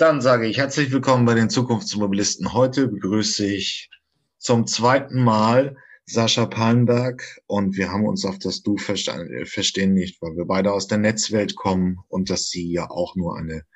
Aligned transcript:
Dann 0.00 0.22
sage 0.22 0.46
ich 0.46 0.56
herzlich 0.56 0.92
willkommen 0.92 1.26
bei 1.26 1.34
den 1.34 1.50
Zukunftsmobilisten. 1.50 2.54
Heute 2.54 2.88
begrüße 2.88 3.44
ich 3.44 3.90
zum 4.38 4.66
zweiten 4.66 5.22
Mal 5.22 5.76
Sascha 6.06 6.46
Pallenberg 6.46 7.42
und 7.46 7.76
wir 7.76 7.92
haben 7.92 8.06
uns 8.06 8.24
auf 8.24 8.38
das 8.38 8.62
Du 8.62 8.78
verstehen 8.78 9.92
nicht, 9.92 10.22
weil 10.22 10.38
wir 10.38 10.46
beide 10.46 10.72
aus 10.72 10.86
der 10.86 10.96
Netzwelt 10.96 11.54
kommen 11.54 11.98
und 12.08 12.30
dass 12.30 12.48
sie 12.48 12.72
ja 12.72 12.88
auch 12.88 13.14
nur 13.14 13.36
eine 13.36 13.66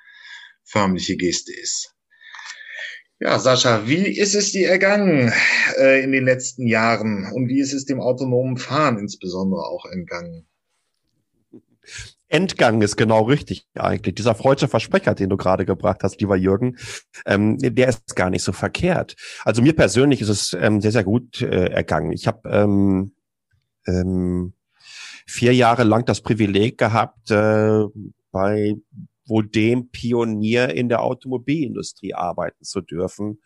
förmliche 0.63 1.19
Geste 1.19 1.53
ist. 1.53 1.95
Ja, 3.21 3.39
Sascha, 3.39 3.87
wie 3.87 4.07
ist 4.09 4.35
es 4.35 4.51
dir 4.51 4.71
ergangen 4.71 5.31
äh, 5.77 6.03
in 6.03 6.13
den 6.13 6.25
letzten 6.25 6.67
Jahren 6.67 7.31
und 7.35 7.49
wie 7.49 7.61
ist 7.61 7.75
es 7.75 7.85
dem 7.85 8.01
autonomen 8.01 8.57
Fahren 8.57 8.99
insbesondere 8.99 9.67
auch 9.67 9.85
entgangen? 9.85 10.47
Endgang 12.29 12.83
ist 12.83 12.97
genau 12.97 13.23
richtig 13.23 13.67
eigentlich. 13.75 14.15
Dieser 14.15 14.35
freudsche 14.35 14.69
Versprecher, 14.69 15.15
den 15.15 15.31
du 15.31 15.37
gerade 15.37 15.65
gebracht 15.65 16.01
hast, 16.03 16.21
lieber 16.21 16.37
Jürgen, 16.37 16.77
ähm, 17.27 17.59
der 17.59 17.89
ist 17.89 18.17
gar 18.17 18.31
nicht 18.31 18.43
so 18.43 18.53
verkehrt. 18.53 19.17
Also 19.45 19.63
mir 19.63 19.75
persönlich 19.75 20.21
ist 20.21 20.29
es 20.29 20.53
ähm, 20.55 20.81
sehr, 20.81 20.93
sehr 20.93 21.05
gut 21.05 21.43
äh, 21.43 21.67
ergangen. 21.67 22.13
Ich 22.13 22.27
habe 22.27 22.49
ähm, 22.49 23.15
ähm, 23.87 24.55
vier 25.27 25.55
Jahre 25.55 25.85
lang 25.85 26.05
das 26.05 26.21
Privileg 26.23 26.79
gehabt, 26.79 27.31
äh, 27.31 27.85
bei 28.31 28.75
wohl 29.27 29.47
dem 29.47 29.91
Pionier 29.91 30.75
in 30.75 30.89
der 30.89 31.03
Automobilindustrie 31.03 32.15
arbeiten 32.15 32.65
zu 32.65 32.81
dürfen. 32.81 33.41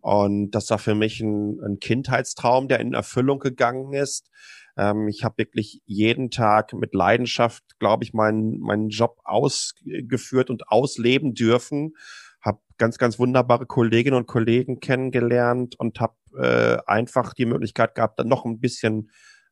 Und 0.00 0.50
das 0.50 0.70
war 0.70 0.78
für 0.78 0.94
mich 0.94 1.20
ein, 1.20 1.60
ein 1.60 1.78
Kindheitstraum, 1.78 2.68
der 2.68 2.80
in 2.80 2.94
Erfüllung 2.94 3.38
gegangen 3.38 3.92
ist. 3.92 4.30
Ähm, 4.76 5.08
ich 5.08 5.24
habe 5.24 5.38
wirklich 5.38 5.82
jeden 5.86 6.30
Tag 6.30 6.72
mit 6.72 6.94
Leidenschaft, 6.94 7.78
glaube 7.78 8.04
ich, 8.04 8.12
meinen 8.12 8.60
meinen 8.60 8.88
Job 8.88 9.18
ausgeführt 9.24 10.50
und 10.50 10.68
ausleben 10.68 11.34
dürfen. 11.34 11.94
Habe 12.40 12.60
ganz, 12.78 12.98
ganz 12.98 13.18
wunderbare 13.18 13.66
Kolleginnen 13.66 14.16
und 14.16 14.26
Kollegen 14.26 14.80
kennengelernt 14.80 15.78
und 15.78 16.00
habe 16.00 16.14
äh, 16.36 16.78
einfach 16.86 17.34
die 17.34 17.46
Möglichkeit 17.46 17.94
gehabt, 17.94 18.18
dann 18.18 18.28
noch 18.28 18.44
ein 18.44 18.60
bisschen 18.60 19.10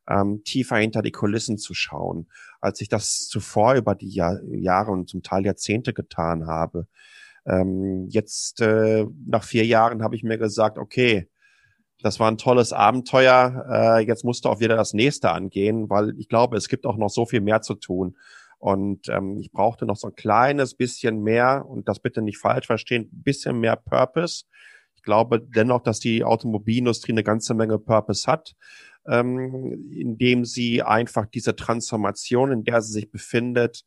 ähm, 0.09 0.43
tiefer 0.43 0.77
hinter 0.77 1.01
die 1.01 1.11
Kulissen 1.11 1.57
zu 1.57 1.73
schauen, 1.73 2.27
als 2.59 2.81
ich 2.81 2.89
das 2.89 3.27
zuvor 3.27 3.75
über 3.75 3.95
die 3.95 4.09
Jahr, 4.09 4.39
Jahre 4.43 4.91
und 4.91 5.09
zum 5.09 5.23
Teil 5.23 5.45
Jahrzehnte 5.45 5.93
getan 5.93 6.47
habe. 6.47 6.87
Ähm, 7.45 8.07
jetzt 8.09 8.61
äh, 8.61 9.05
nach 9.25 9.43
vier 9.43 9.65
Jahren 9.65 10.03
habe 10.03 10.15
ich 10.15 10.23
mir 10.23 10.37
gesagt, 10.37 10.77
okay, 10.77 11.29
das 12.03 12.19
war 12.19 12.29
ein 12.29 12.37
tolles 12.37 12.73
Abenteuer. 12.73 13.65
Äh, 13.69 14.05
jetzt 14.05 14.23
musste 14.23 14.49
auch 14.49 14.59
wieder 14.59 14.75
das 14.75 14.93
nächste 14.93 15.31
angehen, 15.31 15.89
weil 15.89 16.13
ich 16.17 16.27
glaube, 16.27 16.57
es 16.57 16.67
gibt 16.67 16.85
auch 16.85 16.97
noch 16.97 17.09
so 17.09 17.25
viel 17.25 17.41
mehr 17.41 17.61
zu 17.61 17.75
tun. 17.75 18.17
Und 18.57 19.09
ähm, 19.09 19.37
ich 19.37 19.51
brauchte 19.51 19.85
noch 19.85 19.95
so 19.95 20.07
ein 20.07 20.15
kleines 20.15 20.75
bisschen 20.75 21.23
mehr, 21.23 21.65
und 21.67 21.87
das 21.87 21.99
bitte 21.99 22.21
nicht 22.21 22.37
falsch 22.37 22.67
verstehen, 22.67 23.09
bisschen 23.11 23.59
mehr 23.59 23.75
Purpose. 23.75 24.45
Ich 24.95 25.01
glaube 25.01 25.41
dennoch, 25.41 25.81
dass 25.81 25.99
die 25.99 26.23
Automobilindustrie 26.23 27.11
eine 27.11 27.23
ganze 27.23 27.55
Menge 27.55 27.79
Purpose 27.79 28.31
hat, 28.31 28.53
ähm, 29.07 29.89
indem 29.91 30.45
sie 30.45 30.83
einfach 30.83 31.25
diese 31.25 31.55
Transformation, 31.55 32.51
in 32.51 32.63
der 32.63 32.81
sie 32.81 32.93
sich 32.93 33.09
befindet, 33.09 33.83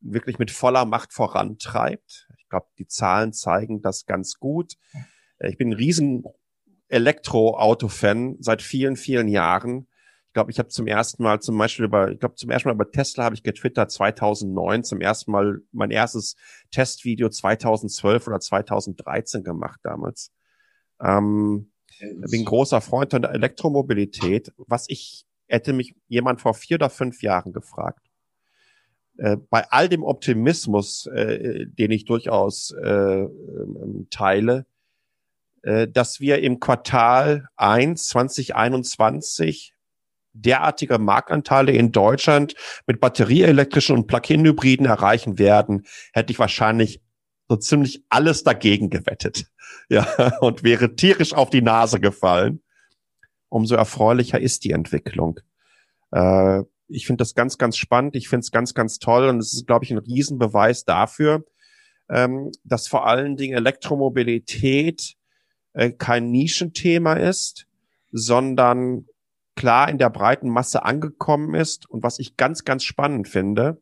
wirklich 0.00 0.38
mit 0.38 0.50
voller 0.50 0.84
Macht 0.84 1.14
vorantreibt. 1.14 2.28
Ich 2.36 2.48
glaube, 2.50 2.66
die 2.78 2.86
Zahlen 2.86 3.32
zeigen 3.32 3.80
das 3.80 4.04
ganz 4.04 4.34
gut. 4.38 4.74
Ich 5.40 5.56
bin 5.56 5.70
ein 5.70 5.74
riesen 5.74 6.24
Elektroauto-Fan 6.92 8.36
seit 8.40 8.62
vielen, 8.62 8.96
vielen 8.96 9.28
Jahren. 9.28 9.88
Ich 10.26 10.34
glaube, 10.34 10.50
ich 10.50 10.58
habe 10.58 10.68
zum 10.68 10.86
ersten 10.86 11.22
Mal 11.22 11.40
zum 11.40 11.58
Beispiel 11.58 11.84
über, 11.84 12.10
ich 12.10 12.18
glaube, 12.18 12.36
zum 12.36 12.50
ersten 12.50 12.68
Mal 12.68 12.74
über 12.74 12.90
Tesla 12.90 13.24
habe 13.24 13.34
ich 13.34 13.42
getwittert 13.42 13.90
2009, 13.90 14.84
zum 14.84 15.00
ersten 15.00 15.32
Mal 15.32 15.58
mein 15.72 15.90
erstes 15.90 16.36
Testvideo 16.70 17.28
2012 17.28 18.26
oder 18.26 18.40
2013 18.40 19.42
gemacht 19.42 19.80
damals. 19.82 20.32
Ähm, 21.00 21.70
bin 22.30 22.44
großer 22.44 22.80
Freund 22.80 23.12
der 23.12 23.30
Elektromobilität. 23.30 24.52
Was 24.56 24.86
ich, 24.88 25.26
hätte 25.46 25.72
mich 25.72 25.94
jemand 26.08 26.40
vor 26.40 26.54
vier 26.54 26.76
oder 26.76 26.90
fünf 26.90 27.22
Jahren 27.22 27.52
gefragt. 27.52 28.06
Äh, 29.18 29.36
bei 29.50 29.70
all 29.70 29.88
dem 29.88 30.02
Optimismus, 30.02 31.06
äh, 31.06 31.66
den 31.66 31.90
ich 31.90 32.06
durchaus 32.06 32.74
äh, 32.82 33.22
ähm, 33.22 34.06
teile, 34.10 34.60
äh, 34.60 34.71
dass 35.62 36.18
wir 36.18 36.40
im 36.40 36.58
Quartal 36.58 37.46
1 37.56 38.08
2021 38.08 39.74
derartige 40.32 40.98
Marktanteile 40.98 41.72
in 41.72 41.92
Deutschland 41.92 42.54
mit 42.86 43.00
batterieelektrischen 43.00 43.96
und 43.96 44.06
Plug-in-Hybriden 44.06 44.86
erreichen 44.86 45.38
werden, 45.38 45.86
hätte 46.12 46.32
ich 46.32 46.38
wahrscheinlich 46.38 47.00
so 47.48 47.56
ziemlich 47.56 48.04
alles 48.08 48.44
dagegen 48.44 48.90
gewettet. 48.90 49.46
Ja, 49.88 50.38
und 50.40 50.62
wäre 50.62 50.96
tierisch 50.96 51.34
auf 51.34 51.50
die 51.50 51.62
Nase 51.62 52.00
gefallen. 52.00 52.62
Umso 53.48 53.74
erfreulicher 53.74 54.40
ist 54.40 54.64
die 54.64 54.70
Entwicklung. 54.70 55.40
Äh, 56.12 56.62
ich 56.88 57.06
finde 57.06 57.22
das 57.22 57.34
ganz, 57.34 57.58
ganz 57.58 57.76
spannend. 57.76 58.16
Ich 58.16 58.28
finde 58.28 58.40
es 58.40 58.50
ganz, 58.50 58.74
ganz 58.74 58.98
toll. 58.98 59.28
Und 59.28 59.38
es 59.38 59.52
ist, 59.52 59.66
glaube 59.66 59.84
ich, 59.84 59.90
ein 59.90 59.98
Riesenbeweis 59.98 60.84
dafür, 60.84 61.44
ähm, 62.08 62.52
dass 62.64 62.88
vor 62.88 63.06
allen 63.06 63.36
Dingen 63.36 63.56
Elektromobilität 63.56 65.14
äh, 65.72 65.90
kein 65.90 66.30
Nischenthema 66.30 67.14
ist, 67.14 67.66
sondern 68.10 69.06
klar 69.54 69.88
in 69.88 69.98
der 69.98 70.10
breiten 70.10 70.48
Masse 70.48 70.84
angekommen 70.84 71.54
ist. 71.54 71.88
Und 71.88 72.02
was 72.02 72.18
ich 72.18 72.36
ganz, 72.36 72.64
ganz 72.64 72.84
spannend 72.84 73.28
finde, 73.28 73.80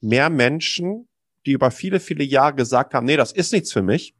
mehr 0.00 0.30
Menschen, 0.30 1.08
die 1.46 1.52
über 1.52 1.70
viele, 1.70 2.00
viele 2.00 2.24
Jahre 2.24 2.54
gesagt 2.54 2.94
haben, 2.94 3.06
nee, 3.06 3.16
das 3.16 3.32
ist 3.32 3.52
nichts 3.52 3.72
für 3.72 3.82
mich, 3.82 4.14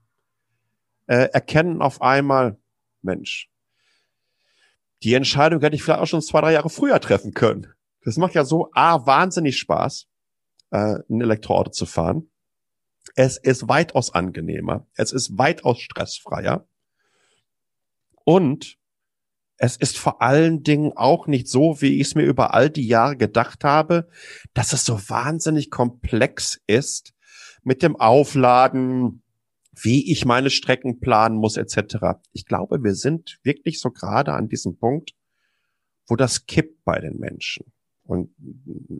äh, 1.06 1.28
erkennen 1.32 1.82
auf 1.82 2.02
einmal, 2.02 2.58
Mensch, 3.02 3.48
die 5.02 5.14
Entscheidung 5.14 5.60
hätte 5.60 5.76
ich 5.76 5.82
vielleicht 5.82 6.00
auch 6.00 6.06
schon 6.06 6.22
zwei, 6.22 6.40
drei 6.40 6.52
Jahre 6.52 6.70
früher 6.70 7.00
treffen 7.00 7.32
können. 7.32 7.72
Das 8.04 8.16
macht 8.16 8.34
ja 8.34 8.44
so 8.44 8.70
A, 8.72 9.06
wahnsinnig 9.06 9.58
Spaß, 9.58 10.08
äh, 10.70 10.96
ein 11.08 11.20
Elektroauto 11.20 11.70
zu 11.70 11.86
fahren. 11.86 12.30
Es 13.20 13.36
ist 13.36 13.68
weitaus 13.68 14.14
angenehmer. 14.14 14.86
Es 14.94 15.10
ist 15.10 15.36
weitaus 15.36 15.80
stressfreier. 15.80 16.68
Und 18.24 18.78
es 19.56 19.76
ist 19.76 19.98
vor 19.98 20.22
allen 20.22 20.62
Dingen 20.62 20.92
auch 20.94 21.26
nicht 21.26 21.48
so, 21.48 21.80
wie 21.80 22.00
ich 22.00 22.06
es 22.06 22.14
mir 22.14 22.22
über 22.22 22.54
all 22.54 22.70
die 22.70 22.86
Jahre 22.86 23.16
gedacht 23.16 23.64
habe, 23.64 24.08
dass 24.54 24.72
es 24.72 24.84
so 24.84 25.00
wahnsinnig 25.08 25.68
komplex 25.72 26.60
ist 26.68 27.12
mit 27.64 27.82
dem 27.82 27.96
Aufladen, 27.96 29.24
wie 29.74 30.12
ich 30.12 30.24
meine 30.24 30.50
Strecken 30.50 31.00
planen 31.00 31.38
muss, 31.38 31.56
etc. 31.56 32.20
Ich 32.30 32.46
glaube, 32.46 32.84
wir 32.84 32.94
sind 32.94 33.40
wirklich 33.42 33.80
so 33.80 33.90
gerade 33.90 34.32
an 34.34 34.46
diesem 34.46 34.78
Punkt, 34.78 35.16
wo 36.06 36.14
das 36.14 36.46
kippt 36.46 36.84
bei 36.84 37.00
den 37.00 37.16
Menschen. 37.16 37.72
Und 38.08 38.30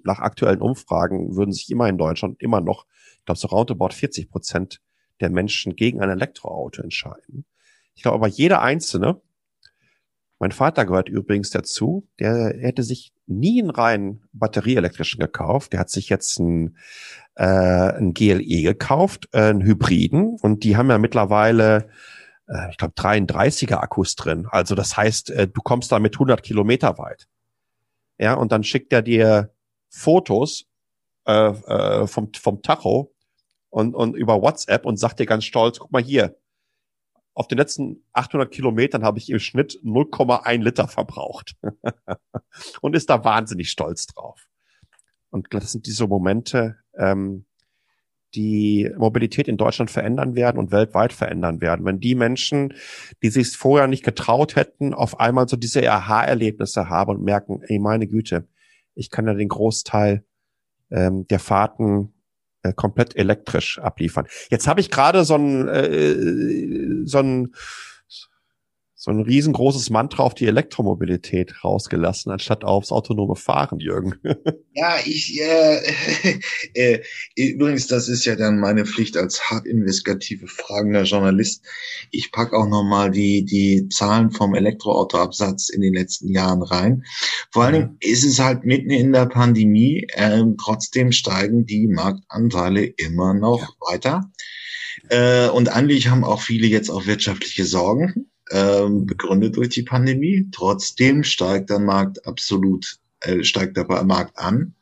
nach 0.05 0.19
aktuellen 0.19 0.61
Umfragen 0.61 1.35
würden 1.35 1.53
sich 1.53 1.71
immer 1.71 1.89
in 1.89 1.97
Deutschland 1.97 2.43
immer 2.43 2.61
noch, 2.61 2.85
ich 3.19 3.25
glaube, 3.25 3.39
so 3.39 3.49
roundabout 3.49 3.95
40 3.95 4.31
Prozent 4.31 4.83
der 5.21 5.31
Menschen 5.31 5.77
gegen 5.77 6.03
ein 6.03 6.11
Elektroauto 6.11 6.83
entscheiden. 6.83 7.47
Ich 7.95 8.03
glaube 8.03 8.17
aber 8.17 8.29
jeder 8.29 8.61
Einzelne, 8.61 9.23
mein 10.39 10.53
Vater 10.53 10.85
gehört 10.85 11.09
übrigens 11.09 11.49
dazu, 11.51 12.07
der 12.21 12.55
hätte 12.59 12.83
sich 12.83 13.15
nie 13.27 13.63
einen 13.63 13.71
reinen 13.71 14.25
batterieelektrischen 14.33 15.21
gekauft. 15.21 15.73
Der 15.73 15.81
hat 15.81 15.91
sich 15.91 16.11
jetzt 16.11 16.39
ein, 16.39 16.77
äh, 17.35 17.45
ein 17.47 18.13
GLE 18.13 18.63
gekauft, 18.63 19.31
äh, 19.33 19.45
einen 19.45 19.63
Hybriden. 19.63 20.37
Und 20.41 20.65
die 20.65 20.77
haben 20.77 20.91
ja 20.91 20.99
mittlerweile, 20.99 21.89
äh, 22.47 22.71
ich 22.71 22.77
glaube, 22.77 22.93
33er 22.95 23.79
Akkus 23.79 24.17
drin. 24.17 24.47
Also 24.51 24.75
das 24.75 24.99
heißt, 24.99 25.31
äh, 25.31 25.49
du 25.49 25.63
kommst 25.63 25.91
da 25.91 25.99
mit 25.99 26.15
100 26.15 26.43
Kilometer 26.43 26.99
weit 26.99 27.27
ja, 28.19 28.35
und 28.35 28.53
dann 28.53 28.65
schickt 28.65 28.93
er 28.93 29.03
dir 29.03 29.55
Fotos 29.89 30.67
äh, 31.27 31.33
äh, 31.33 32.07
vom, 32.07 32.33
vom 32.35 32.63
Tacho 32.63 33.15
und, 33.71 33.95
und 33.95 34.15
über 34.15 34.43
WhatsApp 34.43 34.85
und 34.85 34.99
sagt 34.99 35.21
dir 35.21 35.27
ganz 35.27 35.45
stolz, 35.45 35.79
guck 35.79 35.93
mal 35.93 36.03
hier, 36.03 36.37
auf 37.35 37.47
den 37.47 37.59
letzten 37.59 38.05
800 38.15 38.51
Kilometern 38.51 39.05
habe 39.05 39.19
ich 39.19 39.31
im 39.31 39.39
Schnitt 39.39 39.79
0,1 39.85 40.61
Liter 40.61 40.89
verbraucht 40.89 41.55
und 42.81 42.97
ist 42.97 43.09
da 43.11 43.23
wahnsinnig 43.23 43.71
stolz 43.71 44.07
drauf. 44.07 44.49
Und 45.31 45.47
das 45.51 45.71
sind 45.71 45.87
diese 45.87 46.09
Momente, 46.09 46.79
ähm, 46.95 47.47
die 48.35 48.91
Mobilität 48.97 49.49
in 49.49 49.57
Deutschland 49.57 49.91
verändern 49.91 50.35
werden 50.35 50.59
und 50.59 50.71
weltweit 50.71 51.13
verändern 51.13 51.61
werden. 51.61 51.85
Wenn 51.85 52.01
die 52.01 52.15
Menschen, 52.15 52.75
die 53.23 53.31
sich 53.31 53.57
vorher 53.57 53.87
nicht 53.87 54.05
getraut 54.05 54.57
hätten, 54.57 54.95
auf 54.95 55.19
einmal 55.19 55.49
so 55.49 55.57
diese 55.57 55.91
Aha-Erlebnisse 55.91 56.89
haben 56.89 57.17
und 57.17 57.23
merken, 57.23 57.63
ey, 57.63 57.79
meine 57.79 58.07
Güte, 58.07 58.47
ich 58.95 59.11
kann 59.11 59.27
ja 59.27 59.35
den 59.35 59.49
Großteil 59.49 60.25
ähm, 60.91 61.27
der 61.29 61.39
Fahrten 61.39 62.13
äh, 62.63 62.73
komplett 62.73 63.17
elektrisch 63.17 63.79
abliefern. 63.79 64.27
Jetzt 64.51 64.67
habe 64.67 64.81
ich 64.81 64.91
gerade 64.91 65.25
so 65.25 65.37
ein 65.37 65.69
äh, 65.69 67.07
so 67.07 67.19
ein 67.19 67.53
so 69.15 69.21
ein 69.21 69.25
riesengroßes 69.25 69.91
Mantra 69.91 70.23
auf 70.23 70.35
die 70.35 70.47
Elektromobilität 70.47 71.65
rausgelassen, 71.65 72.31
anstatt 72.31 72.65
aufs 72.65 72.93
autonome 72.93 73.37
Fahren, 73.37 73.81
Jürgen. 73.81 74.15
Ja, 74.81 74.95
ich, 75.05 75.41
äh, 75.41 76.41
äh, 76.75 77.03
übrigens, 77.35 77.89
das 77.89 78.09
ist 78.09 78.25
ja 78.25 78.37
dann 78.37 78.61
meine 78.61 78.87
Pflicht 78.87 79.17
als 79.17 79.51
hart 79.51 79.67
investigative 79.67 80.47
fragender 80.47 81.03
Journalist. 81.03 81.65
Ich 82.13 82.31
pack 82.31 82.53
auch 82.53 82.69
nochmal 82.69 83.11
die, 83.11 83.45
die 83.45 83.89
Zahlen 83.89 84.31
vom 84.31 84.55
Elektroautoabsatz 84.55 85.69
in 85.71 85.81
den 85.81 85.95
letzten 85.95 86.29
Jahren 86.29 86.63
rein. 86.63 87.03
Vor 87.51 87.65
allen 87.65 87.73
Dingen 87.73 87.97
ist 87.99 88.25
es 88.25 88.39
halt 88.39 88.65
mitten 88.65 88.91
in 88.91 89.13
der 89.13 89.27
Pandemie, 89.27 90.07
äh, 90.13 90.45
trotzdem 90.63 91.11
steigen 91.11 91.67
die 91.67 91.89
Marktanteile 91.89 92.85
immer 92.85 93.35
noch 93.35 93.61
ja. 93.61 93.69
weiter. 93.81 94.31
Äh, 95.09 95.49
und 95.49 95.71
eigentlich 95.71 96.07
haben 96.07 96.23
auch 96.23 96.41
viele 96.41 96.69
jetzt 96.69 96.91
auch 96.91 97.07
wirtschaftliche 97.07 97.65
Sorgen 97.65 98.31
ähm, 98.51 99.07
begründet 99.07 99.57
durch 99.57 99.71
die 99.71 99.83
Pandemie. 99.83 100.49
Trotzdem 100.53 101.25
steigt 101.25 101.71
der 101.71 101.79
Markt 101.79 102.27
absolut, 102.27 102.99
äh, 103.21 103.43
steigt 103.45 103.77
der 103.77 103.87
Markt 104.05 104.39
an. 104.39 104.75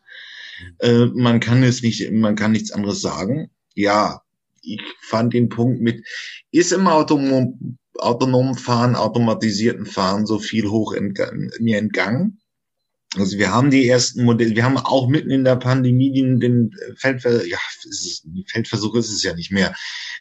Äh, 0.79 1.07
man 1.07 1.41
kann 1.41 1.63
es 1.63 1.83
nicht, 1.83 2.11
man 2.13 2.37
kann 2.37 2.53
nichts 2.53 2.73
anderes 2.73 3.01
sagen. 3.01 3.51
Ja, 3.75 4.23
ich 4.63 4.81
fand 5.01 5.35
den 5.35 5.49
Punkt 5.49 5.81
mit, 5.81 6.05
ist 6.51 6.73
im 6.73 6.87
autonom, 6.89 7.79
autonomen 7.99 8.57
Fahren, 8.57 8.97
automatisierten 8.97 9.87
Fahren 9.87 10.27
so 10.27 10.39
viel 10.39 10.69
hoch 10.69 10.93
entg 10.93 11.21
mir 11.61 11.79
entgangen. 11.79 12.41
Also 13.17 13.39
wir 13.39 13.51
haben 13.51 13.71
die 13.71 13.89
ersten 13.89 14.25
Modelle, 14.25 14.55
wir 14.55 14.65
haben 14.65 14.77
auch 14.77 15.09
mitten 15.09 15.31
in 15.31 15.45
der 15.45 15.57
Pandemie 15.57 16.13
den, 16.13 16.41
den 16.41 16.71
Feldversuch, 16.97 17.47
ja, 17.47 17.59
ist 17.85 18.27
Feldversuch 18.49 18.95
ist 18.97 19.11
es 19.11 19.23
ja 19.23 19.35
nicht 19.35 19.51
mehr, 19.51 19.75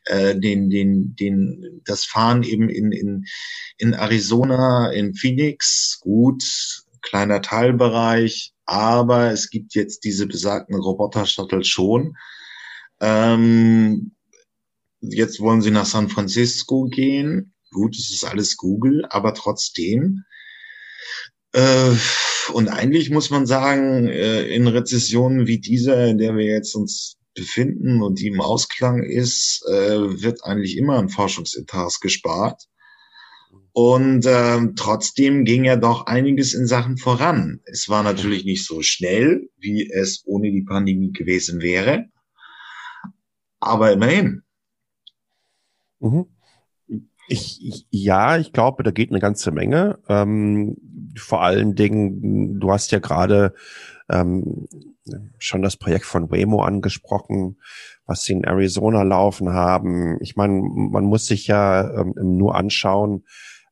äh, 0.06 0.38
den, 0.38 0.70
den, 0.70 1.16
den, 1.16 1.82
das 1.84 2.06
Fahren 2.06 2.44
eben 2.44 2.70
in, 2.70 2.92
in, 2.92 3.26
in 3.78 3.94
Arizona, 3.94 4.92
in 4.92 5.14
Phoenix, 5.14 6.00
gut, 6.00 6.44
kleiner 7.02 7.42
Teilbereich, 7.42 8.54
aber 8.66 9.32
es 9.32 9.50
gibt 9.50 9.76
jetzt 9.76 10.04
diese 10.04 10.28
besagten 10.28 10.76
Roboter-Shuttle 10.76 11.64
schon. 11.64 12.16
Ähm, 13.00 14.12
jetzt 15.02 15.40
wollen 15.40 15.62
sie 15.62 15.72
nach 15.72 15.86
San 15.86 16.10
Francisco 16.10 16.86
gehen. 16.86 17.54
Gut, 17.72 17.96
es 17.96 18.10
ist 18.12 18.24
alles 18.24 18.58
Google, 18.58 19.06
aber 19.10 19.34
trotzdem 19.34 20.24
und 22.54 22.68
eigentlich 22.68 23.10
muss 23.12 23.30
man 23.30 23.46
sagen, 23.46 24.08
äh, 24.08 24.44
in 24.48 24.68
Rezessionen 24.68 25.48
wie 25.48 25.60
dieser, 25.60 26.08
in 26.08 26.18
der 26.18 26.36
wir 26.36 26.46
jetzt 26.46 26.76
uns 26.76 27.18
befinden 27.34 28.02
und 28.02 28.20
die 28.20 28.28
im 28.28 28.42
Ausklang 28.42 29.04
ist, 29.04 29.64
äh, 29.70 30.22
wird 30.22 30.44
eigentlich 30.44 30.78
immer 30.78 30.98
an 30.98 31.10
Forschungsetats 31.10 32.00
gespart. 32.00 32.64
Und 33.72 34.26
äh, 34.26 34.60
trotzdem 34.76 35.44
ging 35.44 35.66
ja 35.66 35.76
doch 35.76 36.06
einiges 36.06 36.54
in 36.54 36.66
Sachen 36.66 36.98
voran. 36.98 37.60
Es 37.66 37.90
war 37.90 38.04
natürlich 38.04 38.46
nicht 38.46 38.66
so 38.66 38.82
schnell, 38.82 39.50
wie 39.58 39.90
es 39.92 40.24
ohne 40.26 40.50
die 40.50 40.64
Pandemie 40.64 41.12
gewesen 41.12 41.62
wäre, 41.62 42.06
aber 43.60 43.92
immerhin. 43.92 44.44
Mhm. 46.00 46.35
Ich, 47.28 47.60
ich, 47.66 47.88
ja, 47.90 48.38
ich 48.38 48.54
glaube, 48.54 48.84
da 48.84 48.92
geht 48.92 49.10
eine 49.10 49.20
ganze 49.20 49.52
Menge. 49.52 50.00
Ähm, 50.08 50.78
vor 51.18 51.42
allen 51.42 51.76
Dingen, 51.76 52.60
du 52.60 52.72
hast 52.72 52.92
ja 52.92 53.00
gerade 53.00 53.54
ähm, 54.10 54.68
schon 55.40 55.62
das 55.62 55.78
Projekt 55.78 56.06
von 56.06 56.30
Waymo 56.32 56.62
angesprochen, 56.62 57.58
was 58.06 58.24
sie 58.24 58.34
in 58.34 58.44
Arizona 58.44 59.04
laufen 59.04 59.54
haben. 59.54 60.18
Ich 60.22 60.36
meine, 60.36 60.62
man 60.62 61.06
muss 61.06 61.26
sich 61.26 61.48
ja 61.48 62.02
ähm, 62.02 62.14
nur 62.16 62.56
anschauen, 62.56 63.26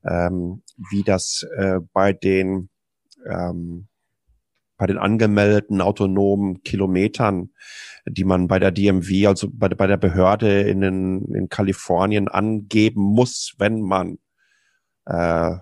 ähm, 0.04 0.64
wie 0.90 1.04
das 1.04 1.46
äh, 1.56 1.80
bei 1.94 2.14
den 2.14 2.70
ähm, 3.26 3.88
bei 4.84 4.88
den 4.88 4.98
angemeldeten 4.98 5.80
autonomen 5.80 6.62
Kilometern 6.64 7.52
die 8.06 8.26
man 8.26 8.48
bei 8.48 8.60
der 8.60 8.72
DMV, 8.72 9.28
also 9.28 9.48
bei, 9.50 9.70
bei 9.70 9.88
der 9.88 9.96
Behörde 9.96 10.64
in, 10.64 10.82
den, 10.82 11.34
in 11.34 11.48
Kalifornien 11.48 12.28
angeben 12.28 13.02
muss, 13.02 13.56
wenn 13.60 13.80
man 13.80 14.18
äh, 15.06 15.56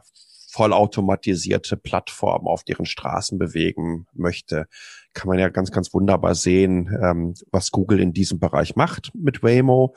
vollautomatisierte 0.49 1.77
Plattformen 1.77 2.47
auf 2.47 2.63
deren 2.63 2.87
Straßen 2.87 3.37
bewegen 3.37 4.07
möchte, 4.13 4.65
kann 5.13 5.27
man 5.27 5.37
ja 5.37 5.49
ganz, 5.49 5.71
ganz 5.71 5.93
wunderbar 5.93 6.33
sehen, 6.33 6.89
ähm, 6.99 7.35
was 7.51 7.69
Google 7.69 7.99
in 7.99 8.11
diesem 8.11 8.39
Bereich 8.39 8.75
macht 8.75 9.11
mit 9.13 9.43
Waymo, 9.43 9.95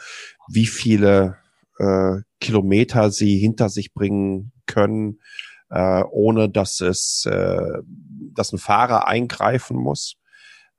wie 0.49 0.67
viele 0.67 1.39
äh, 1.79 2.19
Kilometer 2.41 3.11
sie 3.11 3.39
hinter 3.39 3.71
sich 3.71 3.95
bringen 3.95 4.53
können, 4.67 5.19
äh, 5.75 6.05
ohne 6.09 6.49
dass 6.49 6.81
es, 6.81 7.27
äh, 7.27 7.83
dass 8.33 8.53
ein 8.53 8.59
Fahrer 8.59 9.09
eingreifen 9.09 9.77
muss. 9.77 10.17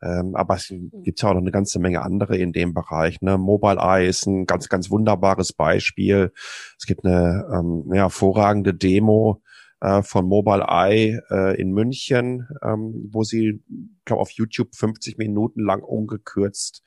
Ähm, 0.01 0.35
aber 0.35 0.55
es 0.55 0.73
gibt 1.03 1.21
ja 1.21 1.29
auch 1.29 1.33
noch 1.33 1.41
eine 1.41 1.51
ganze 1.51 1.79
Menge 1.79 2.01
andere 2.01 2.37
in 2.37 2.53
dem 2.53 2.73
Bereich. 2.73 3.21
Ne? 3.21 3.37
Mobile 3.37 3.79
Eye 3.79 4.07
ist 4.07 4.25
ein 4.25 4.45
ganz, 4.45 4.69
ganz 4.69 4.89
wunderbares 4.89 5.51
Beispiel. 5.51 6.31
Es 6.79 6.85
gibt 6.85 7.05
eine 7.05 7.45
ähm, 7.53 7.83
ja, 7.89 8.03
hervorragende 8.03 8.73
Demo 8.73 9.41
äh, 9.81 10.01
von 10.01 10.25
Mobile 10.27 10.65
Eye 10.67 11.19
äh, 11.29 11.59
in 11.59 11.71
München, 11.71 12.47
ähm, 12.63 13.09
wo 13.11 13.23
sie, 13.23 13.61
glaube 14.05 14.21
auf 14.21 14.31
YouTube 14.31 14.75
50 14.75 15.17
Minuten 15.17 15.61
lang 15.61 15.81
ungekürzt 15.83 16.83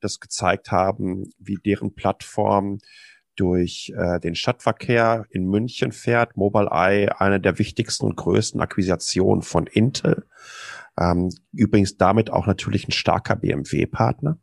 das 0.00 0.20
gezeigt 0.20 0.70
haben, 0.70 1.24
wie 1.38 1.56
deren 1.56 1.94
Plattform 1.96 2.78
durch 3.38 3.92
äh, 3.96 4.18
den 4.20 4.34
Stadtverkehr 4.34 5.26
in 5.30 5.46
München 5.46 5.92
fährt. 5.92 6.36
Mobile 6.36 6.68
Eye, 6.70 7.08
eine 7.18 7.40
der 7.40 7.58
wichtigsten 7.58 8.06
und 8.06 8.16
größten 8.16 8.60
Akquisitionen 8.60 9.42
von 9.42 9.66
Intel. 9.66 10.26
Ähm, 10.98 11.30
übrigens 11.52 11.96
damit 11.96 12.30
auch 12.30 12.46
natürlich 12.46 12.88
ein 12.88 12.92
starker 12.92 13.36
BMW-Partner. 13.36 14.38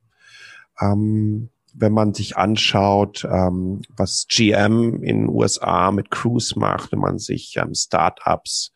Ähm, 0.80 1.50
wenn 1.74 1.92
man 1.92 2.14
sich 2.14 2.38
anschaut, 2.38 3.28
ähm, 3.30 3.82
was 3.90 4.28
GM 4.30 5.04
in 5.04 5.22
den 5.22 5.30
USA 5.30 5.92
mit 5.92 6.10
Cruise 6.10 6.58
macht, 6.58 6.94
wenn 6.94 7.00
man 7.00 7.18
sich 7.20 7.58
ähm, 7.58 7.74
Startups 7.74 8.72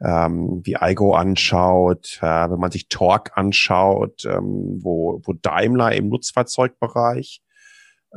ähm, 0.00 0.60
wie 0.64 0.76
Igo 0.80 1.14
anschaut, 1.14 2.20
äh, 2.22 2.50
wenn 2.50 2.60
man 2.60 2.70
sich 2.70 2.88
Torque 2.88 3.36
anschaut, 3.36 4.24
ähm, 4.24 4.78
wo, 4.80 5.20
wo 5.24 5.32
Daimler 5.32 5.96
im 5.96 6.08
Nutzfahrzeugbereich 6.08 7.42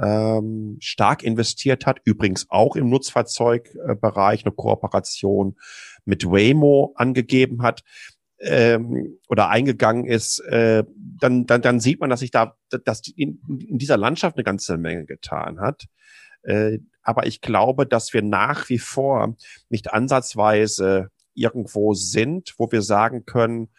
ähm, 0.02 0.78
stark 0.80 1.24
investiert 1.24 1.86
hat, 1.86 2.00
übrigens 2.04 2.48
auch 2.50 2.76
im 2.76 2.90
Nutzfahrzeugbereich 2.90 4.46
eine 4.46 4.54
Kooperation 4.54 5.58
mit 6.06 6.26
Waymo 6.26 6.94
angegeben 6.96 7.62
hat, 7.62 7.84
ähm, 8.42 9.20
oder 9.30 9.50
eingegangen 9.50 10.06
ist, 10.06 10.40
äh, 10.40 10.84
dann, 10.98 11.46
dann, 11.46 11.62
dann 11.62 11.80
sieht 11.80 12.00
man, 12.00 12.10
dass 12.10 12.22
sich 12.22 12.32
da, 12.32 12.58
dass 12.70 13.02
in, 13.16 13.40
in 13.68 13.78
dieser 13.78 13.98
Landschaft 13.98 14.36
eine 14.36 14.44
ganze 14.44 14.78
Menge 14.78 15.06
getan 15.06 15.60
hat. 15.60 15.86
Äh, 16.44 16.80
aber 17.04 17.28
ich 17.28 17.42
glaube, 17.42 17.86
dass 17.86 18.14
wir 18.14 18.24
nach 18.24 18.70
wie 18.70 18.80
vor 18.80 19.36
nicht 19.70 19.94
ansatzweise 19.94 21.10
irgendwo 21.34 21.94
sind, 21.94 22.56
wo 22.58 22.72
wir 22.72 22.82
sagen 22.82 23.26
können, 23.26 23.70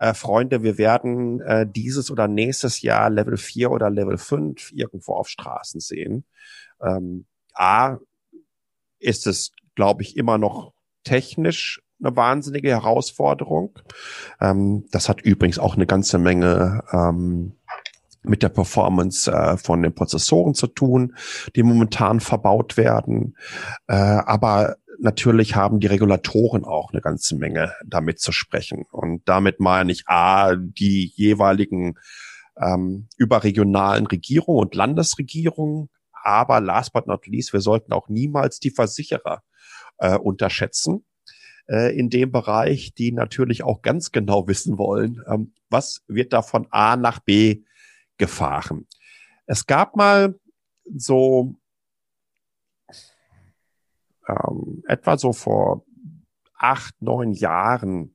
äh, 0.00 0.14
Freunde, 0.14 0.62
wir 0.62 0.78
werden 0.78 1.40
äh, 1.42 1.66
dieses 1.68 2.10
oder 2.10 2.26
nächstes 2.26 2.80
Jahr 2.80 3.10
Level 3.10 3.36
4 3.36 3.70
oder 3.70 3.90
Level 3.90 4.16
5 4.16 4.72
irgendwo 4.72 5.12
auf 5.12 5.28
Straßen 5.28 5.78
sehen. 5.80 6.24
Ähm, 6.82 7.26
A 7.54 7.98
ist 8.98 9.26
es, 9.26 9.52
glaube 9.74 10.02
ich, 10.02 10.16
immer 10.16 10.38
noch 10.38 10.72
technisch 11.04 11.82
eine 12.02 12.16
wahnsinnige 12.16 12.70
Herausforderung. 12.70 13.78
Ähm, 14.40 14.86
das 14.90 15.10
hat 15.10 15.20
übrigens 15.20 15.58
auch 15.58 15.76
eine 15.76 15.86
ganze 15.86 16.18
Menge 16.18 16.82
ähm, 16.92 17.56
mit 18.22 18.42
der 18.42 18.48
Performance 18.50 19.30
äh, 19.30 19.56
von 19.56 19.82
den 19.82 19.94
Prozessoren 19.94 20.54
zu 20.54 20.66
tun, 20.66 21.16
die 21.56 21.62
momentan 21.62 22.20
verbaut 22.20 22.76
werden. 22.76 23.36
Äh, 23.86 23.94
aber 23.94 24.76
natürlich 24.98 25.56
haben 25.56 25.80
die 25.80 25.86
Regulatoren 25.86 26.64
auch 26.64 26.92
eine 26.92 27.00
ganze 27.00 27.36
Menge 27.36 27.72
damit 27.86 28.20
zu 28.20 28.32
sprechen. 28.32 28.84
Und 28.90 29.22
damit 29.26 29.60
meine 29.60 29.92
ich 29.92 30.04
A, 30.06 30.54
die 30.56 31.12
jeweiligen 31.14 31.94
ähm, 32.60 33.08
überregionalen 33.16 34.06
Regierungen 34.06 34.60
und 34.60 34.74
Landesregierungen. 34.74 35.88
Aber 36.22 36.60
last 36.60 36.92
but 36.92 37.06
not 37.06 37.26
least, 37.26 37.52
wir 37.52 37.60
sollten 37.60 37.92
auch 37.92 38.08
niemals 38.08 38.60
die 38.60 38.70
Versicherer 38.70 39.42
äh, 39.98 40.18
unterschätzen 40.18 41.04
äh, 41.66 41.96
in 41.96 42.10
dem 42.10 42.30
Bereich, 42.30 42.92
die 42.94 43.12
natürlich 43.12 43.62
auch 43.62 43.80
ganz 43.80 44.12
genau 44.12 44.46
wissen 44.48 44.76
wollen, 44.76 45.22
ähm, 45.26 45.52
was 45.70 46.02
wird 46.08 46.32
da 46.32 46.42
von 46.42 46.66
A 46.70 46.96
nach 46.96 47.20
B 47.20 47.62
gefahren. 48.20 48.86
Es 49.46 49.66
gab 49.66 49.96
mal 49.96 50.38
so 50.94 51.56
ähm, 54.28 54.84
etwa 54.86 55.18
so 55.18 55.32
vor 55.32 55.84
acht, 56.56 57.02
neun 57.02 57.32
Jahren 57.32 58.14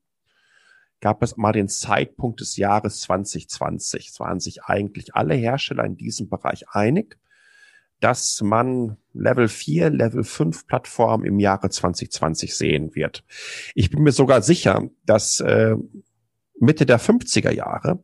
gab 1.01 1.21
es 1.21 1.35
mal 1.35 1.51
den 1.51 1.67
Zeitpunkt 1.67 2.39
des 2.39 2.55
Jahres 2.55 3.01
2020. 3.01 4.07
Es 4.07 4.19
waren 4.19 4.39
sich 4.39 4.63
eigentlich 4.63 5.13
alle 5.15 5.35
Hersteller 5.35 5.83
in 5.83 5.97
diesem 5.97 6.29
Bereich 6.29 6.69
einig, 6.69 7.17
dass 8.00 8.41
man 8.41 8.97
Level 9.13 9.47
4, 9.47 9.89
Level 9.89 10.24
5 10.24 10.67
Plattform 10.67 11.25
im 11.25 11.39
Jahre 11.39 11.69
2020 11.69 12.55
sehen 12.55 12.95
wird. 12.95 13.24
Ich 13.74 13.89
bin 13.89 14.03
mir 14.03 14.12
sogar 14.12 14.41
sicher, 14.41 14.89
dass 15.05 15.39
äh, 15.39 15.75
Mitte 16.59 16.85
der 16.85 17.00
50er 17.00 17.51
Jahre, 17.51 18.03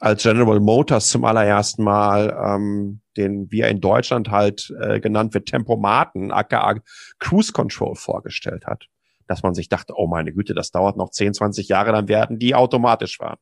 als 0.00 0.22
General 0.22 0.60
Motors 0.60 1.08
zum 1.08 1.24
allerersten 1.24 1.84
Mal 1.84 2.36
ähm, 2.44 3.00
den, 3.16 3.50
wie 3.50 3.60
er 3.60 3.68
in 3.68 3.80
Deutschland 3.80 4.30
halt 4.30 4.74
äh, 4.80 5.00
genannt 5.00 5.34
wird, 5.34 5.46
Tempomaten, 5.46 6.32
aka 6.32 6.80
Cruise 7.18 7.52
Control 7.52 7.94
vorgestellt 7.94 8.66
hat, 8.66 8.86
dass 9.26 9.42
man 9.42 9.54
sich 9.54 9.68
dachte, 9.68 9.94
oh 9.96 10.06
meine 10.06 10.32
Güte, 10.32 10.54
das 10.54 10.70
dauert 10.70 10.96
noch 10.96 11.10
10, 11.10 11.34
20 11.34 11.68
Jahre, 11.68 11.92
dann 11.92 12.08
werden 12.08 12.38
die 12.38 12.54
automatisch 12.54 13.18
fahren. 13.18 13.38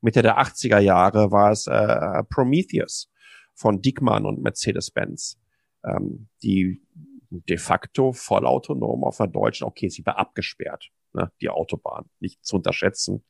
Mitte 0.00 0.22
der 0.22 0.38
80er 0.38 0.78
Jahre 0.78 1.30
war 1.30 1.52
es 1.52 1.66
äh, 1.66 2.24
Prometheus 2.24 3.10
von 3.54 3.80
Diekmann 3.80 4.26
und 4.26 4.42
Mercedes-Benz, 4.42 5.38
ähm, 5.84 6.28
die 6.42 6.82
de 7.30 7.58
facto 7.58 8.12
vollautonom 8.12 9.04
auf 9.04 9.18
der 9.18 9.28
deutschen, 9.28 9.66
okay, 9.66 9.88
sie 9.88 10.04
war 10.04 10.18
abgesperrt, 10.18 10.90
ne, 11.12 11.30
die 11.40 11.48
Autobahn, 11.48 12.06
nicht 12.18 12.44
zu 12.44 12.56
unterschätzen, 12.56 13.24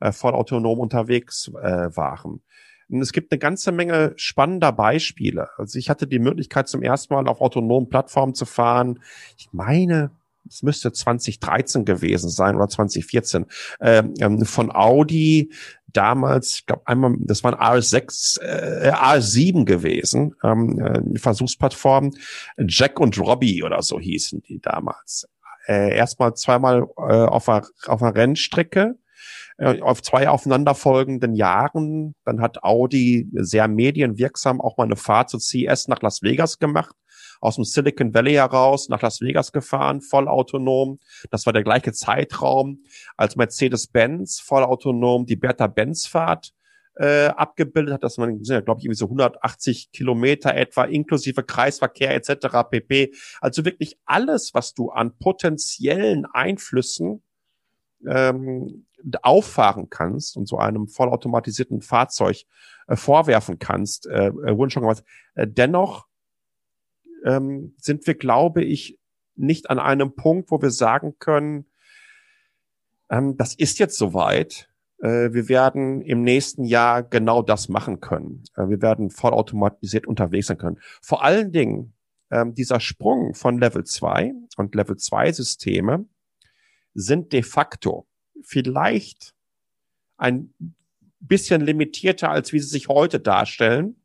äh, 0.00 0.12
vollautonom 0.12 0.80
unterwegs 0.80 1.48
äh, 1.48 1.96
waren. 1.96 2.42
Und 2.88 3.00
es 3.00 3.12
gibt 3.12 3.32
eine 3.32 3.38
ganze 3.38 3.72
Menge 3.72 4.12
spannender 4.16 4.72
Beispiele. 4.72 5.48
Also 5.56 5.78
ich 5.78 5.88
hatte 5.88 6.06
die 6.06 6.18
Möglichkeit 6.18 6.68
zum 6.68 6.82
ersten 6.82 7.14
Mal 7.14 7.28
auf 7.28 7.40
autonomen 7.40 7.88
Plattformen 7.88 8.34
zu 8.34 8.44
fahren. 8.44 9.00
Ich 9.38 9.48
meine, 9.52 10.10
es 10.48 10.62
müsste 10.62 10.92
2013 10.92 11.84
gewesen 11.84 12.28
sein 12.28 12.56
oder 12.56 12.68
2014, 12.68 13.46
ähm, 13.80 14.14
ähm, 14.20 14.44
von 14.44 14.70
Audi 14.74 15.50
damals, 15.86 16.58
ich 16.58 16.66
glaube 16.66 16.82
einmal, 16.86 17.14
das 17.20 17.42
war 17.44 17.58
ein 17.58 17.78
RS6, 17.78 18.40
äh, 18.40 18.90
RS7 18.90 19.64
gewesen, 19.64 20.34
ähm, 20.42 20.78
äh, 20.78 21.18
Versuchsplattform, 21.18 22.12
Jack 22.58 23.00
und 23.00 23.18
Robbie 23.18 23.62
oder 23.62 23.80
so 23.82 23.98
hießen 23.98 24.42
die 24.42 24.60
damals. 24.60 25.28
Äh, 25.66 25.96
erstmal 25.96 26.34
zweimal 26.34 26.82
äh, 26.98 27.00
auf, 27.00 27.48
einer, 27.48 27.66
auf 27.86 28.02
einer 28.02 28.14
Rennstrecke, 28.14 28.96
auf 29.58 30.02
zwei 30.02 30.28
aufeinanderfolgenden 30.28 31.34
Jahren. 31.34 32.14
Dann 32.24 32.40
hat 32.40 32.64
Audi 32.64 33.28
sehr 33.32 33.68
medienwirksam 33.68 34.60
auch 34.60 34.76
mal 34.76 34.84
eine 34.84 34.96
Fahrt 34.96 35.30
zu 35.30 35.38
CS 35.38 35.88
nach 35.88 36.02
Las 36.02 36.22
Vegas 36.22 36.58
gemacht 36.58 36.94
aus 37.44 37.56
dem 37.56 37.64
Silicon 37.64 38.14
Valley 38.14 38.34
heraus 38.34 38.88
nach 38.88 39.02
Las 39.02 39.20
Vegas 39.20 39.52
gefahren, 39.52 40.00
vollautonom. 40.00 40.98
Das 41.30 41.44
war 41.44 41.52
der 41.52 41.62
gleiche 41.62 41.92
Zeitraum, 41.92 42.84
als 43.16 43.36
Mercedes-Benz 43.36 44.40
vollautonom 44.40 45.26
die 45.26 45.36
Bertha-Benz-Fahrt 45.36 46.54
äh, 46.96 47.26
abgebildet 47.26 47.94
hat. 47.94 48.04
Das 48.04 48.16
waren, 48.16 48.42
sind 48.42 48.54
ja, 48.54 48.60
glaube 48.60 48.80
ich, 48.80 48.86
irgendwie 48.86 48.98
so 48.98 49.06
180 49.06 49.92
Kilometer 49.92 50.54
etwa, 50.54 50.84
inklusive 50.84 51.42
Kreisverkehr 51.42 52.14
etc. 52.14 52.46
pp. 52.70 53.12
Also 53.40 53.64
wirklich 53.64 53.98
alles, 54.06 54.54
was 54.54 54.72
du 54.72 54.90
an 54.90 55.16
potenziellen 55.18 56.24
Einflüssen 56.24 57.22
ähm, 58.06 58.86
auffahren 59.22 59.90
kannst 59.90 60.36
und 60.36 60.46
so 60.46 60.58
einem 60.58 60.88
vollautomatisierten 60.88 61.82
Fahrzeug 61.82 62.44
äh, 62.86 62.96
vorwerfen 62.96 63.58
kannst, 63.58 64.06
äh, 64.06 64.28
äh 64.28 64.56
wurden 64.56 64.70
schon 64.70 64.82
gemacht. 64.82 65.04
Äh, 65.34 65.46
dennoch 65.46 66.06
ähm, 67.24 67.74
sind 67.78 68.06
wir, 68.06 68.14
glaube 68.14 68.62
ich, 68.62 68.98
nicht 69.36 69.70
an 69.70 69.78
einem 69.78 70.14
Punkt, 70.14 70.50
wo 70.50 70.62
wir 70.62 70.70
sagen 70.70 71.16
können, 71.18 71.66
ähm, 73.10 73.36
das 73.36 73.54
ist 73.54 73.78
jetzt 73.78 73.98
soweit. 73.98 74.68
Äh, 74.98 75.32
wir 75.32 75.48
werden 75.48 76.02
im 76.02 76.22
nächsten 76.22 76.64
Jahr 76.64 77.02
genau 77.02 77.42
das 77.42 77.68
machen 77.68 78.00
können. 78.00 78.44
Äh, 78.56 78.68
wir 78.68 78.82
werden 78.82 79.10
vollautomatisiert 79.10 80.06
unterwegs 80.06 80.46
sein 80.46 80.58
können. 80.58 80.78
Vor 81.02 81.22
allen 81.22 81.52
Dingen 81.52 81.94
ähm, 82.30 82.54
dieser 82.54 82.80
Sprung 82.80 83.34
von 83.34 83.58
Level 83.58 83.84
2 83.84 84.32
und 84.56 84.74
Level 84.74 84.96
2 84.96 85.32
Systeme 85.32 86.06
sind 86.94 87.32
de 87.32 87.42
facto 87.42 88.06
vielleicht 88.42 89.34
ein 90.16 90.52
bisschen 91.20 91.60
limitierter, 91.60 92.30
als 92.30 92.52
wie 92.52 92.60
sie 92.60 92.68
sich 92.68 92.88
heute 92.88 93.20
darstellen. 93.20 93.96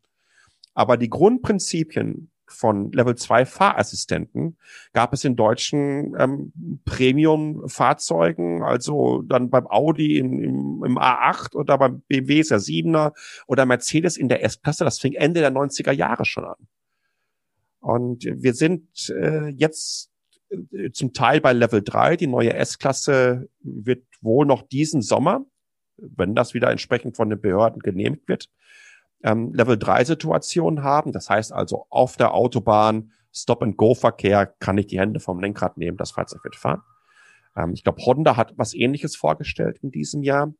Aber 0.73 0.97
die 0.97 1.09
Grundprinzipien 1.09 2.31
von 2.51 2.91
Level 2.91 3.15
2 3.15 3.45
Fahrassistenten 3.45 4.57
gab 4.93 5.13
es 5.13 5.23
in 5.23 5.35
deutschen 5.35 6.15
ähm, 6.17 6.51
Premium-Fahrzeugen, 6.85 8.63
also 8.63 9.21
dann 9.23 9.49
beim 9.49 9.67
Audi 9.67 10.17
in, 10.17 10.41
im, 10.41 10.83
im 10.83 10.97
A8 10.97 11.55
oder 11.55 11.77
beim 11.77 12.01
BMW 12.01 12.41
der 12.41 12.59
7er 12.59 13.13
oder 13.47 13.65
Mercedes 13.65 14.17
in 14.17 14.29
der 14.29 14.43
S-Klasse. 14.43 14.83
Das 14.83 14.99
fing 14.99 15.13
Ende 15.13 15.41
der 15.41 15.51
90er 15.51 15.91
Jahre 15.91 16.25
schon 16.25 16.45
an. 16.45 16.67
Und 17.79 18.25
wir 18.25 18.53
sind 18.53 19.09
äh, 19.09 19.49
jetzt 19.49 20.09
äh, 20.49 20.91
zum 20.91 21.13
Teil 21.13 21.41
bei 21.41 21.53
Level 21.53 21.81
3. 21.81 22.17
Die 22.17 22.27
neue 22.27 22.53
S-Klasse 22.53 23.49
wird 23.61 24.03
wohl 24.21 24.45
noch 24.45 24.61
diesen 24.61 25.01
Sommer, 25.01 25.45
wenn 25.97 26.35
das 26.35 26.53
wieder 26.53 26.71
entsprechend 26.71 27.15
von 27.15 27.29
den 27.29 27.41
Behörden 27.41 27.81
genehmigt 27.81 28.27
wird, 28.27 28.49
ähm, 29.23 29.53
Level-3-Situation 29.53 30.83
haben. 30.83 31.11
Das 31.11 31.29
heißt 31.29 31.51
also 31.51 31.85
auf 31.89 32.17
der 32.17 32.33
Autobahn 32.33 33.11
Stop-and-Go-Verkehr 33.31 34.47
kann 34.59 34.77
ich 34.77 34.87
die 34.87 34.99
Hände 34.99 35.19
vom 35.19 35.39
Lenkrad 35.39 35.77
nehmen, 35.77 35.97
das 35.97 36.11
Fahrzeug 36.11 36.43
wird 36.43 36.55
fahren. 36.55 36.81
Ähm, 37.55 37.73
ich 37.73 37.83
glaube, 37.83 38.01
Honda 38.03 38.37
hat 38.37 38.53
was 38.57 38.73
Ähnliches 38.73 39.15
vorgestellt 39.15 39.79
in 39.81 39.91
diesem 39.91 40.23
Jahr. 40.23 40.53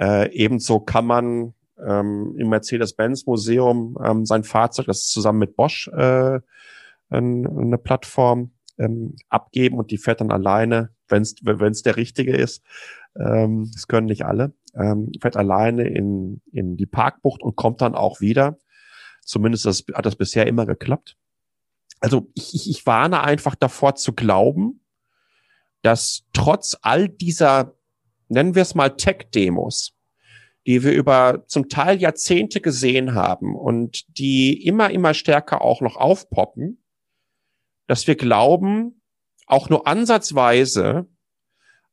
Äh, 0.00 0.32
ebenso 0.32 0.80
kann 0.80 1.06
man 1.06 1.54
ähm, 1.84 2.34
im 2.38 2.48
Mercedes-Benz-Museum 2.48 3.98
ähm, 4.02 4.26
sein 4.26 4.44
Fahrzeug, 4.44 4.86
das 4.86 4.98
ist 4.98 5.12
zusammen 5.12 5.38
mit 5.38 5.56
Bosch 5.56 5.88
äh, 5.88 6.40
eine 7.10 7.78
Plattform, 7.78 8.52
ähm, 8.78 9.16
abgeben 9.28 9.78
und 9.78 9.90
die 9.90 9.98
fährt 9.98 10.20
dann 10.20 10.30
alleine, 10.30 10.90
wenn 11.08 11.22
es 11.22 11.82
der 11.82 11.96
richtige 11.96 12.36
ist. 12.36 12.62
Ähm, 13.16 13.70
das 13.72 13.88
können 13.88 14.06
nicht 14.06 14.24
alle 14.24 14.52
ähm, 14.78 15.10
fährt 15.20 15.36
alleine 15.36 15.88
in, 15.88 16.40
in 16.52 16.76
die 16.76 16.86
Parkbucht 16.86 17.42
und 17.42 17.56
kommt 17.56 17.80
dann 17.80 17.94
auch 17.94 18.20
wieder. 18.20 18.58
Zumindest 19.22 19.66
das, 19.66 19.84
hat 19.92 20.06
das 20.06 20.16
bisher 20.16 20.46
immer 20.46 20.66
geklappt. 20.66 21.16
Also 22.00 22.30
ich, 22.34 22.54
ich, 22.54 22.70
ich 22.70 22.86
warne 22.86 23.22
einfach 23.22 23.54
davor 23.54 23.96
zu 23.96 24.12
glauben, 24.12 24.80
dass 25.82 26.24
trotz 26.32 26.76
all 26.82 27.08
dieser, 27.08 27.74
nennen 28.28 28.54
wir 28.54 28.62
es 28.62 28.74
mal 28.74 28.90
Tech-Demos, 28.90 29.94
die 30.66 30.82
wir 30.84 30.92
über 30.92 31.44
zum 31.46 31.68
Teil 31.68 32.00
Jahrzehnte 32.00 32.60
gesehen 32.60 33.14
haben 33.14 33.56
und 33.56 34.18
die 34.18 34.64
immer, 34.64 34.90
immer 34.90 35.14
stärker 35.14 35.62
auch 35.62 35.80
noch 35.80 35.96
aufpoppen, 35.96 36.82
dass 37.88 38.06
wir 38.06 38.14
glauben, 38.14 39.02
auch 39.46 39.68
nur 39.68 39.88
ansatzweise 39.88 41.08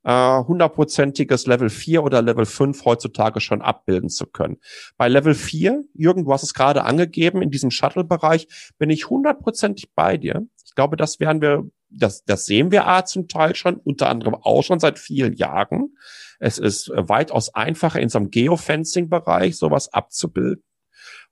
äh, 0.03 0.43
hundertprozentiges 0.43 1.47
Level 1.47 1.69
4 1.69 2.03
oder 2.03 2.21
Level 2.21 2.45
5 2.45 2.85
heutzutage 2.85 3.41
schon 3.41 3.63
abbilden 3.63 4.09
zu 4.09 4.27
können. 4.27 4.57
Bei 4.97 5.07
Level 5.07 5.33
4, 5.33 5.83
Jürgen, 5.95 6.25
du 6.25 6.31
hast 6.31 6.43
es 6.43 6.53
gerade 6.53 6.83
angegeben, 6.83 7.41
in 7.41 7.49
diesem 7.49 7.71
Shuttle-Bereich 7.71 8.47
bin 8.77 8.91
ich 8.91 9.09
hundertprozentig 9.09 9.93
bei 9.95 10.17
dir. 10.17 10.45
Ich 10.63 10.75
glaube, 10.75 10.95
das 10.95 11.19
werden 11.19 11.41
wir, 11.41 11.63
das, 11.89 12.23
das 12.23 12.45
sehen 12.45 12.71
wir 12.71 12.87
A 12.87 13.05
zum 13.05 13.27
Teil 13.27 13.55
schon, 13.55 13.77
unter 13.77 14.09
anderem 14.09 14.35
auch 14.35 14.61
schon 14.61 14.79
seit 14.79 14.99
vielen 14.99 15.33
Jahren. 15.33 15.95
Es 16.39 16.59
ist 16.59 16.91
weitaus 16.93 17.55
einfacher 17.55 17.99
in 17.99 18.09
so 18.09 18.19
einem 18.19 18.29
Geofencing-Bereich 18.29 19.57
sowas 19.57 19.91
abzubilden, 19.91 20.63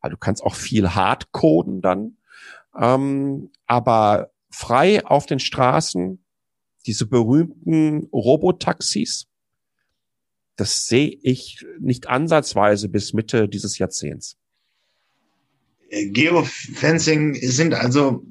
weil 0.02 0.10
du 0.10 0.18
kannst 0.18 0.42
auch 0.42 0.56
viel 0.56 0.96
Hardcoden 0.96 1.82
dann. 1.82 2.18
Ähm, 2.76 3.52
aber 3.68 4.33
frei 4.54 5.04
auf 5.06 5.26
den 5.26 5.40
Straßen 5.40 6.24
diese 6.86 7.08
berühmten 7.08 8.08
Robotaxis, 8.14 9.26
das 10.56 10.88
sehe 10.88 11.18
ich 11.24 11.66
nicht 11.80 12.08
ansatzweise 12.08 12.88
bis 12.88 13.14
Mitte 13.14 13.50
dieses 13.50 13.78
Jahrzehnts. 13.80 14.38
Geofencing 15.90 17.36
sind 17.36 17.74
also, 17.74 18.24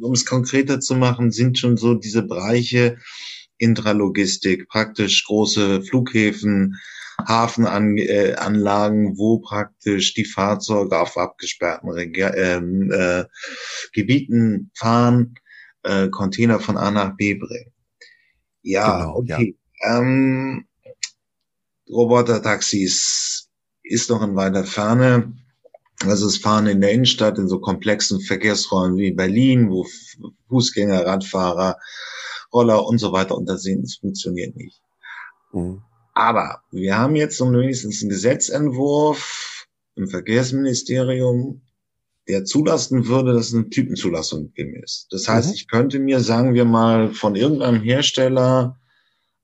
um 0.00 0.12
es 0.12 0.26
konkreter 0.26 0.80
zu 0.80 0.94
machen, 0.96 1.30
sind 1.30 1.58
schon 1.58 1.76
so 1.76 1.94
diese 1.94 2.22
Bereiche 2.22 2.98
Intralogistik, 3.58 4.68
praktisch 4.68 5.24
große 5.26 5.82
Flughäfen, 5.82 6.76
Hafenanlagen, 7.26 9.18
wo 9.18 9.38
praktisch 9.38 10.14
die 10.14 10.24
Fahrzeuge 10.24 10.98
auf 10.98 11.18
abgesperrten 11.18 11.90
Reg 11.90 12.18
ähm, 12.18 12.90
äh, 12.90 13.24
Gebieten 13.92 14.70
fahren, 14.74 15.34
äh, 15.82 16.08
Container 16.08 16.60
von 16.60 16.76
A 16.76 16.90
nach 16.90 17.16
B 17.16 17.34
bringen. 17.34 17.72
Ja, 18.62 18.98
genau, 18.98 19.16
okay. 19.16 19.56
Ja. 19.82 19.98
Ähm, 19.98 20.66
Roboter-Taxis 21.88 23.48
ist 23.82 24.10
noch 24.10 24.22
in 24.22 24.36
weiter 24.36 24.64
Ferne. 24.64 25.32
Also 26.04 26.26
es 26.26 26.38
fahren 26.38 26.66
in 26.66 26.80
der 26.80 26.92
Innenstadt 26.92 27.38
in 27.38 27.48
so 27.48 27.58
komplexen 27.58 28.20
Verkehrsräumen 28.20 28.96
wie 28.96 29.12
Berlin, 29.12 29.70
wo 29.70 29.86
Fußgänger, 30.48 31.04
Radfahrer, 31.04 31.76
Roller 32.52 32.86
und 32.86 32.98
so 32.98 33.12
weiter 33.12 33.36
unter 33.36 33.58
sind. 33.58 33.84
Es 33.84 33.96
funktioniert 33.96 34.56
nicht. 34.56 34.80
Mhm. 35.52 35.82
Aber 36.14 36.62
wir 36.70 36.96
haben 36.96 37.16
jetzt 37.16 37.40
wenigstens 37.40 38.02
einen 38.02 38.10
Gesetzentwurf 38.10 39.66
im 39.94 40.08
Verkehrsministerium, 40.08 41.62
der 42.30 42.44
zulassen 42.44 43.06
würde, 43.06 43.32
dass 43.32 43.52
eine 43.52 43.68
Typenzulassung 43.68 44.52
gemäß. 44.54 45.06
Das 45.10 45.28
heißt, 45.28 45.48
mhm. 45.48 45.54
ich 45.54 45.68
könnte 45.68 45.98
mir, 45.98 46.20
sagen 46.20 46.54
wir 46.54 46.64
mal, 46.64 47.10
von 47.12 47.36
irgendeinem 47.36 47.82
Hersteller 47.82 48.78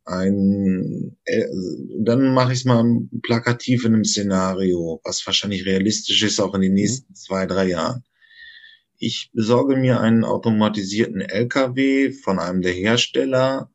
ein, 0.04 1.16
äh, 1.24 1.46
dann 1.98 2.32
mache 2.32 2.52
ich 2.52 2.60
es 2.60 2.64
mal 2.64 2.84
plakativ 3.22 3.84
in 3.84 3.94
einem 3.94 4.04
Szenario, 4.04 5.00
was 5.04 5.26
wahrscheinlich 5.26 5.66
realistisch 5.66 6.22
ist, 6.22 6.40
auch 6.40 6.54
in 6.54 6.60
den 6.60 6.72
mhm. 6.72 6.76
nächsten 6.76 7.14
zwei, 7.14 7.46
drei 7.46 7.68
Jahren. 7.68 8.04
Ich 8.98 9.30
besorge 9.34 9.76
mir 9.76 10.00
einen 10.00 10.24
automatisierten 10.24 11.20
LKW 11.20 12.12
von 12.12 12.38
einem 12.38 12.62
der 12.62 12.72
Hersteller, 12.72 13.70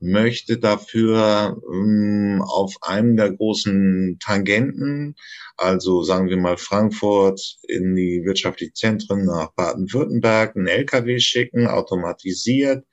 möchte 0.00 0.58
dafür 0.58 1.60
ähm, 1.72 2.42
auf 2.46 2.74
einem 2.82 3.16
der 3.16 3.32
großen 3.32 4.18
Tangenten, 4.20 5.16
also 5.56 6.02
sagen 6.02 6.28
wir 6.28 6.36
mal 6.36 6.56
Frankfurt 6.56 7.40
in 7.68 7.94
die 7.94 8.22
wirtschaftlichen 8.24 8.74
Zentren 8.74 9.24
nach 9.24 9.52
Baden-Württemberg, 9.54 10.56
einen 10.56 10.68
LKW 10.68 11.18
schicken, 11.18 11.66
automatisiert. 11.66 12.84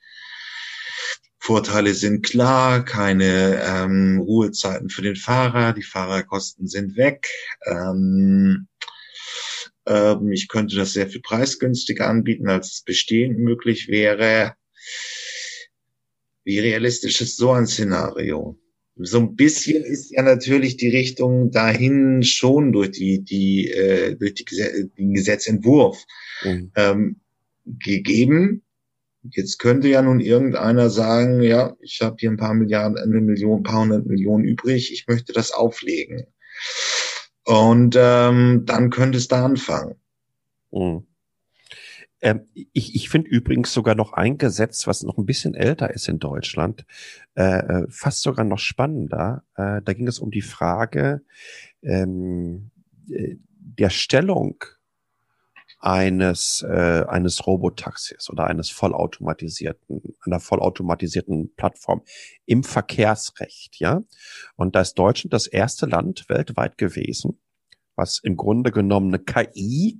Vorteile 1.38 1.94
sind 1.94 2.26
klar, 2.26 2.84
keine 2.84 3.62
ähm, 3.64 4.20
Ruhezeiten 4.20 4.90
für 4.90 5.04
den 5.04 5.16
Fahrer, 5.16 5.74
die 5.74 5.84
Fahrerkosten 5.84 6.68
sind 6.68 6.98
weg. 6.98 7.28
Ähm, 7.68 8.68
ähm, 9.86 10.32
ich 10.32 10.48
könnte 10.48 10.76
das 10.76 10.94
sehr 10.94 11.08
viel 11.08 11.22
preisgünstiger 11.22 12.08
anbieten, 12.08 12.50
als 12.50 12.74
es 12.74 12.82
bestehend 12.82 13.38
möglich 13.38 13.88
wäre. 13.88 14.56
Wie 16.46 16.60
realistisch 16.60 17.22
ist 17.22 17.38
so 17.38 17.52
ein 17.52 17.68
Szenario? 17.68 18.58
So 18.98 19.18
ein 19.18 19.36
bisschen 19.36 19.84
ist 19.84 20.12
ja 20.12 20.22
natürlich 20.22 20.78
die 20.78 20.90
Richtung 20.90 21.52
dahin 21.52 22.24
schon 22.24 22.72
durch 22.72 22.92
die, 22.92 23.24
die, 23.24 23.70
äh, 23.70 24.16
durch 24.16 24.36
die, 24.36 24.46
den 24.98 25.14
Gesetzentwurf 25.14 26.06
mhm. 26.44 26.72
ähm, 26.75 27.20
gegeben. 27.66 28.62
Jetzt 29.32 29.58
könnte 29.58 29.90
ja 29.90 30.02
nun 30.02 30.20
irgendeiner 30.20 30.90
sagen, 30.90 31.42
ja, 31.42 31.75
ich 31.82 32.00
habe 32.02 32.16
hier 32.20 32.30
ein 32.30 32.38
paar 32.38 32.54
Milliarden, 32.54 32.98
eine 32.98 33.20
Million, 33.22 33.62
ein 33.62 33.64
paar 33.64 33.82
hundert 33.82 34.06
Millionen 34.06 34.46
übrig, 34.46 34.94
ich 34.94 35.08
möchte 35.08 35.34
das 35.34 35.52
auflegen. 35.52 36.28
Und 37.44 37.96
ähm, 38.00 38.64
dann 38.66 38.92
könnte 38.92 39.18
es 39.18 39.28
da 39.28 39.44
anfangen. 39.44 39.96
Mhm. 40.72 41.06
Ähm, 42.22 42.48
ich 42.54 42.96
ich 42.96 43.10
finde 43.10 43.30
übrigens 43.30 43.74
sogar 43.74 43.96
noch 43.96 44.14
ein 44.14 44.38
Gesetz, 44.38 44.88
was 44.88 45.04
noch 45.04 45.18
ein 45.18 45.26
bisschen 45.26 45.54
älter 45.54 45.94
ist 45.94 46.08
in 46.08 46.20
Deutschland, 46.20 46.86
äh, 47.36 47.44
äh, 47.44 47.88
fast 47.90 48.22
sogar 48.22 48.46
noch 48.46 48.60
spannender. 48.60 49.44
Äh, 49.56 49.82
da 49.84 49.94
ging 49.94 50.08
es 50.08 50.20
um 50.20 50.32
die 50.32 50.42
Frage 50.42 51.22
ähm, 51.82 52.72
äh, 53.10 53.36
der 53.60 53.90
Stellung 53.90 54.64
eines 55.80 56.66
äh, 56.68 57.04
eines 57.08 57.46
Robotaxis 57.46 58.30
oder 58.30 58.48
eines 58.48 58.70
vollautomatisierten 58.70 60.16
einer 60.26 60.40
vollautomatisierten 60.40 61.54
Plattform 61.56 62.02
im 62.46 62.64
Verkehrsrecht, 62.64 63.80
ja. 63.80 64.02
Und 64.56 64.76
da 64.76 64.82
ist 64.82 64.96
Deutschland 64.96 65.34
das 65.34 65.48
erste 65.48 65.86
Land 65.86 66.28
weltweit 66.28 66.78
gewesen, 66.78 67.40
was 67.96 68.20
im 68.24 68.36
Grunde 68.36 68.72
genommen 68.72 69.14
eine 69.14 69.24
KI 69.24 70.00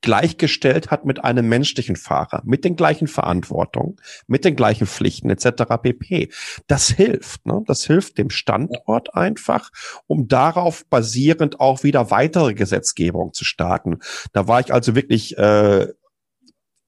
gleichgestellt 0.00 0.90
hat 0.90 1.04
mit 1.04 1.24
einem 1.24 1.48
menschlichen 1.48 1.96
Fahrer, 1.96 2.42
mit 2.44 2.64
den 2.64 2.76
gleichen 2.76 3.08
Verantwortungen, 3.08 3.96
mit 4.26 4.44
den 4.44 4.54
gleichen 4.54 4.86
Pflichten 4.86 5.30
etc. 5.30 5.64
pp. 5.82 6.30
Das 6.66 6.88
hilft, 6.88 7.46
ne? 7.46 7.62
Das 7.66 7.84
hilft 7.84 8.18
dem 8.18 8.30
Standort 8.30 9.14
einfach, 9.14 9.70
um 10.06 10.28
darauf 10.28 10.86
basierend 10.86 11.60
auch 11.60 11.82
wieder 11.82 12.10
weitere 12.10 12.54
Gesetzgebung 12.54 13.32
zu 13.32 13.44
starten. 13.44 13.98
Da 14.32 14.46
war 14.46 14.60
ich 14.60 14.72
also 14.72 14.94
wirklich 14.94 15.36
äh, 15.36 15.88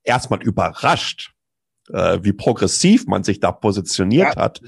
erstmal 0.04 0.42
überrascht, 0.42 1.32
äh, 1.92 2.18
wie 2.22 2.32
progressiv 2.32 3.06
man 3.06 3.24
sich 3.24 3.40
da 3.40 3.52
positioniert 3.52 4.34
ja, 4.34 4.42
hat. 4.42 4.60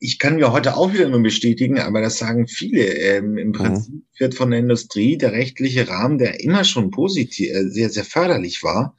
Ich 0.00 0.18
kann 0.18 0.36
mir 0.36 0.52
heute 0.52 0.76
auch 0.76 0.92
wieder 0.92 1.08
nur 1.08 1.22
bestätigen, 1.22 1.78
aber 1.78 2.00
das 2.00 2.18
sagen 2.18 2.46
viele. 2.46 2.82
Ähm, 2.82 3.36
Im 3.38 3.48
mhm. 3.48 3.52
Prinzip 3.52 3.94
mhm. 3.94 4.02
wird 4.18 4.34
von 4.34 4.50
der 4.50 4.60
Industrie 4.60 5.16
der 5.16 5.32
rechtliche 5.32 5.88
Rahmen, 5.88 6.18
der 6.18 6.40
immer 6.40 6.64
schon 6.64 6.90
positiv, 6.90 7.50
äh, 7.50 7.68
sehr, 7.68 7.90
sehr 7.90 8.04
förderlich 8.04 8.62
war, 8.62 8.96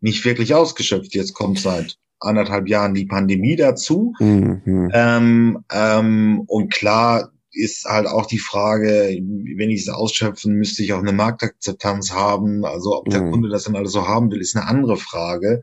nicht 0.00 0.24
wirklich 0.24 0.54
ausgeschöpft. 0.54 1.14
Jetzt 1.14 1.34
kommt 1.34 1.58
seit 1.58 1.96
anderthalb 2.20 2.68
Jahren 2.68 2.94
die 2.94 3.06
Pandemie 3.06 3.56
dazu. 3.56 4.14
Mhm. 4.20 4.90
Ähm, 4.92 5.64
ähm, 5.72 6.42
und 6.46 6.72
klar, 6.72 7.32
ist 7.52 7.84
halt 7.84 8.06
auch 8.06 8.26
die 8.26 8.38
Frage, 8.38 9.18
wenn 9.56 9.70
ich 9.70 9.82
es 9.82 9.88
ausschöpfen, 9.88 10.54
müsste 10.54 10.82
ich 10.82 10.92
auch 10.92 11.00
eine 11.00 11.12
Marktakzeptanz 11.12 12.12
haben. 12.12 12.64
Also 12.64 12.96
ob 12.96 13.08
der 13.08 13.22
mhm. 13.22 13.32
Kunde 13.32 13.48
das 13.48 13.64
dann 13.64 13.76
alles 13.76 13.92
so 13.92 14.06
haben 14.06 14.30
will, 14.30 14.40
ist 14.40 14.56
eine 14.56 14.66
andere 14.66 14.96
Frage. 14.96 15.62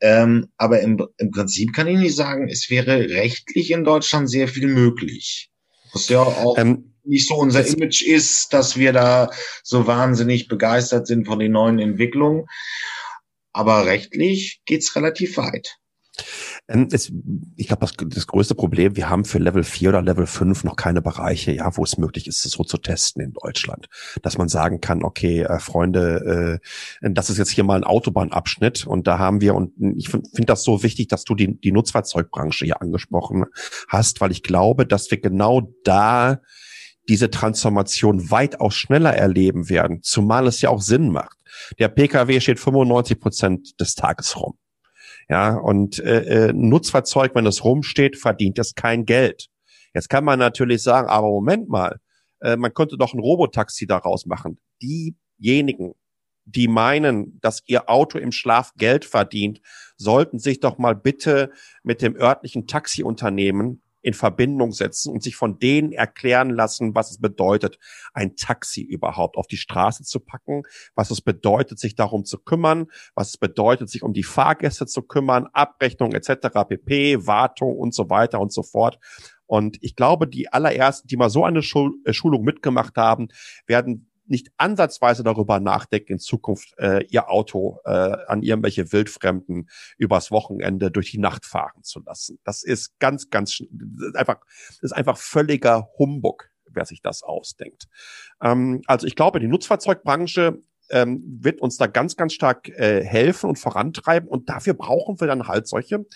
Ähm, 0.00 0.48
aber 0.56 0.80
im, 0.80 1.04
im 1.16 1.30
Prinzip 1.30 1.72
kann 1.72 1.88
ich 1.88 1.98
nicht 1.98 2.16
sagen, 2.16 2.48
es 2.48 2.70
wäre 2.70 3.08
rechtlich 3.10 3.70
in 3.70 3.84
Deutschland 3.84 4.30
sehr 4.30 4.48
viel 4.48 4.68
möglich. 4.68 5.50
Was 5.92 6.08
ja 6.08 6.20
auch 6.20 6.56
ähm, 6.58 6.94
nicht 7.04 7.26
so 7.26 7.34
unser 7.34 7.66
Image 7.66 8.02
ist, 8.02 8.52
dass 8.52 8.76
wir 8.76 8.92
da 8.92 9.30
so 9.62 9.86
wahnsinnig 9.86 10.48
begeistert 10.48 11.06
sind 11.06 11.26
von 11.26 11.38
den 11.38 11.52
neuen 11.52 11.78
Entwicklungen. 11.78 12.44
Aber 13.52 13.86
rechtlich 13.86 14.60
geht's 14.66 14.94
relativ 14.94 15.36
weit. 15.36 15.78
Ähm, 16.68 16.88
es, 16.92 17.10
ich 17.56 17.66
glaube, 17.66 17.80
das, 17.80 17.94
das 17.96 18.26
größte 18.26 18.54
Problem, 18.54 18.96
wir 18.96 19.08
haben 19.08 19.24
für 19.24 19.38
Level 19.38 19.64
4 19.64 19.88
oder 19.88 20.02
Level 20.02 20.26
5 20.26 20.64
noch 20.64 20.76
keine 20.76 21.00
Bereiche, 21.00 21.52
ja, 21.52 21.76
wo 21.76 21.82
es 21.82 21.98
möglich 21.98 22.26
ist, 22.26 22.44
es 22.44 22.52
so 22.52 22.64
zu 22.64 22.78
testen 22.78 23.22
in 23.22 23.32
Deutschland. 23.32 23.88
Dass 24.22 24.38
man 24.38 24.48
sagen 24.48 24.80
kann, 24.80 25.02
okay, 25.02 25.42
äh, 25.42 25.58
Freunde, 25.58 26.60
äh, 27.02 27.10
das 27.10 27.30
ist 27.30 27.38
jetzt 27.38 27.50
hier 27.50 27.64
mal 27.64 27.76
ein 27.76 27.84
Autobahnabschnitt 27.84 28.86
und 28.86 29.06
da 29.06 29.18
haben 29.18 29.40
wir, 29.40 29.54
und 29.54 29.72
ich 29.96 30.10
finde 30.10 30.28
find 30.32 30.48
das 30.48 30.62
so 30.62 30.82
wichtig, 30.82 31.08
dass 31.08 31.24
du 31.24 31.34
die, 31.34 31.58
die 31.58 31.72
Nutzfahrzeugbranche 31.72 32.66
hier 32.66 32.82
angesprochen 32.82 33.46
hast, 33.88 34.20
weil 34.20 34.30
ich 34.30 34.42
glaube, 34.42 34.86
dass 34.86 35.10
wir 35.10 35.20
genau 35.20 35.72
da 35.84 36.40
diese 37.08 37.30
Transformation 37.30 38.30
weitaus 38.30 38.74
schneller 38.74 39.14
erleben 39.14 39.70
werden, 39.70 40.02
zumal 40.02 40.46
es 40.46 40.60
ja 40.60 40.68
auch 40.68 40.82
Sinn 40.82 41.10
macht. 41.10 41.38
Der 41.78 41.88
Pkw 41.88 42.38
steht 42.40 42.60
95 42.60 43.18
Prozent 43.18 43.80
des 43.80 43.94
Tages 43.94 44.36
rum. 44.38 44.58
Ja, 45.28 45.56
und 45.56 45.98
äh, 45.98 46.48
äh, 46.48 46.52
Nutzfahrzeug, 46.54 47.34
wenn 47.34 47.46
es 47.46 47.62
rumsteht, 47.62 48.16
verdient 48.16 48.58
es 48.58 48.74
kein 48.74 49.04
Geld. 49.04 49.48
Jetzt 49.94 50.08
kann 50.08 50.24
man 50.24 50.38
natürlich 50.38 50.82
sagen, 50.82 51.08
aber 51.08 51.28
Moment 51.28 51.68
mal, 51.68 52.00
äh, 52.40 52.56
man 52.56 52.72
könnte 52.72 52.96
doch 52.96 53.12
ein 53.12 53.20
Robotaxi 53.20 53.86
daraus 53.86 54.24
machen. 54.26 54.58
Diejenigen, 54.80 55.94
die 56.46 56.68
meinen, 56.68 57.38
dass 57.40 57.62
ihr 57.66 57.90
Auto 57.90 58.18
im 58.18 58.32
Schlaf 58.32 58.72
Geld 58.76 59.04
verdient, 59.04 59.60
sollten 59.96 60.38
sich 60.38 60.60
doch 60.60 60.78
mal 60.78 60.94
bitte 60.94 61.50
mit 61.82 62.00
dem 62.00 62.16
örtlichen 62.16 62.66
Taxiunternehmen 62.66 63.82
in 64.02 64.14
Verbindung 64.14 64.72
setzen 64.72 65.12
und 65.12 65.22
sich 65.22 65.36
von 65.36 65.58
denen 65.58 65.92
erklären 65.92 66.50
lassen, 66.50 66.94
was 66.94 67.10
es 67.10 67.20
bedeutet, 67.20 67.78
ein 68.12 68.36
Taxi 68.36 68.82
überhaupt 68.82 69.36
auf 69.36 69.46
die 69.46 69.56
Straße 69.56 70.04
zu 70.04 70.20
packen, 70.20 70.62
was 70.94 71.10
es 71.10 71.20
bedeutet, 71.20 71.78
sich 71.78 71.94
darum 71.94 72.24
zu 72.24 72.38
kümmern, 72.38 72.86
was 73.14 73.30
es 73.30 73.36
bedeutet, 73.36 73.90
sich 73.90 74.02
um 74.02 74.12
die 74.12 74.22
Fahrgäste 74.22 74.86
zu 74.86 75.02
kümmern, 75.02 75.48
Abrechnung 75.52 76.12
etc., 76.12 76.48
pp, 76.68 77.26
Wartung 77.26 77.76
und 77.76 77.94
so 77.94 78.10
weiter 78.10 78.40
und 78.40 78.52
so 78.52 78.62
fort. 78.62 78.98
Und 79.46 79.78
ich 79.80 79.96
glaube, 79.96 80.28
die 80.28 80.52
allerersten, 80.52 81.08
die 81.08 81.16
mal 81.16 81.30
so 81.30 81.44
eine 81.44 81.62
Schul 81.62 81.94
äh, 82.04 82.12
Schulung 82.12 82.44
mitgemacht 82.44 82.96
haben, 82.96 83.28
werden 83.66 84.07
nicht 84.30 84.50
ansatzweise 84.56 85.22
darüber 85.22 85.60
nachdenken, 85.60 86.14
in 86.14 86.18
Zukunft 86.18 86.74
äh, 86.78 87.04
ihr 87.10 87.30
Auto 87.30 87.78
äh, 87.84 87.90
an 87.90 88.42
irgendwelche 88.42 88.92
Wildfremden 88.92 89.68
übers 89.96 90.30
Wochenende 90.30 90.90
durch 90.90 91.10
die 91.10 91.18
Nacht 91.18 91.44
fahren 91.46 91.82
zu 91.82 92.00
lassen. 92.00 92.38
Das 92.44 92.62
ist 92.62 92.98
ganz, 92.98 93.30
ganz 93.30 93.62
das 93.70 94.08
ist 94.08 94.16
einfach, 94.16 94.40
das 94.68 94.78
ist 94.82 94.92
einfach 94.92 95.16
völliger 95.16 95.88
Humbug, 95.98 96.50
wer 96.66 96.84
sich 96.84 97.02
das 97.02 97.22
ausdenkt. 97.22 97.88
Ähm, 98.42 98.82
also 98.86 99.06
ich 99.06 99.16
glaube, 99.16 99.40
die 99.40 99.48
Nutzfahrzeugbranche 99.48 100.62
ähm, 100.90 101.22
wird 101.40 101.60
uns 101.60 101.76
da 101.76 101.86
ganz, 101.86 102.16
ganz 102.16 102.32
stark 102.32 102.68
äh, 102.68 103.04
helfen 103.04 103.48
und 103.48 103.58
vorantreiben. 103.58 104.28
Und 104.28 104.48
dafür 104.48 104.74
brauchen 104.74 105.20
wir 105.20 105.26
dann 105.26 105.48
halt 105.48 105.68
solche 105.68 106.06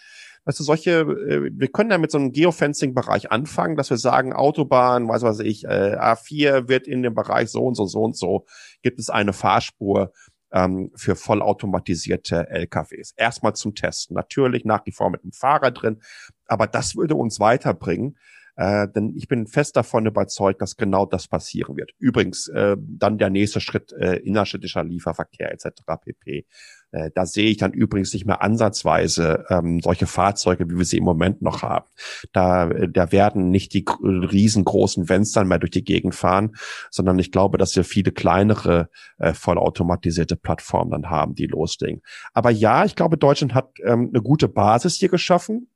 weißt 0.44 0.58
du, 0.60 0.64
solche, 0.64 1.00
äh, 1.00 1.50
wir 1.52 1.68
können 1.68 1.90
ja 1.90 1.98
mit 1.98 2.10
so 2.10 2.18
einem 2.18 2.32
Geofencing-Bereich 2.32 3.30
anfangen, 3.30 3.76
dass 3.76 3.90
wir 3.90 3.96
sagen, 3.96 4.32
Autobahn, 4.32 5.08
weiß 5.08 5.22
was 5.22 5.40
ich, 5.40 5.64
äh, 5.64 5.96
A4 5.96 6.68
wird 6.68 6.86
in 6.86 7.02
dem 7.02 7.14
Bereich 7.14 7.50
so 7.50 7.64
und 7.64 7.74
so, 7.74 7.86
so 7.86 8.02
und 8.02 8.16
so, 8.16 8.46
gibt 8.82 8.98
es 8.98 9.08
eine 9.08 9.32
Fahrspur 9.32 10.12
ähm, 10.52 10.90
für 10.96 11.16
vollautomatisierte 11.16 12.48
LKWs. 12.48 13.14
Erstmal 13.16 13.54
zum 13.54 13.74
Testen. 13.74 14.14
Natürlich 14.14 14.64
nach 14.64 14.84
wie 14.86 14.92
vor 14.92 15.10
mit 15.10 15.22
dem 15.22 15.32
Fahrer 15.32 15.70
drin, 15.70 16.02
aber 16.46 16.66
das 16.66 16.96
würde 16.96 17.14
uns 17.14 17.40
weiterbringen. 17.40 18.16
Äh, 18.56 18.88
denn 18.94 19.14
ich 19.16 19.28
bin 19.28 19.46
fest 19.46 19.76
davon 19.76 20.06
überzeugt, 20.06 20.60
dass 20.60 20.76
genau 20.76 21.06
das 21.06 21.28
passieren 21.28 21.76
wird. 21.76 21.92
Übrigens, 21.98 22.48
äh, 22.48 22.76
dann 22.78 23.18
der 23.18 23.30
nächste 23.30 23.60
Schritt, 23.60 23.92
äh, 23.92 24.16
innerstädtischer 24.16 24.84
Lieferverkehr 24.84 25.52
etc. 25.52 25.82
pp. 26.04 26.46
Äh, 26.92 27.10
da 27.14 27.24
sehe 27.24 27.50
ich 27.50 27.56
dann 27.56 27.72
übrigens 27.72 28.12
nicht 28.12 28.26
mehr 28.26 28.42
ansatzweise 28.42 29.46
ähm, 29.48 29.80
solche 29.80 30.06
Fahrzeuge, 30.06 30.68
wie 30.68 30.76
wir 30.76 30.84
sie 30.84 30.98
im 30.98 31.04
Moment 31.04 31.40
noch 31.40 31.62
haben. 31.62 31.86
Da, 32.32 32.70
äh, 32.70 32.88
da 32.90 33.10
werden 33.10 33.50
nicht 33.50 33.72
die 33.72 33.84
riesengroßen 34.02 35.08
Vans 35.08 35.34
mehr 35.34 35.58
durch 35.58 35.70
die 35.70 35.84
Gegend 35.84 36.14
fahren, 36.14 36.54
sondern 36.90 37.18
ich 37.18 37.32
glaube, 37.32 37.56
dass 37.56 37.74
wir 37.74 37.84
viele 37.84 38.12
kleinere 38.12 38.90
äh, 39.18 39.32
vollautomatisierte 39.32 40.36
Plattformen 40.36 40.90
dann 40.90 41.10
haben, 41.10 41.34
die 41.34 41.46
loslegen. 41.46 42.02
Aber 42.34 42.50
ja, 42.50 42.84
ich 42.84 42.94
glaube, 42.94 43.16
Deutschland 43.16 43.54
hat 43.54 43.70
ähm, 43.82 44.10
eine 44.12 44.22
gute 44.22 44.48
Basis 44.48 44.96
hier 44.96 45.08
geschaffen. 45.08 45.68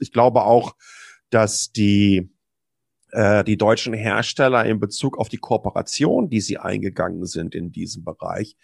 Ich 0.00 0.12
glaube 0.12 0.42
auch, 0.42 0.74
dass 1.34 1.72
die 1.72 2.30
äh, 3.10 3.44
die 3.44 3.56
deutschen 3.56 3.94
Hersteller 3.94 4.64
in 4.64 4.80
Bezug 4.80 5.18
auf 5.18 5.28
die 5.28 5.38
Kooperation, 5.38 6.30
die 6.30 6.40
sie 6.40 6.58
eingegangen 6.58 7.26
sind 7.26 7.54
in 7.54 7.70
diesem 7.70 8.04
Bereich, 8.04 8.56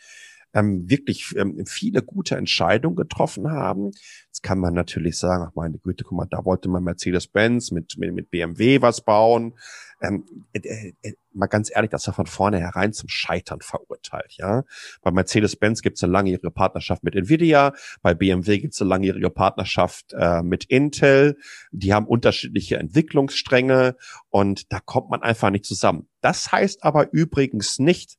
ähm, 0.52 0.90
wirklich 0.90 1.35
ähm, 1.37 1.64
viele 1.66 2.02
gute 2.02 2.37
Entscheidungen 2.37 2.96
getroffen 2.96 3.50
haben. 3.50 3.92
Jetzt 4.26 4.42
kann 4.42 4.59
man 4.59 4.74
natürlich 4.74 5.18
sagen, 5.18 5.44
ach 5.48 5.54
meine 5.54 5.78
Güte, 5.78 6.04
guck 6.04 6.18
mal, 6.18 6.26
da 6.28 6.44
wollte 6.44 6.68
man 6.68 6.83
Mercedes-Benz 6.83 7.70
mit, 7.70 7.96
mit, 7.98 8.12
mit 8.12 8.30
BMW 8.30 8.83
was 8.83 9.04
bauen. 9.04 9.54
Ähm, 10.01 10.47
äh, 10.53 10.93
äh, 11.03 11.13
mal 11.33 11.47
ganz 11.47 11.71
ehrlich, 11.75 11.91
das 11.91 12.07
war 12.07 12.15
von 12.15 12.27
vornherein 12.27 12.93
zum 12.93 13.09
Scheitern 13.09 13.61
verurteilt, 13.61 14.33
ja. 14.39 14.65
Bei 15.03 15.11
Mercedes-Benz 15.11 15.83
gibt 15.83 15.99
es 15.99 16.05
eine 16.05 16.13
langjährige 16.13 16.51
Partnerschaft 16.51 17.05
mit 17.05 17.15
Nvidia, 17.15 17.75
bei 18.01 18.15
BMW 18.15 18.59
gibt 18.59 18.75
es 18.75 18.81
eine 18.81 18.89
langjährige 18.89 19.31
Partnerschaft 19.31 20.15
äh, 20.15 20.43
mit 20.43 20.65
Intel. 20.65 21.37
Die 21.71 21.93
haben 21.93 22.07
unterschiedliche 22.07 22.79
Entwicklungsstränge 22.79 23.97
und 24.31 24.73
da 24.73 24.81
kommt 24.81 25.11
man 25.11 25.23
einfach 25.23 25.51
nicht 25.51 25.67
zusammen. 25.67 26.09
Das 26.21 26.51
heißt 26.51 26.83
aber 26.83 27.13
übrigens 27.13 27.79
nicht, 27.79 28.17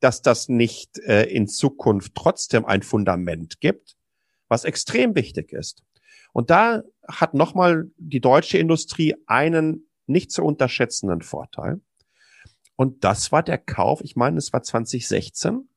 dass 0.00 0.22
das 0.22 0.48
nicht 0.48 0.98
äh, 0.98 1.24
in 1.24 1.48
Zukunft 1.48 2.14
trotzdem 2.14 2.64
ein 2.66 2.82
Fundament 2.82 3.60
gibt, 3.60 3.96
was 4.48 4.64
extrem 4.64 5.14
wichtig 5.14 5.52
ist. 5.52 5.82
Und 6.32 6.50
da 6.50 6.82
hat 7.08 7.34
nochmal 7.34 7.90
die 7.96 8.20
deutsche 8.20 8.58
Industrie 8.58 9.14
einen 9.26 9.88
nicht 10.06 10.32
zu 10.32 10.42
unterschätzenden 10.42 11.22
Vorteil. 11.22 11.80
Und 12.76 13.04
das 13.04 13.32
war 13.32 13.42
der 13.42 13.58
Kauf, 13.58 14.00
ich 14.02 14.16
meine, 14.16 14.38
es 14.38 14.52
war 14.52 14.62
2016, 14.62 15.68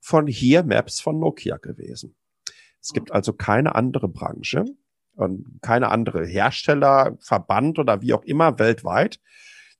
von 0.00 0.26
hier 0.26 0.62
Maps 0.62 1.00
von 1.00 1.18
Nokia 1.18 1.56
gewesen. 1.56 2.14
Es 2.80 2.92
gibt 2.92 3.10
also 3.10 3.32
keine 3.32 3.74
andere 3.74 4.08
Branche 4.08 4.64
und 5.14 5.58
keine 5.62 5.90
andere 5.90 6.24
Hersteller, 6.24 7.16
Verband 7.20 7.78
oder 7.78 8.00
wie 8.02 8.12
auch 8.12 8.22
immer 8.22 8.58
weltweit, 8.60 9.20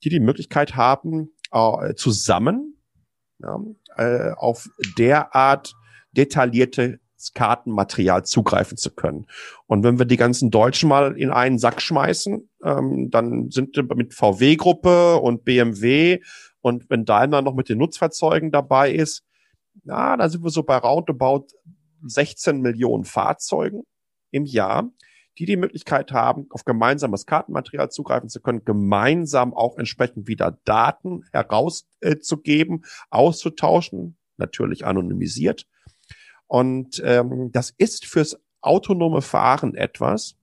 die 0.03 0.09
die 0.09 0.21
Möglichkeit 0.21 0.75
haben, 0.75 1.31
äh, 1.53 1.95
zusammen 1.95 2.83
ja, 3.39 3.61
äh, 3.97 4.33
auf 4.33 4.69
derart 4.99 5.75
detaillierte 6.13 6.99
Kartenmaterial 7.33 8.25
zugreifen 8.25 8.77
zu 8.77 8.91
können. 8.91 9.27
Und 9.67 9.83
wenn 9.83 9.99
wir 9.99 10.07
die 10.07 10.17
ganzen 10.17 10.51
Deutschen 10.51 10.89
mal 10.89 11.17
in 11.19 11.31
einen 11.31 11.59
Sack 11.59 11.81
schmeißen, 11.81 12.49
ähm, 12.65 13.11
dann 13.11 13.51
sind 13.51 13.77
mit 13.95 14.15
VW-Gruppe 14.15 15.17
und 15.17 15.45
BMW 15.45 16.21
und 16.61 16.89
wenn 16.91 17.05
Daimler 17.05 17.43
noch 17.43 17.55
mit 17.55 17.69
den 17.69 17.79
Nutzfahrzeugen 17.79 18.51
dabei 18.51 18.93
ist, 18.93 19.25
ja, 19.85 20.17
da 20.17 20.29
sind 20.29 20.43
wir 20.43 20.51
so 20.51 20.63
bei 20.63 20.77
roundabout 20.77 21.47
16 22.03 22.61
Millionen 22.61 23.05
Fahrzeugen 23.05 23.83
im 24.31 24.45
Jahr 24.45 24.91
die 25.39 25.45
die 25.45 25.57
Möglichkeit 25.57 26.13
haben, 26.13 26.47
auf 26.51 26.65
gemeinsames 26.65 27.27
Kartenmaterial 27.27 27.91
zugreifen 27.91 28.29
zu 28.29 28.41
können, 28.41 28.65
gemeinsam 28.65 29.53
auch 29.53 29.77
entsprechend 29.77 30.29
wieder 30.29 30.59
Daten 30.65 31.25
herauszugeben, 31.33 32.83
äh, 32.85 32.89
auszutauschen, 33.11 34.17
natürlich 34.39 34.87
anonymisiert. 34.87 35.67
Und 36.47 37.03
ähm, 37.05 37.51
das 37.53 37.75
ist 37.77 38.07
fürs 38.07 38.39
autonome 38.61 39.23
Fahren 39.23 39.75
etwas, 39.75 40.37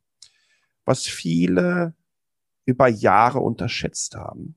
was 0.86 1.04
viele 1.04 1.94
über 2.66 2.88
Jahre 2.88 3.40
unterschätzt 3.40 4.16
haben. 4.16 4.56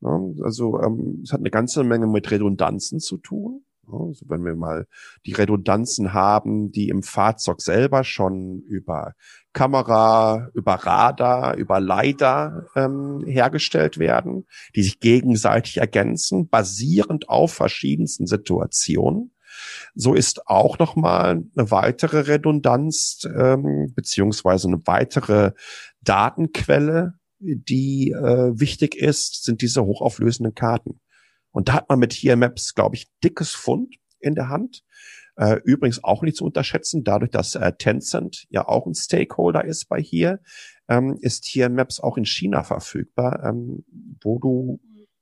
Also 0.00 0.80
ähm, 0.80 1.20
es 1.24 1.32
hat 1.32 1.40
eine 1.40 1.50
ganze 1.50 1.82
Menge 1.82 2.06
mit 2.06 2.30
Redundanzen 2.30 3.00
zu 3.00 3.18
tun. 3.18 3.64
Also 3.90 4.26
wenn 4.28 4.44
wir 4.44 4.54
mal 4.54 4.86
die 5.24 5.32
Redundanzen 5.32 6.12
haben, 6.12 6.70
die 6.70 6.88
im 6.88 7.02
Fahrzeug 7.02 7.62
selber 7.62 8.04
schon 8.04 8.60
über 8.60 9.14
Kamera, 9.54 10.50
über 10.54 10.74
Radar, 10.74 11.56
über 11.56 11.80
LiDAR 11.80 12.66
ähm, 12.76 13.24
hergestellt 13.26 13.98
werden, 13.98 14.46
die 14.76 14.82
sich 14.82 15.00
gegenseitig 15.00 15.78
ergänzen, 15.78 16.48
basierend 16.48 17.28
auf 17.28 17.54
verschiedensten 17.54 18.26
Situationen. 18.26 19.32
So 20.00 20.14
ist 20.14 20.46
auch 20.46 20.78
nochmal 20.78 21.42
eine 21.56 21.70
weitere 21.72 22.20
Redundanz 22.20 23.26
ähm, 23.36 23.92
beziehungsweise 23.96 24.68
eine 24.68 24.80
weitere 24.86 25.54
Datenquelle, 26.02 27.14
die 27.40 28.12
äh, 28.12 28.52
wichtig 28.60 28.94
ist, 28.94 29.42
sind 29.42 29.60
diese 29.60 29.84
hochauflösenden 29.84 30.54
Karten. 30.54 31.00
Und 31.50 31.68
da 31.68 31.72
hat 31.72 31.88
man 31.88 31.98
mit 31.98 32.12
hier 32.12 32.36
Maps, 32.36 32.76
glaube 32.76 32.94
ich, 32.94 33.10
dickes 33.24 33.50
Fund 33.50 33.96
in 34.20 34.36
der 34.36 34.48
Hand. 34.48 34.84
Äh, 35.34 35.56
übrigens 35.64 36.04
auch 36.04 36.22
nicht 36.22 36.36
zu 36.36 36.44
unterschätzen, 36.44 37.02
dadurch, 37.02 37.32
dass 37.32 37.56
äh, 37.56 37.72
Tencent 37.72 38.46
ja 38.50 38.68
auch 38.68 38.86
ein 38.86 38.94
Stakeholder 38.94 39.64
ist 39.64 39.88
bei 39.88 40.00
hier, 40.00 40.38
ähm, 40.88 41.18
ist 41.20 41.44
hier 41.44 41.70
Maps 41.70 41.98
auch 41.98 42.16
in 42.16 42.24
China 42.24 42.62
verfügbar, 42.62 43.42
ähm, 43.44 43.84
wo 44.22 44.38
du 44.38 44.78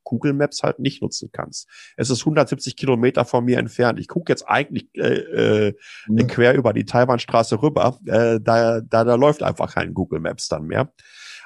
Google 0.07 0.33
Maps 0.33 0.63
halt 0.63 0.79
nicht 0.79 1.03
nutzen 1.03 1.31
kannst. 1.33 1.69
Es 1.97 2.09
ist 2.09 2.21
170 2.21 2.77
Kilometer 2.77 3.25
von 3.25 3.45
mir 3.45 3.59
entfernt. 3.59 3.99
Ich 3.99 4.09
gucke 4.09 4.33
jetzt 4.33 4.45
eigentlich 4.49 4.89
äh, 4.95 5.69
äh, 5.69 5.75
mhm. 6.07 6.27
quer 6.29 6.55
über 6.55 6.73
die 6.73 6.85
Taiwanstraße 6.85 7.61
rüber. 7.61 7.99
Äh, 8.07 8.41
da, 8.41 8.81
da, 8.81 9.05
da 9.05 9.15
läuft 9.17 9.43
einfach 9.43 9.75
kein 9.75 9.93
Google 9.93 10.21
Maps 10.21 10.49
dann 10.49 10.67
mehr. 10.67 10.93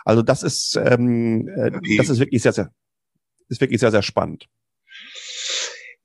Also 0.05 0.23
das 0.23 0.43
ist, 0.43 0.77
ähm, 0.77 1.49
äh, 1.49 1.73
das 1.97 2.09
ist 2.11 2.21
wirklich 2.21 2.43
sehr, 2.43 2.53
sehr, 2.53 2.71
ist 3.49 3.61
wirklich 3.61 3.81
sehr, 3.81 3.91
sehr 3.91 4.03
spannend. 4.03 4.47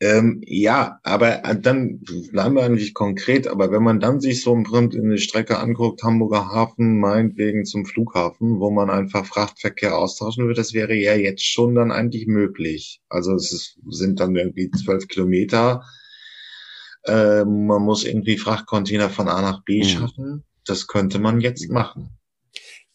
Ähm, 0.02 0.42
ja, 0.46 1.00
aber 1.04 1.46
äh, 1.46 1.60
dann 1.60 2.02
bleiben 2.32 2.56
wir 2.56 2.64
eigentlich 2.64 2.94
konkret, 2.94 3.48
aber 3.48 3.72
wenn 3.72 3.84
man 3.84 4.02
dann 4.02 4.20
sich 4.20 4.44
so 4.44 4.54
im 4.54 4.64
Prinzip 4.64 5.02
in 5.02 5.10
die 5.10 5.18
Strecke 5.18 5.58
anguckt, 5.58 6.04
Hamburger 6.04 6.50
Hafen, 6.50 7.00
meinetwegen 7.00 7.64
zum 7.64 7.86
Flughafen, 7.86 8.60
wo 8.60 8.72
man 8.72 8.90
einfach 8.90 9.26
Frachtverkehr 9.26 9.98
austauschen 9.98 10.48
wird, 10.48 10.58
das 10.58 10.74
wäre 10.74 10.94
ja 10.94 11.16
jetzt 11.16 11.46
schon 11.46 11.76
dann 11.76 11.92
eigentlich 11.92 12.28
möglich. 12.28 13.02
Also 13.08 13.36
es 13.36 13.54
ist, 13.54 13.80
sind 13.88 14.20
dann 14.20 14.36
irgendwie 14.36 14.70
zwölf 14.72 15.08
Kilometer. 15.08 15.84
Äh, 17.06 17.46
man 17.46 17.82
muss 17.82 18.04
irgendwie 18.04 18.38
Frachtcontainer 18.38 19.10
von 19.10 19.30
A 19.30 19.42
nach 19.42 19.64
B 19.64 19.80
mhm. 19.80 19.88
schaffen. 19.88 20.44
Das 20.66 20.88
könnte 20.88 21.20
man 21.20 21.40
jetzt 21.40 21.70
machen. 21.70 22.10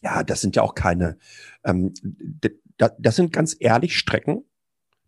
Ja, 0.03 0.23
das 0.23 0.41
sind 0.41 0.55
ja 0.55 0.61
auch 0.61 0.75
keine, 0.75 1.17
ähm, 1.63 1.93
das 2.77 3.15
sind 3.15 3.33
ganz 3.33 3.55
ehrlich 3.59 3.97
Strecken, 3.97 4.43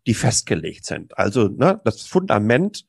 die 0.06 0.14
festgelegt 0.14 0.84
sind. 0.84 1.16
Also 1.18 1.48
ne, 1.48 1.80
das 1.84 2.02
Fundament 2.02 2.86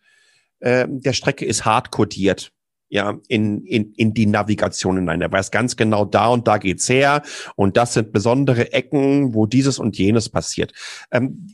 äh, 0.59 0.87
der 0.89 1.13
Strecke 1.13 1.45
ist 1.45 1.65
hart 1.65 1.91
codiert 1.91 2.51
ja, 2.89 3.17
in, 3.27 3.65
in, 3.65 3.91
in 3.93 4.13
die 4.13 4.25
Navigation 4.25 4.97
hinein. 4.97 5.21
Er 5.21 5.31
weiß 5.31 5.51
ganz 5.51 5.75
genau, 5.75 6.05
da 6.05 6.27
und 6.27 6.47
da 6.47 6.57
geht's 6.57 6.87
her 6.87 7.23
und 7.55 7.77
das 7.77 7.93
sind 7.93 8.11
besondere 8.11 8.73
Ecken, 8.73 9.33
wo 9.33 9.45
dieses 9.45 9.79
und 9.79 9.97
jenes 9.97 10.29
passiert. 10.29 10.73
Ähm, 11.11 11.49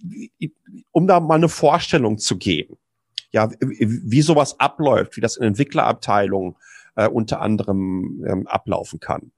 um 0.91 1.07
da 1.07 1.19
mal 1.19 1.35
eine 1.35 1.49
Vorstellung 1.49 2.17
zu 2.17 2.37
geben, 2.37 2.77
ja, 3.31 3.49
wie 3.59 4.21
sowas 4.21 4.59
abläuft, 4.59 5.15
wie 5.15 5.21
das 5.21 5.37
in 5.37 5.43
Entwicklerabteilungen 5.43 6.57
äh, 6.95 7.07
unter 7.07 7.41
anderem 7.41 8.23
ähm, 8.27 8.47
ablaufen 8.47 8.99
kann. 8.99 9.31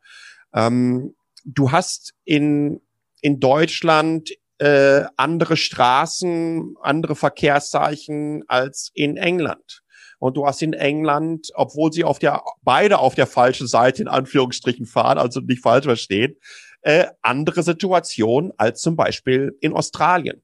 Ähm, 0.53 1.13
du 1.45 1.71
hast 1.71 2.15
in, 2.25 2.81
in 3.21 3.39
Deutschland 3.39 4.31
äh, 4.63 5.04
andere 5.17 5.58
Straßen, 5.58 6.78
andere 6.82 7.17
Verkehrszeichen 7.17 8.45
als 8.47 8.91
in 8.93 9.17
England. 9.17 9.82
Und 10.19 10.38
du 10.38 10.45
hast 10.45 10.62
in 10.62 10.71
England, 10.71 11.49
obwohl 11.54 11.91
sie 11.91 12.06
auf 12.06 12.17
der, 12.17 12.41
beide 12.62 12.99
auf 12.99 13.13
der 13.13 13.28
falschen 13.28 13.67
Seite 13.67 14.02
in 14.02 14.08
Anführungsstrichen 14.08 14.86
fahren, 14.86 15.17
also 15.17 15.41
nicht 15.41 15.62
falsch 15.62 15.84
verstehen, 15.84 16.38
äh, 16.82 17.08
andere 17.21 17.62
Situationen 17.62 18.54
als 18.56 18.80
zum 18.80 18.95
Beispiel 18.95 19.58
in 19.60 19.73
Australien. 19.73 20.41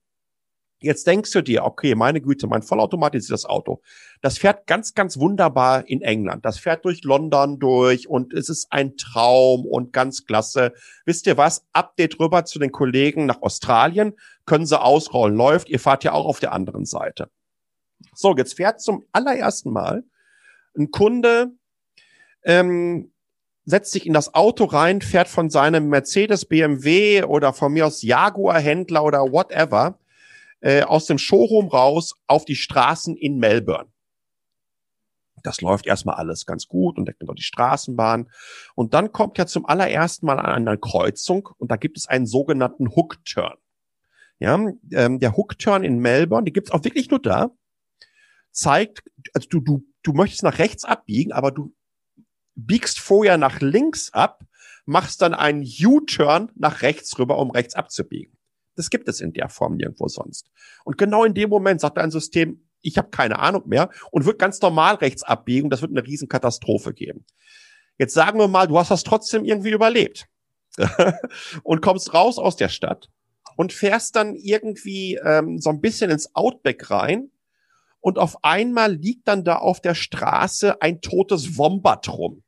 Jetzt 0.82 1.06
denkst 1.08 1.32
du 1.32 1.42
dir, 1.42 1.65
okay, 1.65 1.94
meine 1.94 2.22
Güte, 2.22 2.48
mein 2.48 2.62
vollautomatisiertes 2.62 3.46
Auto, 3.46 3.82
das 4.22 4.38
fährt 4.38 4.65
ganz, 4.65 4.94
ganz 4.94 5.20
wunderbar 5.20 5.88
in 5.88 6.02
England. 6.02 6.46
Das 6.46 6.58
fährt 6.58 6.86
durch 6.86 7.04
London 7.04 7.60
durch 7.60 8.08
und 8.08 8.34
es 8.34 8.48
ist 8.48 8.68
ein 8.72 8.96
Traum 8.96 9.65
und 9.65 9.92
ganz 9.92 10.26
klasse. 10.26 10.74
Wisst 11.06 11.28
ihr 11.28 11.36
was? 11.36 11.65
Update 11.74 12.20
rüber 12.20 12.46
zu 12.46 12.60
den 12.60 12.72
Kollegen 12.72 13.26
nach 13.26 13.42
Australien. 13.42 14.13
Können 14.46 14.65
sie 14.65 14.80
ausrollen. 14.80 15.36
Läuft. 15.36 15.70
Ihr 15.70 15.80
fahrt 15.80 16.06
ja 16.06 16.13
auch 16.13 16.26
auf 16.26 16.39
der 16.39 16.54
anderen 16.54 16.86
Seite. 16.86 17.30
So, 18.15 18.36
jetzt 18.38 18.56
fährt 18.56 18.82
zum 18.82 19.04
allerersten 19.12 19.72
Mal 19.74 20.06
ein 20.78 20.92
Kunde 20.92 21.52
ähm, 22.44 23.12
setzt 23.65 23.92
sich 23.92 24.08
in 24.08 24.13
das 24.13 24.34
Auto 24.34 24.65
rein, 24.65 25.02
fährt 25.02 25.28
von 25.28 25.50
seinem 25.50 25.89
Mercedes, 25.89 26.46
BMW 26.46 27.24
oder 27.24 27.54
von 27.54 27.72
mir 27.72 27.86
aus 27.86 28.02
Jaguar-Händler 28.02 29.04
oder 29.04 29.32
whatever 29.32 29.99
äh, 30.62 30.84
aus 30.84 31.06
dem 31.06 31.17
Showroom 31.17 31.67
raus 31.67 32.15
auf 32.28 32.45
die 32.45 32.56
Straßen 32.56 33.15
in 33.15 33.38
Melbourne. 33.38 33.89
Das 35.43 35.62
läuft 35.62 35.88
erstmal 35.88 36.15
alles 36.15 36.45
ganz 36.45 36.67
gut 36.67 36.98
und 36.98 37.06
deckt 37.06 37.22
dort 37.22 37.38
die 37.38 37.43
Straßenbahn. 37.43 38.30
Und 38.76 38.93
dann 38.93 39.12
kommt 39.12 39.38
ja 39.38 39.45
zum 39.45 39.65
allerersten 39.65 40.26
Mal 40.26 40.39
an 40.39 40.45
einer 40.45 40.78
Kreuzung 40.78 41.50
und 41.58 41.72
da 41.72 41.78
gibt 41.78 41.98
es 41.98 42.08
einen 42.08 42.26
sogenannten 42.26 42.95
Hook-Turn. 42.95 43.58
Ja, 44.39 44.56
ähm, 44.91 45.19
der 45.19 45.36
Hook-Turn 45.36 45.84
in 45.84 46.00
Melbourne, 46.00 46.45
die 46.45 46.54
gibt's 46.54 46.72
auch 46.72 46.84
wirklich 46.84 47.10
nur 47.10 47.22
da, 47.22 47.52
zeigt, 48.52 49.04
also 49.34 49.48
du, 49.50 49.60
du, 49.60 49.84
du 50.02 50.13
möchtest 50.13 50.43
nach 50.43 50.60
rechts 50.60 50.86
abbiegen, 50.86 51.34
aber 51.34 51.52
du 51.52 51.76
biegst 52.56 53.00
vorher 53.00 53.38
nach 53.38 53.60
links 53.60 54.12
ab, 54.13 54.43
machst 54.86 55.22
dann 55.22 55.34
einen 55.34 55.63
U-Turn 55.63 56.52
nach 56.56 56.82
rechts 56.82 57.17
rüber, 57.19 57.38
um 57.38 57.52
rechts 57.52 57.76
abzubiegen. 57.76 58.38
Das 58.80 58.89
gibt 58.89 59.10
es 59.10 59.20
in 59.20 59.34
der 59.34 59.50
Form 59.50 59.76
nirgendwo 59.76 60.08
sonst. 60.08 60.50
Und 60.86 60.98
genau 60.98 61.26
in 61.26 61.34
dem 61.34 61.50
Moment 61.50 61.82
sagt 61.82 61.98
dein 61.98 62.12
System, 62.12 62.65
ich 62.80 62.98
habe 62.98 63.10
keine 63.10 63.39
Ahnung 63.39 63.63
mehr 63.68 63.89
und 64.10 64.26
wird 64.26 64.39
ganz 64.39 64.62
normal 64.62 64.96
rechts 64.96 65.22
abbiegen. 65.22 65.70
Das 65.70 65.82
wird 65.82 65.92
eine 65.92 66.08
Riesenkatastrophe 66.08 66.94
geben. 66.94 67.26
Jetzt 67.98 68.13
sagen 68.13 68.39
wir 68.39 68.48
mal, 68.48 68.70
du 68.70 68.80
hast 68.80 68.89
das 68.89 69.04
trotzdem 69.04 69.44
irgendwie 69.44 69.72
überlebt 69.72 70.30
und 71.63 71.82
kommst 71.82 72.13
raus 72.13 72.38
aus 72.38 72.56
der 72.56 72.70
Stadt 72.70 73.10
und 73.58 73.74
fährst 73.74 74.15
dann 74.15 74.38
irgendwie 74.38 75.20
ähm, 75.26 75.60
so 75.60 75.72
ein 75.72 75.82
bisschen 75.82 76.10
ins 76.10 76.34
Outback 76.34 76.89
rein 76.89 77.32
und 78.00 78.18
auf 78.18 78.46
einmal 78.46 78.94
liegt 78.94 79.28
dann 79.28 79.44
da 79.44 79.58
auf 79.58 79.82
der 79.82 79.94
Straße 79.94 80.82
ein 80.82 81.02
totes 81.02 81.58
Wombat 81.58 82.08
rum. 82.08 82.44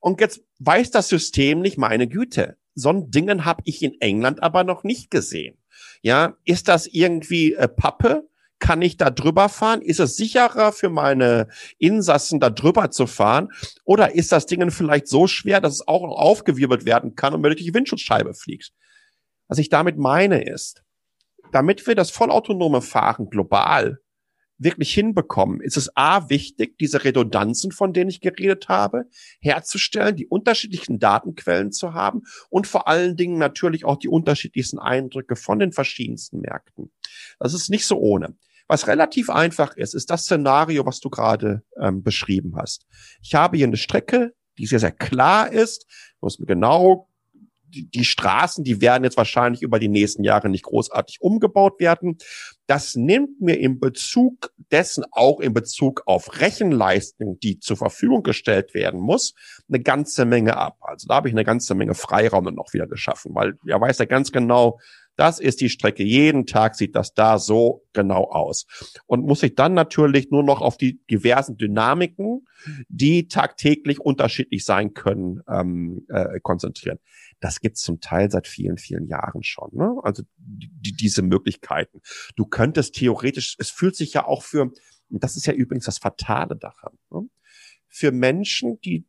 Und 0.00 0.20
jetzt 0.20 0.42
weiß 0.58 0.90
das 0.90 1.08
System 1.08 1.60
nicht, 1.60 1.78
meine 1.78 2.08
Güte, 2.08 2.56
so 2.80 2.90
ein 2.90 3.10
Dingen 3.10 3.44
habe 3.44 3.62
ich 3.64 3.82
in 3.82 4.00
England 4.00 4.42
aber 4.42 4.64
noch 4.64 4.82
nicht 4.84 5.10
gesehen. 5.10 5.56
Ja, 6.02 6.36
ist 6.44 6.68
das 6.68 6.86
irgendwie 6.86 7.54
äh, 7.54 7.68
Pappe? 7.68 8.28
Kann 8.58 8.82
ich 8.82 8.98
da 8.98 9.08
drüber 9.10 9.48
fahren? 9.48 9.80
Ist 9.80 10.00
es 10.00 10.16
sicherer 10.16 10.72
für 10.72 10.90
meine 10.90 11.48
Insassen 11.78 12.40
da 12.40 12.50
drüber 12.50 12.90
zu 12.90 13.06
fahren? 13.06 13.48
Oder 13.84 14.14
ist 14.14 14.32
das 14.32 14.44
Ding 14.44 14.70
vielleicht 14.70 15.08
so 15.08 15.26
schwer, 15.26 15.62
dass 15.62 15.74
es 15.74 15.88
auch 15.88 16.02
noch 16.02 16.16
aufgewirbelt 16.16 16.84
werden 16.84 17.14
kann 17.14 17.32
und 17.32 17.40
mir 17.40 17.48
durch 17.48 17.62
die 17.62 17.72
Windschutzscheibe 17.72 18.34
fliegt? 18.34 18.72
Was 19.48 19.58
ich 19.58 19.70
damit 19.70 19.96
meine 19.96 20.44
ist, 20.44 20.82
damit 21.52 21.86
wir 21.86 21.94
das 21.94 22.10
vollautonome 22.10 22.82
Fahren 22.82 23.30
global 23.30 24.00
wirklich 24.62 24.92
hinbekommen, 24.92 25.60
ist 25.60 25.76
es 25.76 25.90
A 25.96 26.28
wichtig, 26.28 26.78
diese 26.78 27.02
Redundanzen, 27.02 27.72
von 27.72 27.92
denen 27.92 28.10
ich 28.10 28.20
geredet 28.20 28.68
habe, 28.68 29.06
herzustellen, 29.40 30.16
die 30.16 30.26
unterschiedlichen 30.26 30.98
Datenquellen 30.98 31.72
zu 31.72 31.94
haben 31.94 32.22
und 32.50 32.66
vor 32.66 32.86
allen 32.86 33.16
Dingen 33.16 33.38
natürlich 33.38 33.84
auch 33.84 33.96
die 33.96 34.08
unterschiedlichsten 34.08 34.78
Eindrücke 34.78 35.34
von 35.34 35.58
den 35.58 35.72
verschiedensten 35.72 36.40
Märkten. 36.40 36.92
Das 37.38 37.54
ist 37.54 37.70
nicht 37.70 37.86
so 37.86 37.98
ohne. 37.98 38.36
Was 38.68 38.86
relativ 38.86 39.30
einfach 39.30 39.76
ist, 39.76 39.94
ist 39.94 40.10
das 40.10 40.24
Szenario, 40.24 40.86
was 40.86 41.00
du 41.00 41.10
gerade 41.10 41.64
ähm, 41.80 42.04
beschrieben 42.04 42.54
hast. 42.56 42.86
Ich 43.20 43.34
habe 43.34 43.56
hier 43.56 43.66
eine 43.66 43.76
Strecke, 43.76 44.32
die 44.58 44.66
sehr, 44.66 44.78
sehr 44.78 44.92
klar 44.92 45.50
ist. 45.50 45.86
Du 46.20 46.26
musst 46.26 46.38
mir 46.38 46.46
genau 46.46 47.08
die, 47.70 47.88
die 47.90 48.04
Straßen, 48.04 48.64
die 48.64 48.80
werden 48.80 49.04
jetzt 49.04 49.16
wahrscheinlich 49.16 49.62
über 49.62 49.78
die 49.78 49.88
nächsten 49.88 50.24
Jahre 50.24 50.48
nicht 50.48 50.64
großartig 50.64 51.20
umgebaut 51.20 51.80
werden. 51.80 52.18
Das 52.70 52.94
nimmt 52.94 53.40
mir 53.40 53.58
in 53.58 53.80
Bezug 53.80 54.52
dessen 54.70 55.04
auch 55.10 55.40
in 55.40 55.52
Bezug 55.52 56.04
auf 56.06 56.40
Rechenleistung, 56.40 57.36
die 57.40 57.58
zur 57.58 57.76
Verfügung 57.76 58.22
gestellt 58.22 58.74
werden 58.74 59.00
muss, 59.00 59.34
eine 59.68 59.80
ganze 59.80 60.24
Menge 60.24 60.56
ab. 60.56 60.76
Also 60.82 61.08
da 61.08 61.16
habe 61.16 61.26
ich 61.26 61.34
eine 61.34 61.42
ganze 61.42 61.74
Menge 61.74 61.96
Freiraum 61.96 62.44
dann 62.44 62.54
noch 62.54 62.72
wieder 62.72 62.86
geschaffen, 62.86 63.34
weil 63.34 63.58
er 63.66 63.80
weiß 63.80 63.98
ja 63.98 64.04
ganz 64.04 64.30
genau, 64.30 64.78
das 65.20 65.38
ist 65.38 65.60
die 65.60 65.68
Strecke. 65.68 66.02
Jeden 66.02 66.46
Tag 66.46 66.74
sieht 66.74 66.96
das 66.96 67.12
da 67.12 67.38
so 67.38 67.86
genau 67.92 68.24
aus. 68.30 68.64
Und 69.06 69.26
muss 69.26 69.40
sich 69.40 69.54
dann 69.54 69.74
natürlich 69.74 70.30
nur 70.30 70.42
noch 70.42 70.62
auf 70.62 70.78
die 70.78 71.04
diversen 71.10 71.58
Dynamiken, 71.58 72.46
die 72.88 73.28
tagtäglich 73.28 74.00
unterschiedlich 74.00 74.64
sein 74.64 74.94
können, 74.94 75.42
ähm, 75.46 76.06
äh, 76.08 76.40
konzentrieren. 76.40 76.98
Das 77.38 77.60
gibt's 77.60 77.82
zum 77.82 78.00
Teil 78.00 78.30
seit 78.30 78.48
vielen, 78.48 78.78
vielen 78.78 79.08
Jahren 79.08 79.42
schon. 79.42 79.68
Ne? 79.72 79.94
Also 80.02 80.22
die, 80.38 80.96
diese 80.96 81.20
Möglichkeiten. 81.20 82.00
Du 82.34 82.46
könntest 82.46 82.94
theoretisch, 82.94 83.56
es 83.58 83.70
fühlt 83.70 83.96
sich 83.96 84.14
ja 84.14 84.26
auch 84.26 84.42
für, 84.42 84.72
das 85.10 85.36
ist 85.36 85.46
ja 85.46 85.52
übrigens 85.52 85.84
das 85.84 85.98
Fatale 85.98 86.56
daran, 86.56 86.94
ne? 87.10 87.28
für 87.88 88.10
Menschen, 88.10 88.80
die 88.80 89.06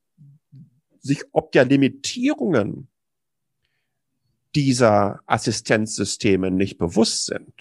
sich 0.99 1.23
ob 1.31 1.53
der 1.53 1.63
Limitierungen 1.63 2.90
dieser 4.55 5.21
Assistenzsysteme 5.25 6.51
nicht 6.51 6.77
bewusst 6.77 7.25
sind, 7.25 7.53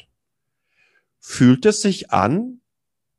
fühlt 1.19 1.67
es 1.67 1.83
sich 1.83 2.11
an, 2.11 2.61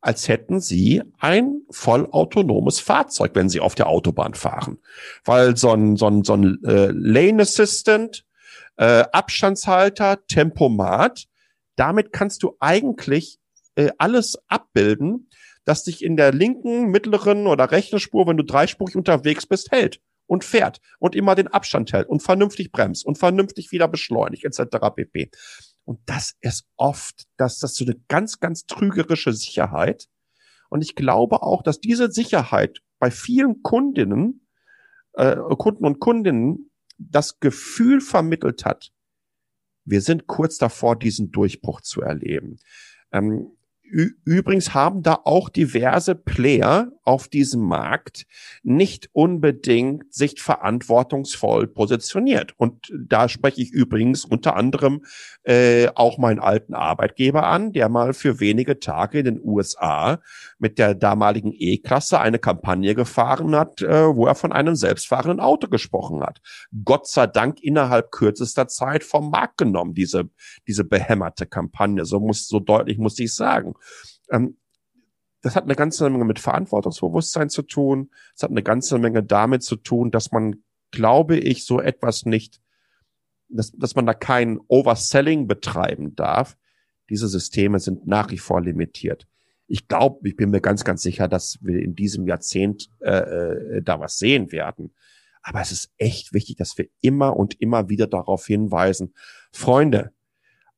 als 0.01 0.27
hätten 0.27 0.59
sie 0.59 1.03
ein 1.19 1.61
vollautonomes 1.69 2.79
Fahrzeug, 2.79 3.31
wenn 3.35 3.49
sie 3.49 3.59
auf 3.59 3.75
der 3.75 3.87
Autobahn 3.87 4.33
fahren. 4.33 4.79
Weil 5.23 5.55
so 5.55 5.71
ein, 5.71 5.95
so 5.95 6.07
ein, 6.07 6.23
so 6.23 6.33
ein 6.33 6.63
äh, 6.63 6.87
Lane 6.91 7.43
Assistant, 7.43 8.25
äh, 8.77 9.03
Abstandshalter, 9.11 10.25
Tempomat, 10.25 11.27
damit 11.75 12.11
kannst 12.11 12.41
du 12.41 12.57
eigentlich 12.59 13.39
äh, 13.75 13.91
alles 13.99 14.39
abbilden, 14.47 15.29
das 15.65 15.83
dich 15.83 16.03
in 16.03 16.17
der 16.17 16.33
linken, 16.33 16.87
mittleren 16.87 17.45
oder 17.45 17.69
rechten 17.69 17.99
Spur, 17.99 18.25
wenn 18.25 18.37
du 18.37 18.43
dreispurig 18.43 18.95
unterwegs 18.95 19.45
bist, 19.45 19.71
hält 19.71 20.01
und 20.31 20.45
fährt 20.45 20.79
und 20.97 21.13
immer 21.13 21.35
den 21.35 21.49
Abstand 21.49 21.91
hält 21.91 22.07
und 22.07 22.23
vernünftig 22.23 22.71
bremst 22.71 23.05
und 23.05 23.17
vernünftig 23.17 23.73
wieder 23.73 23.89
beschleunigt 23.89 24.45
etc. 24.45 24.77
pp. 24.95 25.29
Und 25.83 25.99
das 26.05 26.37
ist 26.39 26.69
oft, 26.77 27.25
dass 27.35 27.59
das 27.59 27.75
so 27.75 27.83
eine 27.83 27.95
ganz, 28.07 28.39
ganz 28.39 28.65
trügerische 28.65 29.33
Sicherheit. 29.33 30.07
Und 30.69 30.83
ich 30.83 30.95
glaube 30.95 31.43
auch, 31.43 31.63
dass 31.63 31.81
diese 31.81 32.09
Sicherheit 32.13 32.79
bei 32.97 33.11
vielen 33.11 33.61
Kundinnen, 33.61 34.47
äh, 35.15 35.35
Kunden 35.35 35.83
und 35.83 35.99
Kundinnen 35.99 36.71
das 36.97 37.41
Gefühl 37.41 37.99
vermittelt 37.99 38.63
hat, 38.63 38.93
wir 39.83 39.99
sind 39.99 40.27
kurz 40.27 40.57
davor, 40.57 40.97
diesen 40.97 41.31
Durchbruch 41.31 41.81
zu 41.81 42.01
erleben. 42.01 42.55
Ähm, 43.11 43.57
Übrigens 43.91 44.73
haben 44.73 45.03
da 45.03 45.19
auch 45.25 45.49
diverse 45.49 46.15
Player 46.15 46.91
auf 47.03 47.27
diesem 47.27 47.61
Markt 47.61 48.25
nicht 48.63 49.09
unbedingt 49.11 50.13
sich 50.13 50.41
verantwortungsvoll 50.41 51.67
positioniert. 51.67 52.53
Und 52.57 52.91
da 52.97 53.27
spreche 53.27 53.61
ich 53.61 53.71
übrigens 53.71 54.23
unter 54.23 54.55
anderem 54.55 55.03
äh, 55.43 55.87
auch 55.95 56.17
meinen 56.17 56.39
alten 56.39 56.73
Arbeitgeber 56.73 57.47
an, 57.47 57.73
der 57.73 57.89
mal 57.89 58.13
für 58.13 58.39
wenige 58.39 58.79
Tage 58.79 59.19
in 59.19 59.25
den 59.25 59.41
USA 59.43 60.19
mit 60.57 60.77
der 60.77 60.93
damaligen 60.93 61.53
E-Klasse 61.53 62.19
eine 62.19 62.39
Kampagne 62.39 62.95
gefahren 62.95 63.55
hat, 63.55 63.81
äh, 63.81 64.15
wo 64.15 64.27
er 64.27 64.35
von 64.35 64.51
einem 64.51 64.75
selbstfahrenden 64.75 65.39
Auto 65.39 65.67
gesprochen 65.67 66.21
hat. 66.21 66.39
Gott 66.85 67.07
sei 67.07 67.27
Dank 67.27 67.61
innerhalb 67.61 68.11
kürzester 68.11 68.67
Zeit 68.67 69.03
vom 69.03 69.31
Markt 69.31 69.57
genommen, 69.57 69.95
diese, 69.95 70.29
diese 70.67 70.83
behämmerte 70.83 71.45
Kampagne. 71.45 72.05
So 72.05 72.19
muss, 72.19 72.47
so 72.47 72.59
deutlich 72.59 72.97
muss 72.99 73.19
ich 73.19 73.33
sagen. 73.33 73.73
Ähm, 74.29 74.57
das 75.41 75.55
hat 75.55 75.63
eine 75.63 75.75
ganze 75.75 76.09
Menge 76.09 76.25
mit 76.25 76.39
Verantwortungsbewusstsein 76.39 77.49
zu 77.49 77.63
tun. 77.63 78.11
Es 78.35 78.43
hat 78.43 78.51
eine 78.51 78.63
ganze 78.63 78.99
Menge 78.99 79.23
damit 79.23 79.63
zu 79.63 79.75
tun, 79.75 80.11
dass 80.11 80.31
man, 80.31 80.63
glaube 80.91 81.37
ich, 81.37 81.65
so 81.65 81.81
etwas 81.81 82.25
nicht, 82.25 82.61
dass, 83.49 83.71
dass 83.71 83.95
man 83.95 84.05
da 84.05 84.13
kein 84.13 84.59
Overselling 84.67 85.47
betreiben 85.47 86.15
darf. 86.15 86.57
Diese 87.09 87.27
Systeme 87.27 87.79
sind 87.79 88.07
nach 88.07 88.29
wie 88.31 88.37
vor 88.37 88.61
limitiert. 88.61 89.27
Ich 89.67 89.87
glaube, 89.87 90.27
ich 90.27 90.35
bin 90.35 90.51
mir 90.51 90.61
ganz, 90.61 90.83
ganz 90.83 91.01
sicher, 91.01 91.27
dass 91.27 91.57
wir 91.61 91.81
in 91.81 91.95
diesem 91.95 92.27
Jahrzehnt 92.27 92.89
äh, 92.99 93.11
äh, 93.11 93.81
da 93.81 93.99
was 93.99 94.17
sehen 94.17 94.51
werden. 94.51 94.93
Aber 95.41 95.61
es 95.61 95.71
ist 95.71 95.91
echt 95.97 96.33
wichtig, 96.33 96.57
dass 96.57 96.77
wir 96.77 96.87
immer 97.01 97.35
und 97.35 97.59
immer 97.59 97.89
wieder 97.89 98.05
darauf 98.05 98.45
hinweisen, 98.45 99.13
Freunde, 99.51 100.13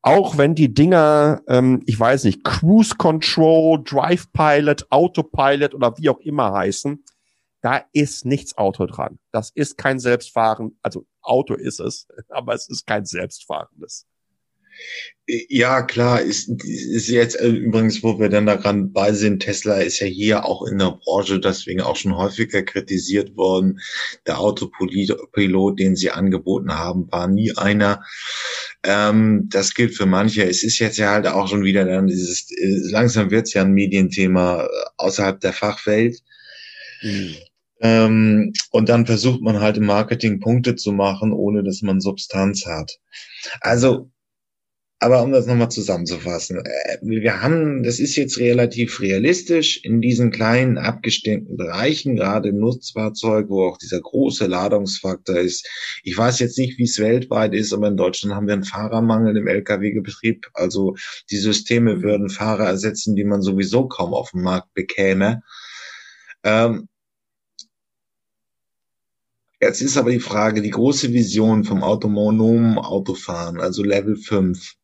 auch 0.04 0.36
wenn 0.36 0.54
die 0.54 0.72
Dinger, 0.72 1.42
ähm, 1.48 1.82
ich 1.86 1.98
weiß 1.98 2.24
nicht, 2.24 2.44
Cruise 2.44 2.94
Control, 2.94 3.82
Drive 3.82 4.30
Pilot, 4.34 4.86
Autopilot 4.90 5.74
oder 5.74 5.96
wie 5.96 6.10
auch 6.10 6.20
immer 6.20 6.52
heißen, 6.52 7.02
da 7.62 7.82
ist 7.94 8.26
nichts 8.26 8.58
Auto 8.58 8.84
dran. 8.84 9.18
Das 9.32 9.50
ist 9.54 9.78
kein 9.78 9.98
Selbstfahren, 9.98 10.78
also 10.82 11.06
Auto 11.22 11.54
ist 11.54 11.80
es, 11.80 12.06
aber 12.28 12.52
es 12.52 12.68
ist 12.68 12.86
kein 12.86 13.06
Selbstfahrendes. 13.06 14.06
Ja, 15.26 15.80
klar, 15.80 16.20
ist, 16.20 16.50
ist 16.64 17.08
jetzt 17.08 17.40
äh, 17.40 17.48
übrigens, 17.48 18.02
wo 18.02 18.18
wir 18.18 18.28
dann 18.28 18.44
daran 18.44 18.92
bei 18.92 19.12
sind, 19.14 19.40
Tesla 19.40 19.76
ist 19.78 20.00
ja 20.00 20.06
hier 20.06 20.44
auch 20.44 20.66
in 20.66 20.78
der 20.78 20.98
Branche 21.02 21.40
deswegen 21.40 21.80
auch 21.80 21.96
schon 21.96 22.16
häufiger 22.16 22.62
kritisiert 22.62 23.34
worden. 23.36 23.80
Der 24.26 24.38
Autopilot, 24.38 25.78
den 25.78 25.96
sie 25.96 26.10
angeboten 26.10 26.74
haben, 26.74 27.10
war 27.10 27.26
nie 27.28 27.56
einer. 27.56 28.04
Ähm, 28.84 29.48
das 29.50 29.74
gilt 29.74 29.94
für 29.94 30.06
manche. 30.06 30.44
Es 30.44 30.62
ist 30.62 30.78
jetzt 30.78 30.98
ja 30.98 31.10
halt 31.10 31.26
auch 31.26 31.48
schon 31.48 31.64
wieder 31.64 31.84
dann 31.84 32.06
dieses, 32.06 32.50
äh, 32.50 32.90
langsam 32.90 33.30
wird 33.30 33.46
es 33.46 33.54
ja 33.54 33.62
ein 33.62 33.72
Medienthema 33.72 34.64
äh, 34.64 34.68
außerhalb 34.98 35.40
der 35.40 35.52
Fachwelt. 35.52 36.20
Mhm. 37.02 37.34
Ähm, 37.80 38.52
und 38.70 38.88
dann 38.88 39.06
versucht 39.06 39.42
man 39.42 39.60
halt 39.60 39.76
im 39.78 39.86
Marketing 39.86 40.40
Punkte 40.40 40.76
zu 40.76 40.92
machen, 40.92 41.32
ohne 41.32 41.62
dass 41.62 41.82
man 41.82 42.00
Substanz 42.00 42.66
hat. 42.66 42.98
Also 43.60 44.10
aber 45.04 45.22
um 45.22 45.32
das 45.32 45.44
nochmal 45.44 45.70
zusammenzufassen, 45.70 46.64
äh, 46.64 46.96
wir 47.02 47.42
haben, 47.42 47.82
das 47.82 48.00
ist 48.00 48.16
jetzt 48.16 48.38
relativ 48.38 49.00
realistisch 49.00 49.84
in 49.84 50.00
diesen 50.00 50.30
kleinen 50.30 50.78
abgestimmten 50.78 51.58
Bereichen, 51.58 52.16
gerade 52.16 52.48
im 52.48 52.58
Nutzfahrzeug, 52.58 53.50
wo 53.50 53.66
auch 53.66 53.76
dieser 53.76 54.00
große 54.00 54.46
Ladungsfaktor 54.46 55.36
ist. 55.36 55.68
Ich 56.04 56.16
weiß 56.16 56.38
jetzt 56.38 56.56
nicht, 56.56 56.78
wie 56.78 56.84
es 56.84 56.98
weltweit 56.98 57.52
ist, 57.52 57.74
aber 57.74 57.88
in 57.88 57.98
Deutschland 57.98 58.34
haben 58.34 58.46
wir 58.46 58.54
einen 58.54 58.64
Fahrermangel 58.64 59.36
im 59.36 59.46
Lkw-Betrieb. 59.46 60.46
Also 60.54 60.96
die 61.30 61.36
Systeme 61.36 62.02
würden 62.02 62.30
Fahrer 62.30 62.64
ersetzen, 62.64 63.14
die 63.14 63.24
man 63.24 63.42
sowieso 63.42 63.86
kaum 63.88 64.14
auf 64.14 64.30
dem 64.30 64.40
Markt 64.40 64.72
bekäme. 64.72 65.42
Ähm, 66.44 66.88
Jetzt 69.60 69.80
ist 69.80 69.96
aber 69.96 70.10
die 70.10 70.20
Frage, 70.20 70.60
die 70.60 70.70
große 70.70 71.12
Vision 71.12 71.64
vom 71.64 71.82
autonomen 71.82 72.76
Autofahren, 72.78 73.60
also 73.60 73.82
Level 73.82 74.16
5. 74.16 74.74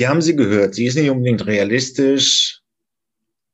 Wir 0.00 0.08
haben 0.08 0.22
sie 0.22 0.34
gehört. 0.34 0.74
Sie 0.74 0.86
ist 0.86 0.94
nicht 0.96 1.10
unbedingt 1.10 1.46
realistisch 1.46 2.62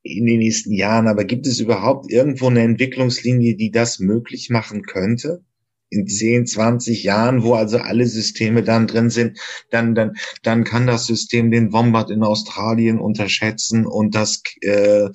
in 0.04 0.26
den 0.26 0.38
nächsten 0.38 0.72
Jahren, 0.72 1.08
aber 1.08 1.24
gibt 1.24 1.44
es 1.44 1.58
überhaupt 1.58 2.08
irgendwo 2.08 2.46
eine 2.46 2.62
Entwicklungslinie, 2.62 3.56
die 3.56 3.72
das 3.72 3.98
möglich 3.98 4.48
machen 4.48 4.82
könnte? 4.82 5.42
In 5.90 6.06
10, 6.06 6.46
20 6.46 7.02
Jahren, 7.02 7.42
wo 7.42 7.54
also 7.54 7.78
alle 7.78 8.06
Systeme 8.06 8.62
dann 8.62 8.86
drin 8.86 9.10
sind, 9.10 9.40
dann, 9.72 9.96
dann, 9.96 10.12
dann 10.44 10.62
kann 10.62 10.86
das 10.86 11.06
System 11.06 11.50
den 11.50 11.72
Wombat 11.72 12.12
in 12.12 12.22
Australien 12.22 13.00
unterschätzen 13.00 13.84
und 13.84 14.14
das, 14.14 14.40
äh, 14.60 15.08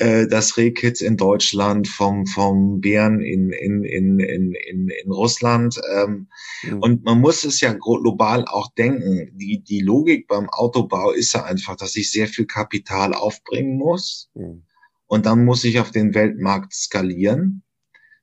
äh, 0.00 0.26
das 0.26 0.56
Rehkitz 0.56 1.02
in 1.02 1.18
Deutschland 1.18 1.86
vom, 1.86 2.24
vom 2.24 2.80
Bären 2.80 3.20
in, 3.20 3.50
in, 3.52 3.84
in, 3.84 4.18
in, 4.18 4.54
in, 4.54 4.88
in 4.88 5.12
Russland. 5.12 5.78
Ähm, 5.94 6.28
mhm. 6.62 6.78
Und 6.80 7.04
man 7.04 7.20
muss 7.20 7.44
es 7.44 7.60
ja 7.60 7.74
global 7.74 8.46
auch 8.46 8.72
denken. 8.72 9.30
Die, 9.36 9.62
die 9.62 9.80
Logik 9.80 10.26
beim 10.26 10.48
Autobau 10.48 11.10
ist 11.10 11.34
ja 11.34 11.44
einfach, 11.44 11.76
dass 11.76 11.96
ich 11.96 12.10
sehr 12.10 12.28
viel 12.28 12.46
Kapital 12.46 13.12
aufbringen 13.12 13.76
muss. 13.76 14.30
Mhm. 14.32 14.62
Und 15.06 15.26
dann 15.26 15.44
muss 15.44 15.64
ich 15.64 15.78
auf 15.80 15.90
den 15.90 16.14
Weltmarkt 16.14 16.72
skalieren. 16.72 17.62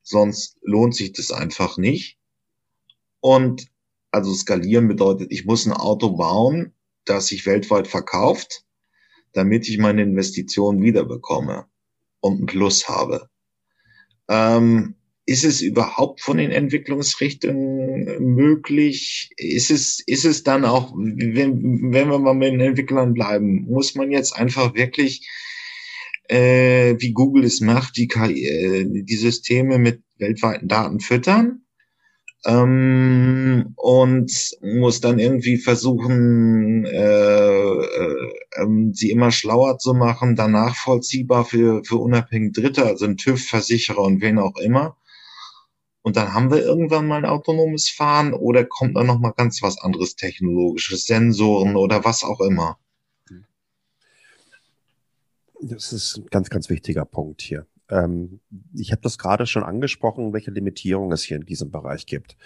Sonst 0.02 0.58
lohnt 0.64 0.96
sich 0.96 1.14
das 1.14 1.32
einfach 1.32 1.78
nicht. 1.78 2.18
Und 3.20 3.68
also 4.10 4.34
skalieren 4.34 4.88
bedeutet, 4.88 5.32
ich 5.32 5.46
muss 5.46 5.68
ein 5.68 5.74
Auto 5.74 6.16
bauen, 6.16 6.74
das 7.06 7.28
sich 7.28 7.46
weltweit 7.46 7.88
verkauft 7.88 8.64
damit 9.34 9.68
ich 9.68 9.78
meine 9.78 10.02
Investition 10.02 10.82
wiederbekomme 10.82 11.66
und 12.20 12.38
einen 12.38 12.46
Plus 12.46 12.88
habe. 12.88 13.30
Ähm, 14.30 14.96
ist 15.26 15.44
es 15.44 15.62
überhaupt 15.62 16.22
von 16.22 16.38
den 16.38 16.52
Entwicklungsrichtungen 16.52 18.34
möglich? 18.34 19.30
Ist 19.36 19.72
es, 19.72 20.02
ist 20.08 20.24
es 20.24 20.44
dann 20.44 20.64
auch, 20.64 20.94
wenn, 20.96 21.92
wenn 21.92 22.10
wir 22.10 22.18
mal 22.18 22.34
mit 22.34 22.54
den 22.54 22.62
Entwicklern 22.62 23.14
bleiben, 23.14 23.66
muss 23.70 23.94
man 23.96 24.10
jetzt 24.10 24.34
einfach 24.34 24.74
wirklich, 24.74 25.28
äh, 26.30 26.96
wie 27.00 27.12
Google 27.12 27.44
es 27.44 27.60
macht, 27.60 27.98
die, 27.98 28.08
KI, 28.08 28.46
äh, 28.46 28.86
die 28.88 29.18
Systeme 29.18 29.78
mit 29.78 30.02
weltweiten 30.18 30.70
Daten 30.70 31.02
füttern? 31.02 31.67
Ähm, 32.46 33.74
und 33.76 34.32
muss 34.62 35.02
dann 35.02 35.20
irgendwie 35.20 35.58
versuchen, 35.58 36.86
äh, 36.86 36.92
äh, 36.92 38.34
ähm, 38.58 38.94
sie 38.94 39.12
immer 39.12 39.32
schlauer 39.32 39.80
zu 39.80 39.94
machen, 39.94 40.36
dann 40.36 40.52
nachvollziehbar 40.52 41.46
für, 41.46 41.84
für 41.84 41.98
unabhängige 41.98 42.62
Dritte, 42.62 42.86
also 42.86 43.06
ein 43.06 43.18
TÜV, 43.18 43.44
Versicherer 43.48 44.02
und 44.02 44.22
wen 44.22 44.40
auch 44.40 44.58
immer. 44.58 44.98
Und 46.02 46.16
dann 46.16 46.34
haben 46.34 46.52
wir 46.52 46.64
irgendwann 46.64 47.08
mal 47.08 47.18
ein 47.18 47.26
autonomes 47.26 47.90
Fahren 47.90 48.34
oder 48.34 48.64
kommt 48.64 48.96
dann 48.96 49.08
noch 49.08 49.20
mal 49.20 49.34
ganz 49.36 49.62
was 49.62 49.78
anderes 49.78 50.16
technologisches, 50.16 51.06
Sensoren 51.06 51.76
oder 51.76 52.06
was 52.06 52.24
auch 52.24 52.40
immer. 52.40 52.78
Das 55.62 55.92
ist 55.92 56.18
ein 56.18 56.28
ganz, 56.28 56.50
ganz 56.50 56.70
wichtiger 56.70 57.04
Punkt 57.04 57.42
hier. 57.42 57.68
Ähm, 57.90 58.40
ich 58.74 58.92
habe 58.92 59.02
das 59.02 59.18
gerade 59.18 59.46
schon 59.46 59.64
angesprochen, 59.64 60.34
welche 60.34 60.52
Limitierungen 60.52 61.12
es 61.12 61.24
hier 61.24 61.38
in 61.38 61.46
diesem 61.46 61.72
Bereich 61.72 62.06
gibt. 62.06 62.38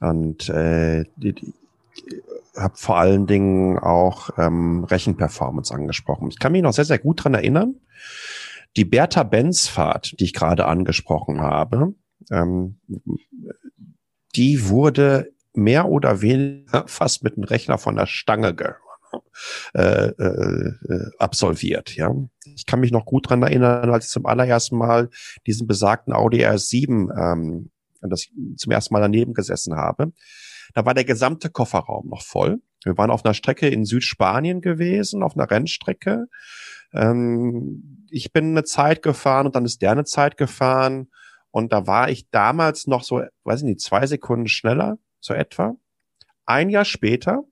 Und 0.00 0.48
äh, 0.48 1.04
habe 2.56 2.76
vor 2.76 2.98
allen 2.98 3.26
Dingen 3.26 3.78
auch 3.78 4.30
ähm, 4.38 4.84
Rechenperformance 4.84 5.74
angesprochen. 5.74 6.28
Ich 6.30 6.38
kann 6.38 6.52
mich 6.52 6.62
noch 6.62 6.72
sehr, 6.72 6.84
sehr 6.84 6.98
gut 6.98 7.24
dran 7.24 7.34
erinnern. 7.34 7.76
Die 8.76 8.84
Bertha-Benz-Fahrt, 8.84 10.18
die 10.18 10.24
ich 10.24 10.32
gerade 10.32 10.66
angesprochen 10.66 11.40
habe, 11.40 11.94
ähm, 12.30 12.76
die 14.34 14.68
wurde 14.68 15.32
mehr 15.52 15.88
oder 15.88 16.20
weniger 16.20 16.86
fast 16.88 17.22
mit 17.22 17.36
einem 17.36 17.44
Rechner 17.44 17.78
von 17.78 17.96
der 17.96 18.06
Stange 18.06 18.54
ge 18.54 18.72
äh, 19.74 20.08
äh, 20.08 20.72
absolviert. 21.18 21.94
Ja, 21.96 22.14
ich 22.44 22.66
kann 22.66 22.80
mich 22.80 22.92
noch 22.92 23.04
gut 23.04 23.28
dran 23.28 23.42
erinnern, 23.42 23.90
als 23.90 24.06
ich 24.06 24.10
zum 24.10 24.26
allerersten 24.26 24.76
Mal 24.76 25.10
diesen 25.46 25.66
besagten 25.66 26.12
Audi 26.12 26.44
R7, 26.44 27.10
ähm, 27.16 27.70
das 28.00 28.28
zum 28.56 28.72
ersten 28.72 28.94
Mal 28.94 29.00
daneben 29.00 29.34
gesessen 29.34 29.76
habe. 29.76 30.12
Da 30.74 30.84
war 30.84 30.94
der 30.94 31.04
gesamte 31.04 31.50
Kofferraum 31.50 32.08
noch 32.08 32.22
voll. 32.22 32.60
Wir 32.84 32.98
waren 32.98 33.10
auf 33.10 33.24
einer 33.24 33.34
Strecke 33.34 33.68
in 33.68 33.84
Südspanien 33.84 34.60
gewesen, 34.60 35.22
auf 35.22 35.36
einer 35.36 35.50
Rennstrecke. 35.50 36.26
Ähm, 36.92 38.06
ich 38.10 38.32
bin 38.32 38.50
eine 38.50 38.64
Zeit 38.64 39.02
gefahren 39.02 39.46
und 39.46 39.56
dann 39.56 39.64
ist 39.64 39.82
der 39.82 39.92
eine 39.92 40.04
Zeit 40.04 40.36
gefahren. 40.36 41.10
Und 41.50 41.72
da 41.72 41.86
war 41.86 42.10
ich 42.10 42.28
damals 42.30 42.86
noch 42.86 43.04
so, 43.04 43.22
weiß 43.44 43.60
ich 43.60 43.66
nicht, 43.66 43.80
zwei 43.80 44.06
Sekunden 44.06 44.48
schneller, 44.48 44.98
so 45.20 45.34
etwa. 45.34 45.76
Ein 46.46 46.68
Jahr 46.68 46.84
später 46.84 47.44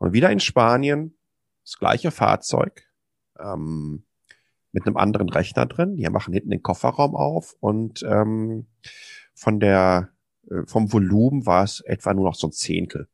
und 0.00 0.12
wieder 0.12 0.30
in 0.30 0.40
Spanien, 0.40 1.14
das 1.62 1.78
gleiche 1.78 2.10
Fahrzeug, 2.10 2.88
ähm, 3.38 4.04
mit 4.72 4.86
einem 4.86 4.96
anderen 4.96 5.28
Rechner 5.28 5.66
drin. 5.66 5.96
Die 5.96 6.08
machen 6.08 6.32
hinten 6.32 6.50
den 6.50 6.62
Kofferraum 6.62 7.14
auf 7.14 7.54
und 7.60 8.02
ähm, 8.02 8.66
von 9.34 9.60
der 9.60 10.10
äh, 10.50 10.62
vom 10.66 10.92
Volumen 10.92 11.46
war 11.46 11.64
es 11.64 11.80
etwa 11.80 12.14
nur 12.14 12.24
noch 12.24 12.34
so 12.34 12.48
ein 12.48 12.52
Zehntel 12.52 13.08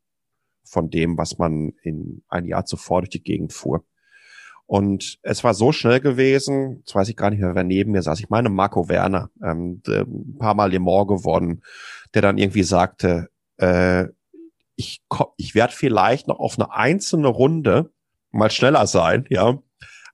von 0.65 0.89
dem, 0.89 1.19
was 1.19 1.39
man 1.39 1.73
in 1.83 2.23
ein 2.29 2.45
Jahr 2.45 2.65
zuvor 2.65 3.03
durch 3.03 3.11
die 3.11 3.23
Gegend 3.23 3.53
fuhr. 3.53 3.85
Und 4.67 5.19
es 5.23 5.45
war 5.45 5.55
so 5.55 5.71
schnell 5.71 6.01
gewesen, 6.01 6.79
jetzt 6.79 6.95
weiß 6.95 7.09
ich 7.09 7.17
gar 7.17 7.31
nicht 7.31 7.41
mehr, 7.41 7.55
wer 7.55 7.63
neben 7.63 7.93
mir 7.93 8.03
saß. 8.03 8.19
Ich 8.19 8.31
meine 8.31 8.49
Marco 8.49 8.89
Werner, 8.89 9.31
ähm, 9.43 9.81
ein 9.87 10.39
paar 10.39 10.55
Mal 10.55 10.73
Le 10.73 10.81
Mans 10.81 11.07
gewonnen, 11.07 11.63
der 12.15 12.23
dann 12.23 12.39
irgendwie 12.39 12.65
sagte, 12.65 13.29
äh, 13.59 14.07
ich, 14.77 15.03
ich 15.37 15.55
werde 15.55 15.73
vielleicht 15.73 16.29
noch 16.29 16.39
auf 16.39 16.59
eine 16.59 16.73
einzelne 16.73 17.29
Runde 17.29 17.91
mal 18.31 18.51
schneller 18.51 18.87
sein, 18.87 19.27
ja. 19.31 19.59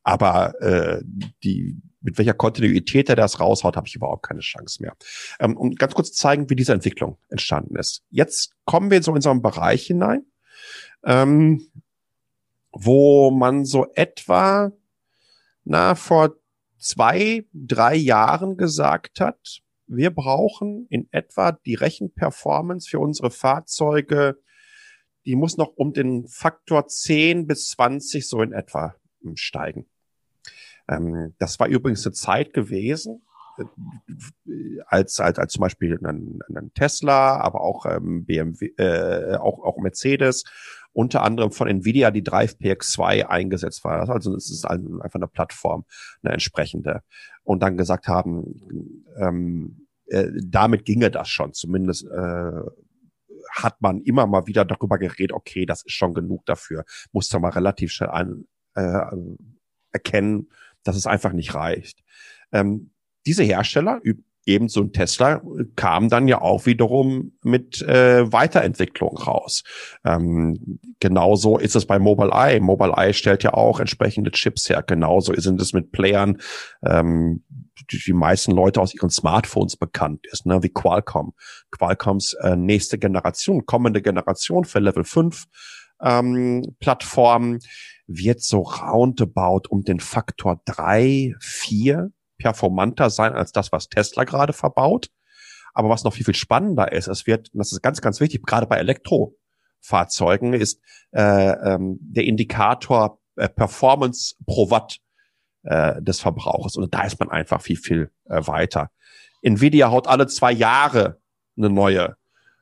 Aber 0.04 0.60
äh, 0.60 1.02
die, 1.44 1.76
mit 2.00 2.18
welcher 2.18 2.34
Kontinuität 2.34 3.08
er 3.08 3.16
das 3.16 3.38
raushaut, 3.38 3.76
habe 3.76 3.86
ich 3.86 3.94
überhaupt 3.94 4.26
keine 4.26 4.40
Chance 4.40 4.82
mehr. 4.82 4.96
Ähm, 5.38 5.56
um 5.56 5.74
ganz 5.74 5.94
kurz 5.94 6.12
zeigen, 6.12 6.50
wie 6.50 6.56
diese 6.56 6.72
Entwicklung 6.72 7.18
entstanden 7.28 7.76
ist. 7.76 8.02
Jetzt 8.10 8.54
kommen 8.64 8.90
wir 8.90 9.02
so 9.02 9.14
in 9.14 9.22
so 9.22 9.30
einen 9.30 9.42
Bereich 9.42 9.86
hinein, 9.86 10.24
ähm, 11.04 11.68
wo 12.72 13.30
man 13.30 13.64
so 13.64 13.86
etwa 13.94 14.72
na 15.64 15.94
vor 15.94 16.34
zwei, 16.78 17.44
drei 17.52 17.94
Jahren 17.94 18.56
gesagt 18.56 19.20
hat, 19.20 19.62
wir 19.86 20.10
brauchen 20.10 20.86
in 20.88 21.08
etwa 21.12 21.52
die 21.52 21.74
Rechenperformance 21.74 22.88
für 22.88 22.98
unsere 22.98 23.30
Fahrzeuge 23.30 24.38
die 25.24 25.36
muss 25.36 25.56
noch 25.56 25.72
um 25.76 25.92
den 25.92 26.26
Faktor 26.26 26.86
10 26.86 27.46
bis 27.46 27.68
20 27.70 28.26
so 28.26 28.42
in 28.42 28.52
etwa 28.52 28.94
hm, 29.22 29.36
steigen. 29.36 29.86
Ähm, 30.88 31.34
das 31.38 31.58
war 31.60 31.68
übrigens 31.68 32.04
eine 32.06 32.12
Zeit 32.12 32.52
gewesen, 32.52 33.22
äh, 33.58 33.64
als, 34.86 35.20
als, 35.20 35.38
als 35.38 35.52
zum 35.52 35.60
Beispiel 35.60 35.98
ein, 36.04 36.40
ein 36.54 36.72
Tesla, 36.74 37.38
aber 37.38 37.60
auch 37.60 37.86
ähm, 37.86 38.24
BMW, 38.24 38.72
äh, 38.76 39.36
auch, 39.36 39.62
auch 39.62 39.78
Mercedes, 39.78 40.44
unter 40.92 41.22
anderem 41.22 41.52
von 41.52 41.68
Nvidia 41.68 42.10
die 42.10 42.22
Drive 42.22 42.56
PX2 42.60 43.24
eingesetzt 43.26 43.84
war. 43.84 44.08
Also 44.08 44.34
es 44.34 44.50
ist 44.50 44.66
einfach 44.66 45.14
eine 45.14 45.28
Plattform, 45.28 45.84
eine 46.22 46.34
entsprechende. 46.34 47.02
Und 47.44 47.62
dann 47.62 47.76
gesagt 47.76 48.08
haben, 48.08 49.04
ähm, 49.16 49.86
äh, 50.06 50.28
damit 50.44 50.84
ginge 50.84 51.10
das 51.10 51.28
schon, 51.28 51.54
zumindest 51.54 52.06
äh, 52.06 52.60
hat 53.50 53.80
man 53.80 54.00
immer 54.02 54.26
mal 54.26 54.46
wieder 54.46 54.64
darüber 54.64 54.98
geredet, 54.98 55.32
okay, 55.32 55.66
das 55.66 55.84
ist 55.84 55.92
schon 55.92 56.14
genug 56.14 56.46
dafür. 56.46 56.84
Musste 57.12 57.38
mal 57.38 57.50
relativ 57.50 57.92
schnell 57.92 58.10
ein, 58.10 58.46
äh, 58.74 59.00
erkennen, 59.92 60.48
dass 60.82 60.96
es 60.96 61.06
einfach 61.06 61.32
nicht 61.32 61.54
reicht. 61.54 62.02
Ähm, 62.52 62.92
diese 63.26 63.44
Hersteller, 63.44 64.00
ebenso 64.44 64.80
ein 64.80 64.92
Tesla, 64.92 65.42
kam 65.76 66.08
dann 66.08 66.28
ja 66.28 66.40
auch 66.40 66.66
wiederum 66.66 67.32
mit 67.42 67.82
äh, 67.82 68.30
Weiterentwicklung 68.32 69.16
raus. 69.16 69.62
Ähm, 70.04 70.80
genauso 71.00 71.58
ist 71.58 71.76
es 71.76 71.86
bei 71.86 71.98
Mobileye. 71.98 72.60
Mobileye 72.60 73.14
stellt 73.14 73.42
ja 73.42 73.54
auch 73.54 73.80
entsprechende 73.80 74.30
Chips 74.30 74.68
her. 74.68 74.82
Genauso 74.82 75.32
sind 75.34 75.60
es 75.60 75.72
mit 75.72 75.92
Playern. 75.92 76.38
Ähm, 76.84 77.44
die, 77.90 77.98
die 77.98 78.12
meisten 78.12 78.52
Leute 78.52 78.80
aus 78.80 78.94
ihren 78.94 79.10
Smartphones 79.10 79.76
bekannt 79.76 80.26
ist, 80.30 80.46
ne, 80.46 80.62
wie 80.62 80.68
Qualcomm. 80.68 81.32
Qualcomms 81.70 82.34
äh, 82.34 82.56
nächste 82.56 82.98
Generation, 82.98 83.66
kommende 83.66 84.02
Generation 84.02 84.64
für 84.64 84.78
Level 84.78 85.04
5 85.04 85.46
ähm, 86.02 86.76
Plattformen 86.80 87.60
wird 88.06 88.42
so 88.42 88.60
roundabout 88.60 89.68
um 89.68 89.84
den 89.84 90.00
Faktor 90.00 90.60
drei, 90.64 91.34
vier 91.40 92.10
performanter 92.42 93.10
sein 93.10 93.34
als 93.34 93.52
das, 93.52 93.72
was 93.72 93.88
Tesla 93.88 94.24
gerade 94.24 94.52
verbaut. 94.52 95.10
Aber 95.74 95.88
was 95.88 96.04
noch 96.04 96.12
viel, 96.12 96.24
viel 96.24 96.34
spannender 96.34 96.92
ist, 96.92 97.08
es 97.08 97.26
wird, 97.26 97.50
und 97.52 97.58
das 97.58 97.72
ist 97.72 97.82
ganz, 97.82 98.00
ganz 98.00 98.20
wichtig, 98.20 98.42
gerade 98.44 98.66
bei 98.66 98.76
Elektrofahrzeugen, 98.76 100.52
ist 100.52 100.80
äh, 101.12 101.22
ähm, 101.22 101.98
der 102.00 102.24
Indikator 102.24 103.18
äh, 103.36 103.48
Performance 103.48 104.34
pro 104.46 104.70
Watt 104.70 104.98
äh, 105.62 106.02
des 106.02 106.20
Verbrauchers. 106.20 106.76
Und 106.76 106.92
da 106.92 107.04
ist 107.04 107.18
man 107.18 107.30
einfach 107.30 107.62
viel, 107.62 107.76
viel 107.76 108.10
äh, 108.28 108.46
weiter. 108.46 108.90
Nvidia 109.40 109.90
haut 109.90 110.08
alle 110.08 110.26
zwei 110.26 110.52
Jahre 110.52 111.20
eine 111.56 111.70
neue, 111.70 112.16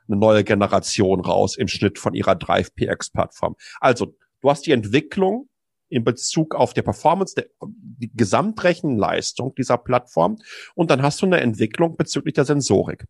eine 0.08 0.16
neue 0.16 0.44
Generation 0.44 1.20
raus 1.20 1.56
im 1.56 1.68
Schnitt 1.68 1.98
von 1.98 2.14
ihrer 2.14 2.36
Drive 2.36 2.74
PX 2.74 3.10
Plattform. 3.10 3.56
Also, 3.80 4.14
du 4.40 4.50
hast 4.50 4.66
die 4.66 4.72
Entwicklung 4.72 5.49
in 5.91 6.05
Bezug 6.05 6.55
auf 6.55 6.72
der 6.72 6.82
Performance, 6.82 7.34
der, 7.34 7.47
die 7.62 8.11
Gesamtrechenleistung 8.14 9.55
dieser 9.57 9.76
Plattform 9.76 10.38
und 10.74 10.91
dann 10.91 11.03
hast 11.03 11.20
du 11.20 11.26
eine 11.26 11.41
Entwicklung 11.41 11.97
bezüglich 11.97 12.34
der 12.34 12.45
Sensorik. 12.45 13.05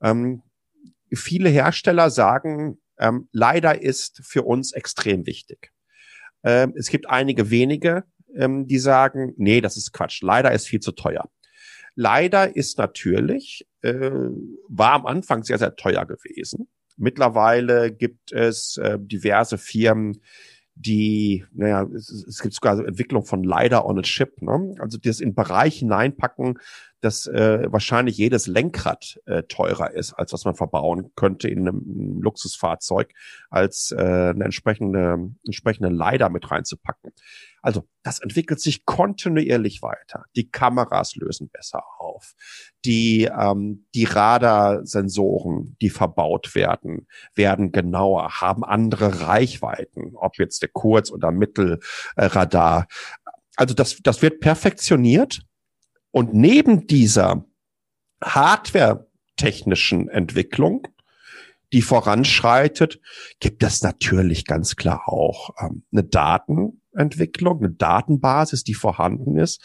Ähm, 0.00 0.42
viele 1.12 1.48
Hersteller 1.48 2.10
sagen, 2.10 2.78
ähm, 2.98 3.28
leider 3.32 3.82
ist 3.82 4.20
für 4.24 4.42
uns 4.42 4.72
extrem 4.72 5.26
wichtig. 5.26 5.72
Ähm, 6.44 6.72
es 6.76 6.88
gibt 6.88 7.08
einige 7.08 7.50
wenige, 7.50 8.04
ähm, 8.36 8.66
die 8.66 8.78
sagen, 8.78 9.34
nee, 9.36 9.60
das 9.60 9.76
ist 9.76 9.92
Quatsch. 9.92 10.22
Leider 10.22 10.52
ist 10.52 10.66
viel 10.66 10.80
zu 10.80 10.92
teuer. 10.92 11.28
Leider 11.96 12.56
ist 12.56 12.78
natürlich, 12.78 13.66
äh, 13.82 14.10
war 14.68 14.92
am 14.92 15.06
Anfang 15.06 15.44
sehr, 15.44 15.58
sehr 15.58 15.76
teuer 15.76 16.04
gewesen. 16.06 16.68
Mittlerweile 16.96 17.92
gibt 17.92 18.32
es 18.32 18.76
äh, 18.76 18.98
diverse 19.00 19.58
Firmen, 19.58 20.20
die, 20.74 21.44
naja, 21.52 21.88
es, 21.94 22.10
es 22.10 22.40
gibt 22.40 22.54
sogar 22.54 22.84
Entwicklung 22.86 23.24
von 23.24 23.44
LiDAR 23.44 23.86
on 23.86 23.98
a 23.98 24.02
Chip, 24.02 24.42
ne? 24.42 24.74
also 24.78 24.98
das 24.98 25.20
in 25.20 25.34
Bereich 25.34 25.78
hineinpacken, 25.78 26.58
dass 27.04 27.26
äh, 27.26 27.70
wahrscheinlich 27.70 28.16
jedes 28.16 28.46
Lenkrad 28.46 29.20
äh, 29.26 29.42
teurer 29.42 29.92
ist, 29.92 30.14
als 30.14 30.32
was 30.32 30.44
man 30.44 30.54
verbauen 30.54 31.10
könnte 31.16 31.48
in 31.48 31.68
einem 31.68 32.20
Luxusfahrzeug, 32.22 33.12
als 33.50 33.92
äh, 33.92 34.00
eine 34.00 34.44
entsprechende, 34.44 35.30
entsprechende 35.44 35.90
LiDAR 35.90 36.30
mit 36.30 36.50
reinzupacken. 36.50 37.12
Also 37.60 37.86
das 38.02 38.20
entwickelt 38.20 38.60
sich 38.60 38.84
kontinuierlich 38.84 39.82
weiter. 39.82 40.24
Die 40.36 40.50
Kameras 40.50 41.14
lösen 41.16 41.48
besser 41.50 41.82
auf. 41.98 42.34
Die, 42.84 43.24
ähm, 43.24 43.86
die 43.94 44.04
Radarsensoren, 44.04 45.76
die 45.80 45.90
verbaut 45.90 46.54
werden, 46.54 47.06
werden 47.34 47.72
genauer, 47.72 48.40
haben 48.40 48.64
andere 48.64 49.26
Reichweiten, 49.26 50.12
ob 50.14 50.38
jetzt 50.38 50.62
der 50.62 50.68
Kurz- 50.70 51.10
oder 51.10 51.32
Mittelradar. 51.32 52.86
Also 53.56 53.74
das, 53.74 53.98
das 54.02 54.22
wird 54.22 54.40
perfektioniert. 54.40 55.42
Und 56.14 56.32
neben 56.32 56.86
dieser 56.86 57.44
hardware-technischen 58.22 60.08
Entwicklung 60.08 60.86
die 61.72 61.82
voranschreitet, 61.82 63.00
gibt 63.40 63.64
es 63.64 63.82
natürlich 63.82 64.44
ganz 64.44 64.76
klar 64.76 65.08
auch 65.08 65.50
ähm, 65.60 65.82
eine 65.90 66.04
Datenentwicklung, 66.04 67.58
eine 67.58 67.72
Datenbasis, 67.72 68.62
die 68.62 68.74
vorhanden 68.74 69.36
ist. 69.36 69.60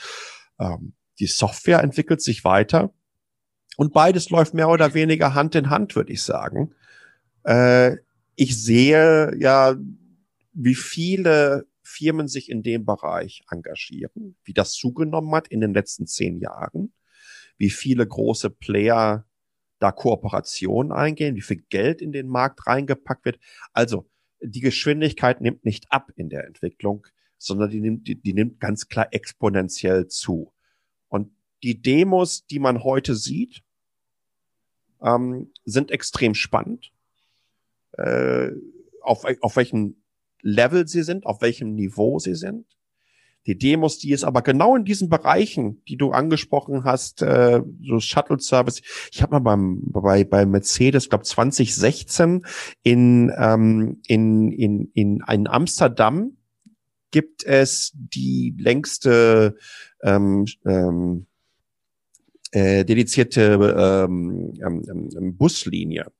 Ähm, 0.59 0.93
die 1.19 1.27
Software 1.27 1.83
entwickelt 1.83 2.23
sich 2.23 2.43
weiter 2.43 2.91
und 3.77 3.93
beides 3.93 4.31
läuft 4.31 4.55
mehr 4.55 4.69
oder 4.69 4.95
weniger 4.95 5.35
Hand 5.35 5.53
in 5.53 5.69
Hand, 5.69 5.95
würde 5.95 6.11
ich 6.11 6.23
sagen. 6.23 6.73
Äh, 7.43 7.97
ich 8.33 8.59
sehe 8.59 9.35
ja, 9.37 9.75
wie 10.53 10.75
viele 10.75 11.67
Firmen 11.89 12.27
sich 12.27 12.49
in 12.49 12.61
dem 12.61 12.85
Bereich 12.85 13.43
engagieren, 13.49 14.37
wie 14.43 14.53
das 14.53 14.73
zugenommen 14.73 15.33
hat 15.33 15.47
in 15.47 15.59
den 15.59 15.73
letzten 15.73 16.05
zehn 16.05 16.39
Jahren, 16.39 16.93
wie 17.57 17.71
viele 17.71 18.05
große 18.05 18.51
Player 18.51 19.25
da 19.79 19.91
Kooperationen 19.91 20.91
eingehen, 20.91 21.35
wie 21.35 21.41
viel 21.41 21.63
Geld 21.69 22.01
in 22.01 22.11
den 22.11 22.27
Markt 22.27 22.67
reingepackt 22.67 23.25
wird. 23.25 23.39
Also 23.73 24.09
die 24.41 24.59
Geschwindigkeit 24.59 25.41
nimmt 25.41 25.65
nicht 25.65 25.91
ab 25.91 26.11
in 26.15 26.29
der 26.29 26.45
Entwicklung, 26.45 27.07
sondern 27.37 27.69
die 27.71 27.81
nimmt, 27.81 28.07
die, 28.07 28.21
die 28.21 28.33
nimmt 28.33 28.59
ganz 28.59 28.87
klar 28.87 29.07
exponentiell 29.11 30.07
zu. 30.07 30.53
Und 31.07 31.31
die 31.63 31.81
Demos, 31.81 32.45
die 32.45 32.59
man 32.59 32.83
heute 32.83 33.15
sieht, 33.15 33.63
ähm, 35.01 35.51
sind 35.65 35.91
extrem 35.91 36.35
spannend. 36.35 36.91
Äh, 37.93 38.51
auf, 39.01 39.25
auf 39.41 39.55
welchem 39.55 39.98
Level 40.41 40.87
sie 40.87 41.03
sind, 41.03 41.25
auf 41.25 41.41
welchem 41.41 41.75
Niveau 41.75 42.19
sie 42.19 42.35
sind 42.35 42.65
die 43.47 43.57
Demos, 43.57 43.97
die 43.97 44.13
es 44.13 44.23
aber 44.23 44.41
genau 44.41 44.75
in 44.75 44.85
diesen 44.85 45.09
Bereichen, 45.09 45.81
die 45.87 45.97
du 45.97 46.11
angesprochen 46.11 46.83
hast, 46.83 47.21
äh, 47.21 47.61
so 47.81 47.99
Shuttle-Service. 47.99 48.81
Ich 49.11 49.21
habe 49.21 49.33
mal 49.33 49.39
beim, 49.39 49.81
bei, 49.91 50.23
bei 50.23 50.45
Mercedes, 50.45 51.09
glaube 51.09 51.23
2016 51.23 52.45
in, 52.83 53.33
ähm, 53.37 54.01
in, 54.07 54.51
in, 54.51 54.91
in, 54.93 55.23
in 55.27 55.47
Amsterdam 55.47 56.37
gibt 57.11 57.43
es 57.43 57.91
die 57.95 58.53
längste 58.59 59.55
ähm, 60.03 60.45
ähm, 60.65 61.25
äh, 62.51 62.85
dedizierte 62.85 64.05
ähm, 64.07 64.53
ähm, 64.63 65.09
ähm 65.17 65.37
Buslinie 65.37 66.11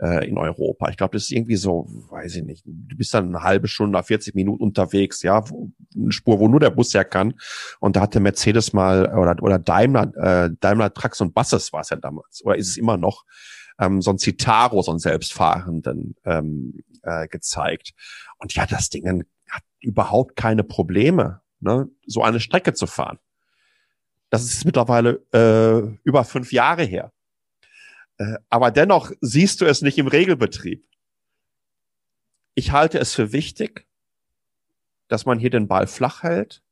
äh, 0.00 0.28
in 0.28 0.38
Europa. 0.38 0.88
Ich 0.90 0.96
glaube, 0.96 1.16
das 1.16 1.24
ist 1.24 1.32
irgendwie 1.32 1.56
so, 1.56 1.86
weiß 2.10 2.36
ich 2.36 2.44
nicht, 2.44 2.64
du 2.66 2.96
bist 2.96 3.14
dann 3.14 3.28
eine 3.28 3.42
halbe 3.42 3.68
Stunde, 3.68 4.02
40 4.02 4.34
Minuten 4.34 4.62
unterwegs, 4.62 5.22
ja, 5.22 5.48
wo, 5.50 5.70
eine 5.94 6.12
Spur, 6.12 6.38
wo 6.38 6.48
nur 6.48 6.60
der 6.60 6.70
Bus 6.70 6.92
ja 6.92 7.04
kann. 7.04 7.34
Und 7.80 7.96
da 7.96 8.02
hatte 8.02 8.20
Mercedes 8.20 8.72
mal 8.72 9.14
oder 9.16 9.42
oder 9.42 9.58
Daimler, 9.58 10.12
äh, 10.16 10.50
Daimler 10.60 10.92
Trucks 10.92 11.20
und 11.20 11.34
Buses 11.34 11.72
war 11.72 11.80
es 11.80 11.90
ja 11.90 11.96
damals, 11.96 12.44
oder 12.44 12.56
ist 12.56 12.68
es 12.68 12.76
immer 12.76 12.96
noch, 12.96 13.24
ähm, 13.78 14.02
so 14.02 14.10
ein 14.10 14.18
Citaro, 14.18 14.82
so 14.82 14.92
ein 14.92 14.98
selbstfahrenden 14.98 16.16
ähm, 16.24 16.82
äh, 17.02 17.28
gezeigt. 17.28 17.92
Und 18.38 18.54
ja, 18.54 18.66
das 18.66 18.90
Ding 18.90 19.24
hat 19.48 19.62
überhaupt 19.80 20.36
keine 20.36 20.64
Probleme, 20.64 21.40
ne, 21.60 21.88
so 22.06 22.22
eine 22.22 22.40
Strecke 22.40 22.74
zu 22.74 22.86
fahren. 22.86 23.18
Das 24.30 24.42
ist 24.42 24.64
mittlerweile 24.64 25.22
äh, 25.32 25.98
über 26.02 26.24
fünf 26.24 26.52
Jahre 26.52 26.82
her. 26.82 27.12
Äh, 28.18 28.36
aber 28.48 28.70
dennoch 28.70 29.12
siehst 29.20 29.60
du 29.60 29.64
es 29.64 29.82
nicht 29.82 29.98
im 29.98 30.06
Regelbetrieb. 30.06 30.86
Ich 32.54 32.72
halte 32.72 32.98
es 32.98 33.14
für 33.14 33.32
wichtig, 33.32 33.86
dass 35.08 35.26
man 35.26 35.38
hier 35.38 35.50
den 35.50 35.68
Ball 35.68 35.86
flach 35.86 36.22
hält, 36.22 36.62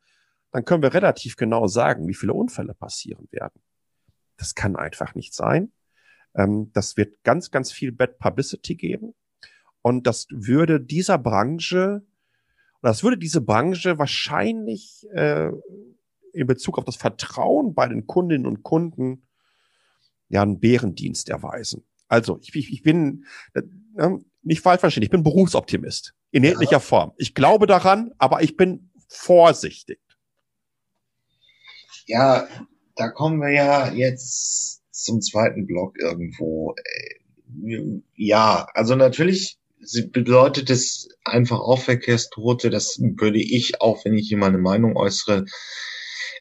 dann 0.52 0.66
können 0.66 0.84
wir 0.84 0.94
relativ 0.94 1.38
genau 1.38 1.68
sagen, 1.68 2.08
wie 2.08 2.14
viele 2.14 2.34
Unfälle 2.34 2.74
passieren 2.74 3.28
werden. 3.32 3.62
Das 4.38 4.54
kann 4.54 4.76
einfach 4.76 5.16
nicht 5.16 5.34
sein. 5.34 5.72
Ähm, 6.36 6.72
das 6.74 6.98
wird 6.98 7.24
ganz, 7.24 7.52
ganz 7.52 7.72
viel 7.72 7.92
Bad 7.92 8.20
Publicity 8.20 8.76
geben. 8.76 9.14
Und 9.82 10.08
das 10.08 10.28
würde 10.30 10.80
dieser 10.80 11.18
Branche, 11.18 12.04
das 12.82 13.04
würde 13.04 13.18
diese 13.18 13.42
Branche 13.42 13.98
wahrscheinlich 13.98 15.06
äh, 15.14 15.50
in 16.34 16.48
Bezug 16.48 16.78
auf 16.78 16.86
das 16.86 16.96
Vertrauen 16.96 17.74
bei 17.74 17.88
den 17.88 18.08
Kundinnen 18.08 18.48
und 18.48 18.64
Kunden 18.64 19.28
ja 20.30 20.42
einen 20.42 20.60
Bärendienst 20.60 21.30
erweisen. 21.30 21.86
Also 22.08 22.40
ich, 22.42 22.56
ich, 22.56 22.72
ich 22.72 22.84
bin 22.84 23.26
äh, 23.54 23.62
nicht 24.42 24.62
falsch 24.62 24.80
verstehen, 24.80 25.04
ich 25.04 25.10
bin 25.10 25.24
Berufsoptimist 25.24 26.14
in 26.32 26.44
jeglicher 26.44 26.74
ja. 26.74 26.80
Form. 26.80 27.14
Ich 27.18 27.36
glaube 27.36 27.68
daran, 27.68 28.12
aber 28.18 28.42
ich 28.42 28.58
bin 28.58 28.92
vorsichtig. 29.08 30.00
Ja, 32.08 32.48
da 32.96 33.10
kommen 33.10 33.40
wir 33.40 33.52
ja 33.52 33.92
jetzt 33.92 34.82
zum 34.92 35.22
zweiten 35.22 35.68
Block 35.68 35.98
irgendwo. 36.00 36.76
Äh, 36.76 38.02
ja, 38.16 38.68
also 38.74 38.96
natürlich 38.96 39.61
bedeutet 40.12 40.70
es 40.70 41.10
einfach 41.24 41.60
auch 41.60 41.80
Verkehrstote. 41.80 42.70
Das 42.70 42.98
würde 43.00 43.40
ich, 43.40 43.82
auch 43.82 44.06
wenn 44.06 44.16
ich 44.16 44.28
hier 44.28 44.38
meine 44.38 44.58
Meinung 44.58 44.96
äußere, 44.96 45.46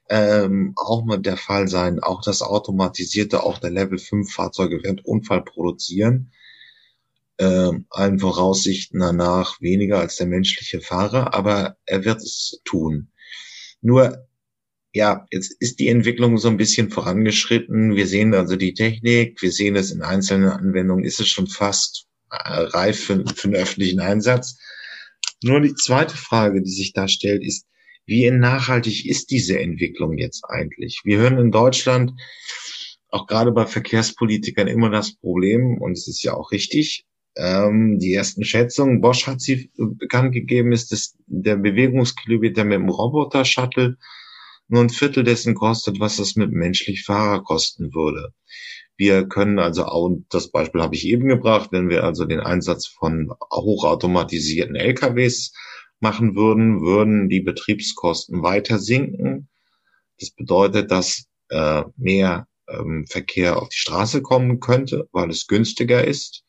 ähm, 0.09 0.73
auch 0.77 1.05
mal 1.05 1.19
der 1.19 1.37
Fall 1.37 1.69
sein. 1.69 2.01
Auch 2.01 2.23
das 2.23 2.43
automatisierte, 2.43 3.43
auch 3.43 3.59
der 3.59 3.71
Level 3.71 3.99
5 3.99 4.33
Fahrzeuge 4.33 4.83
werden 4.83 5.01
Unfall 5.05 5.43
produzieren. 5.43 6.33
Ähm, 7.39 7.87
allen 7.91 8.19
Voraussichten 8.19 9.01
danach 9.01 9.61
weniger 9.61 9.99
als 10.01 10.17
der 10.17 10.27
menschliche 10.27 10.81
Fahrer, 10.81 11.33
aber 11.33 11.79
er 11.87 12.05
wird 12.05 12.19
es 12.23 12.61
tun. 12.65 13.11
Nur 13.81 14.27
ja, 14.93 15.27
jetzt 15.31 15.55
ist 15.61 15.79
die 15.79 15.89
Entwicklung 15.89 16.37
so 16.37 16.49
ein 16.49 16.57
bisschen 16.57 16.91
vorangeschritten. 16.91 17.95
Wir 17.95 18.07
sehen 18.07 18.35
also 18.35 18.57
die 18.57 18.75
Technik, 18.75 19.41
wir 19.41 19.53
sehen 19.53 19.77
es 19.77 19.93
in 19.93 20.03
einzelnen 20.03 20.51
Anwendungen, 20.51 21.05
ist 21.05 21.21
es 21.21 21.29
schon 21.29 21.47
fast 21.47 22.10
reif 22.31 23.05
für, 23.05 23.25
für 23.35 23.49
einen 23.49 23.57
öffentlichen 23.57 24.01
Einsatz. 24.01 24.59
Nur 25.43 25.61
die 25.61 25.75
zweite 25.75 26.17
Frage, 26.17 26.63
die 26.63 26.71
sich 26.71 26.93
da 26.93 27.09
stellt, 27.09 27.43
ist, 27.45 27.67
wie 28.07 28.31
nachhaltig 28.31 29.07
ist 29.07 29.31
diese 29.31 29.59
Entwicklung 29.59 30.19
jetzt 30.19 30.45
eigentlich? 30.49 31.01
Wir 31.05 31.19
hören 31.19 31.39
in 31.39 31.51
Deutschland 31.51 32.13
auch 33.09 33.27
gerade 33.27 33.53
bei 33.53 33.67
Verkehrspolitikern 33.67 34.69
immer 34.69 34.91
das 34.91 35.15
Problem, 35.17 35.79
und 35.79 35.93
es 35.93 36.09
ist 36.09 36.23
ja 36.23 36.35
auch 36.35 36.53
richtig, 36.53 37.07
ähm, 37.37 37.99
die 37.99 38.15
ersten 38.15 38.45
Schätzungen, 38.45 39.01
Bosch 39.01 39.27
hat 39.27 39.41
sie 39.41 39.71
bekannt 39.77 40.33
gegeben, 40.33 40.73
ist, 40.73 40.93
dass 40.93 41.17
der 41.27 41.57
Bewegungskilometer 41.57 42.65
mit 42.65 42.79
dem 42.79 42.89
Roboter-Shuttle 42.89 43.97
nur 44.69 44.83
ein 44.83 44.91
Viertel 44.91 45.25
dessen 45.25 45.55
kostet, 45.55 45.99
was 46.01 46.17
das 46.17 46.37
mit 46.37 46.53
menschlich 46.53 47.05
Fahrer 47.05 47.43
kosten 47.43 47.93
würde. 47.95 48.33
Wir 49.01 49.27
können 49.27 49.59
also 49.59 49.87
auch, 49.87 50.15
das 50.29 50.51
Beispiel 50.51 50.83
habe 50.83 50.95
ich 50.95 51.07
eben 51.07 51.27
gebracht, 51.27 51.73
wenn 51.73 51.89
wir 51.89 52.05
also 52.05 52.27
den 52.27 52.41
Einsatz 52.41 52.87
von 52.87 53.33
hochautomatisierten 53.51 54.77
LKWs 54.77 55.55
machen 56.01 56.37
würden, 56.37 56.83
würden 56.83 57.31
die 57.31 57.41
Betriebskosten 57.41 58.43
weiter 58.43 58.79
sinken. 58.79 59.49
Das 60.19 60.33
bedeutet, 60.33 60.91
dass 60.91 61.25
äh, 61.49 61.85
mehr 61.97 62.47
ähm, 62.69 63.07
Verkehr 63.09 63.63
auf 63.63 63.71
die 63.71 63.79
Straße 63.79 64.21
kommen 64.21 64.61
könnte, 64.61 65.09
weil 65.13 65.31
es 65.31 65.47
günstiger 65.47 66.07
ist. 66.07 66.45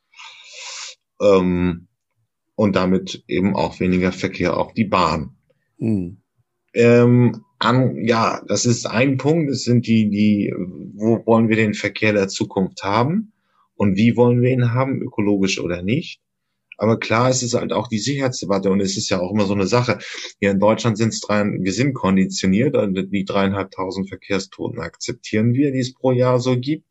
Ähm, 1.21 1.87
und 2.55 2.75
damit 2.75 3.23
eben 3.29 3.55
auch 3.55 3.79
weniger 3.79 4.11
Verkehr 4.11 4.57
auf 4.57 4.73
die 4.73 4.83
Bahn. 4.83 5.37
Mhm. 5.77 6.21
Ähm, 6.73 7.45
an, 7.62 8.05
ja, 8.05 8.41
das 8.47 8.66
ist 8.66 8.86
ein 8.88 9.18
Punkt. 9.18 9.51
Das 9.51 9.64
sind 9.64 9.86
die, 9.86 10.09
die, 10.09 10.53
wo 10.95 11.24
wollen 11.26 11.47
wir 11.49 11.55
den 11.55 11.74
Verkehr 11.74 12.14
der 12.14 12.28
Zukunft 12.28 12.84
haben 12.84 13.34
und 13.76 13.95
wie 13.95 14.18
wollen 14.18 14.41
wir 14.41 14.51
ihn 14.51 14.74
haben, 14.74 15.01
ökologisch 15.01 15.59
oder 15.59 15.82
nicht. 15.84 16.22
Aber 16.78 16.97
klar, 16.97 17.30
es 17.30 17.43
ist 17.43 17.53
halt 17.53 17.72
auch 17.72 17.88
die 17.88 17.99
Sicherheitsdebatte 17.99 18.72
und 18.72 18.82
es 18.82 18.97
ist 18.97 19.09
ja 19.09 19.20
auch 19.20 19.32
immer 19.32 19.45
so 19.45 19.53
eine 19.53 19.68
Sache. 19.68 19.99
Hier 20.39 20.49
in 20.49 20.59
Deutschland 20.59 20.97
sind 20.97 21.09
es 21.09 21.20
drei, 21.20 21.43
wir 21.43 21.74
sind 21.74 21.93
konditioniert 21.93 22.76
und 22.76 22.95
die 23.12 23.26
dreieinhalbtausend 23.26 24.09
Verkehrstoten 24.09 24.80
akzeptieren 24.80 25.53
wir, 25.53 25.72
die 25.72 25.80
es 25.80 25.93
pro 25.93 26.12
Jahr 26.12 26.39
so 26.39 26.59
gibt. 26.59 26.88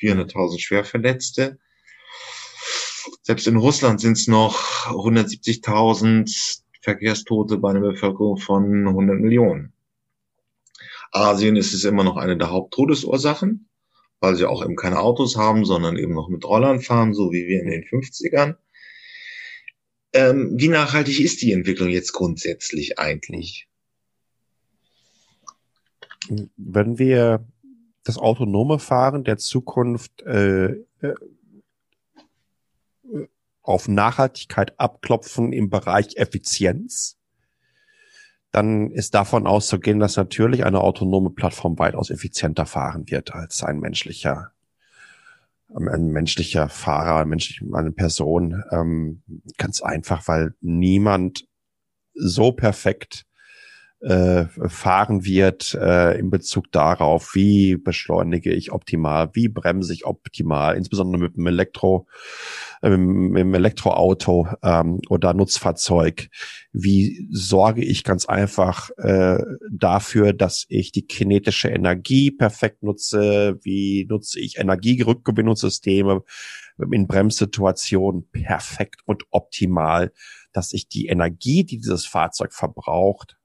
400.000 0.00 0.60
Schwerverletzte. 0.60 1.58
Selbst 3.22 3.48
in 3.48 3.56
Russland 3.56 4.00
sind 4.00 4.16
es 4.16 4.28
noch 4.28 4.86
170.000 4.86 6.60
Verkehrstote 6.80 7.58
bei 7.58 7.70
einer 7.70 7.80
Bevölkerung 7.80 8.36
von 8.36 8.86
100 8.86 9.18
Millionen. 9.18 9.71
Asien 11.12 11.56
ist 11.56 11.74
es 11.74 11.84
immer 11.84 12.04
noch 12.04 12.16
eine 12.16 12.36
der 12.36 12.50
Haupttodesursachen, 12.50 13.68
weil 14.20 14.34
sie 14.34 14.48
auch 14.48 14.64
eben 14.64 14.76
keine 14.76 14.98
Autos 14.98 15.36
haben, 15.36 15.64
sondern 15.64 15.96
eben 15.96 16.14
noch 16.14 16.28
mit 16.28 16.44
Rollern 16.44 16.80
fahren, 16.80 17.14
so 17.14 17.30
wie 17.32 17.46
wir 17.46 17.60
in 17.60 17.70
den 17.70 17.84
50ern. 17.84 18.56
Ähm, 20.14 20.52
wie 20.56 20.68
nachhaltig 20.68 21.20
ist 21.20 21.42
die 21.42 21.52
Entwicklung 21.52 21.88
jetzt 21.88 22.12
grundsätzlich 22.12 22.98
eigentlich? 22.98 23.68
Wenn 26.56 26.98
wir 26.98 27.46
das 28.04 28.18
autonome 28.18 28.78
Fahren 28.78 29.24
der 29.24 29.38
Zukunft 29.38 30.22
äh, 30.22 30.72
äh, 31.00 31.14
auf 33.62 33.86
Nachhaltigkeit 33.86 34.78
abklopfen 34.78 35.52
im 35.52 35.70
Bereich 35.70 36.16
Effizienz, 36.16 37.18
dann 38.52 38.90
ist 38.90 39.14
davon 39.14 39.46
auszugehen, 39.46 39.98
dass 39.98 40.16
natürlich 40.16 40.64
eine 40.64 40.82
autonome 40.82 41.30
Plattform 41.30 41.78
weitaus 41.78 42.10
effizienter 42.10 42.66
fahren 42.66 43.10
wird 43.10 43.34
als 43.34 43.62
ein 43.62 43.80
menschlicher, 43.80 44.52
ein 45.74 46.08
menschlicher 46.08 46.68
Fahrer, 46.68 47.26
eine 47.72 47.92
Person. 47.92 48.62
Ähm, 48.70 49.22
ganz 49.56 49.80
einfach, 49.80 50.28
weil 50.28 50.54
niemand 50.60 51.46
so 52.14 52.52
perfekt 52.52 53.24
äh, 54.02 54.46
fahren 54.68 55.24
wird 55.24 55.74
äh, 55.74 56.18
in 56.18 56.30
Bezug 56.30 56.72
darauf, 56.72 57.34
wie 57.34 57.76
beschleunige 57.76 58.52
ich 58.52 58.72
optimal, 58.72 59.30
wie 59.34 59.48
bremse 59.48 59.92
ich 59.92 60.04
optimal, 60.06 60.76
insbesondere 60.76 61.22
mit 61.22 61.36
dem 61.36 61.46
Elektro, 61.46 62.08
äh, 62.82 62.96
mit 62.96 63.40
dem 63.40 63.54
Elektroauto 63.54 64.48
ähm, 64.62 65.00
oder 65.08 65.34
Nutzfahrzeug. 65.34 66.30
Wie 66.72 67.28
sorge 67.30 67.84
ich 67.84 68.02
ganz 68.02 68.26
einfach 68.26 68.90
äh, 68.96 69.38
dafür, 69.70 70.32
dass 70.32 70.66
ich 70.68 70.90
die 70.90 71.06
kinetische 71.06 71.68
Energie 71.68 72.32
perfekt 72.32 72.82
nutze? 72.82 73.58
Wie 73.62 74.06
nutze 74.08 74.40
ich 74.40 74.58
Energierückgewinnungssysteme 74.58 76.24
in 76.90 77.06
Bremssituationen 77.06 78.28
perfekt 78.32 79.02
und 79.04 79.24
optimal, 79.30 80.12
dass 80.52 80.72
ich 80.72 80.88
die 80.88 81.06
Energie, 81.06 81.64
die 81.64 81.78
dieses 81.78 82.04
Fahrzeug 82.04 82.52
verbraucht, 82.52 83.36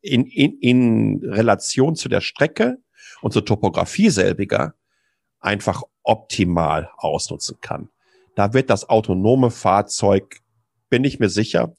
in, 0.00 0.26
in, 0.26 0.58
in 0.60 1.24
Relation 1.24 1.96
zu 1.96 2.08
der 2.08 2.20
Strecke 2.20 2.78
und 3.22 3.32
zur 3.32 3.44
Topografie 3.44 4.10
selbiger 4.10 4.74
einfach 5.40 5.82
optimal 6.02 6.90
ausnutzen 6.96 7.58
kann. 7.60 7.88
Da 8.34 8.52
wird 8.52 8.70
das 8.70 8.88
autonome 8.88 9.50
Fahrzeug, 9.50 10.40
bin 10.88 11.04
ich 11.04 11.18
mir 11.18 11.28
sicher, 11.28 11.74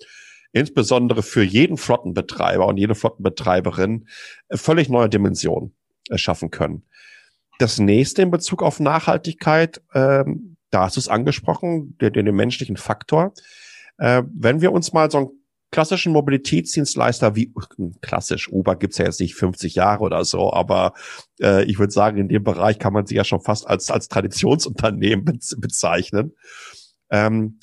insbesondere 0.51 1.23
für 1.23 1.43
jeden 1.43 1.77
Flottenbetreiber 1.77 2.65
und 2.65 2.77
jede 2.77 2.95
Flottenbetreiberin 2.95 4.07
äh, 4.49 4.57
völlig 4.57 4.89
neue 4.89 5.09
Dimensionen 5.09 5.73
schaffen 6.15 6.51
können. 6.51 6.83
Das 7.59 7.79
nächste 7.79 8.21
in 8.21 8.31
Bezug 8.31 8.63
auf 8.63 8.79
Nachhaltigkeit, 8.79 9.81
ähm, 9.93 10.57
da 10.69 10.83
hast 10.83 10.95
du 10.95 10.99
es 10.99 11.09
angesprochen, 11.09 11.97
den, 11.99 12.13
den 12.13 12.35
menschlichen 12.35 12.77
Faktor. 12.77 13.33
Äh, 13.97 14.23
wenn 14.33 14.61
wir 14.61 14.71
uns 14.71 14.93
mal 14.93 15.09
so 15.09 15.17
ein 15.17 15.29
klassischen 15.71 16.13
Mobilitätsdienstleister 16.13 17.35
wie 17.35 17.53
klassisch 18.01 18.49
Uber 18.51 18.75
gibt's 18.75 18.97
ja 18.97 19.05
jetzt 19.05 19.19
nicht 19.19 19.35
50 19.35 19.75
Jahre 19.75 20.03
oder 20.03 20.23
so, 20.23 20.53
aber 20.53 20.93
äh, 21.41 21.63
ich 21.65 21.77
würde 21.79 21.91
sagen, 21.91 22.17
in 22.17 22.29
dem 22.29 22.43
Bereich 22.43 22.79
kann 22.79 22.93
man 22.93 23.05
sie 23.05 23.15
ja 23.15 23.23
schon 23.23 23.41
fast 23.41 23.67
als 23.67 23.91
als 23.91 24.07
Traditionsunternehmen 24.07 25.39
bezeichnen. 25.57 26.33
Ähm, 27.09 27.59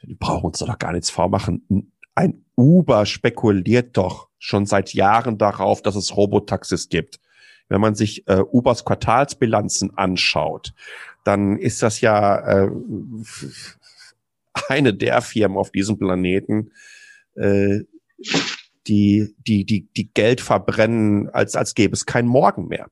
wir 0.00 0.16
brauchen 0.16 0.46
uns 0.46 0.58
doch 0.58 0.78
gar 0.78 0.92
nichts 0.92 1.10
vormachen. 1.10 1.92
Ein 2.14 2.44
Uber 2.56 3.06
spekuliert 3.06 3.96
doch 3.96 4.28
schon 4.38 4.66
seit 4.66 4.94
Jahren 4.94 5.38
darauf, 5.38 5.82
dass 5.82 5.96
es 5.96 6.16
Robotaxis 6.16 6.88
gibt. 6.88 7.20
Wenn 7.68 7.80
man 7.80 7.94
sich 7.94 8.26
äh, 8.26 8.40
Ubers 8.40 8.84
Quartalsbilanzen 8.84 9.96
anschaut, 9.96 10.72
dann 11.24 11.58
ist 11.58 11.82
das 11.82 12.00
ja 12.00 12.38
äh, 12.38 12.70
eine 14.68 14.94
der 14.94 15.20
Firmen 15.22 15.58
auf 15.58 15.70
diesem 15.70 15.98
Planeten, 15.98 16.72
äh, 17.34 17.80
die, 18.86 19.34
die, 19.46 19.64
die, 19.64 19.88
die 19.92 20.12
Geld 20.12 20.40
verbrennen, 20.40 21.28
als, 21.28 21.56
als 21.56 21.74
gäbe 21.74 21.94
es 21.94 22.06
kein 22.06 22.26
Morgen 22.26 22.68
mehr. 22.68 22.88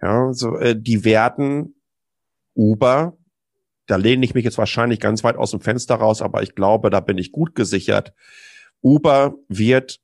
Ja, 0.00 0.32
so, 0.32 0.56
äh, 0.56 0.80
die 0.80 1.04
werden 1.04 1.76
Uber, 2.54 3.16
da 3.86 3.96
lehne 3.96 4.24
ich 4.24 4.34
mich 4.34 4.44
jetzt 4.44 4.58
wahrscheinlich 4.58 5.00
ganz 5.00 5.24
weit 5.24 5.36
aus 5.36 5.50
dem 5.50 5.60
Fenster 5.60 5.96
raus, 5.96 6.22
aber 6.22 6.42
ich 6.42 6.54
glaube, 6.54 6.90
da 6.90 7.00
bin 7.00 7.18
ich 7.18 7.32
gut 7.32 7.54
gesichert. 7.54 8.12
Uber 8.82 9.34
wird 9.48 10.00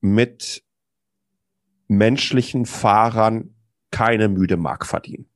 mit 0.00 0.62
menschlichen 1.88 2.66
Fahrern 2.66 3.54
keine 3.90 4.28
müde 4.28 4.56
Mark 4.56 4.86
verdienen. 4.86 5.29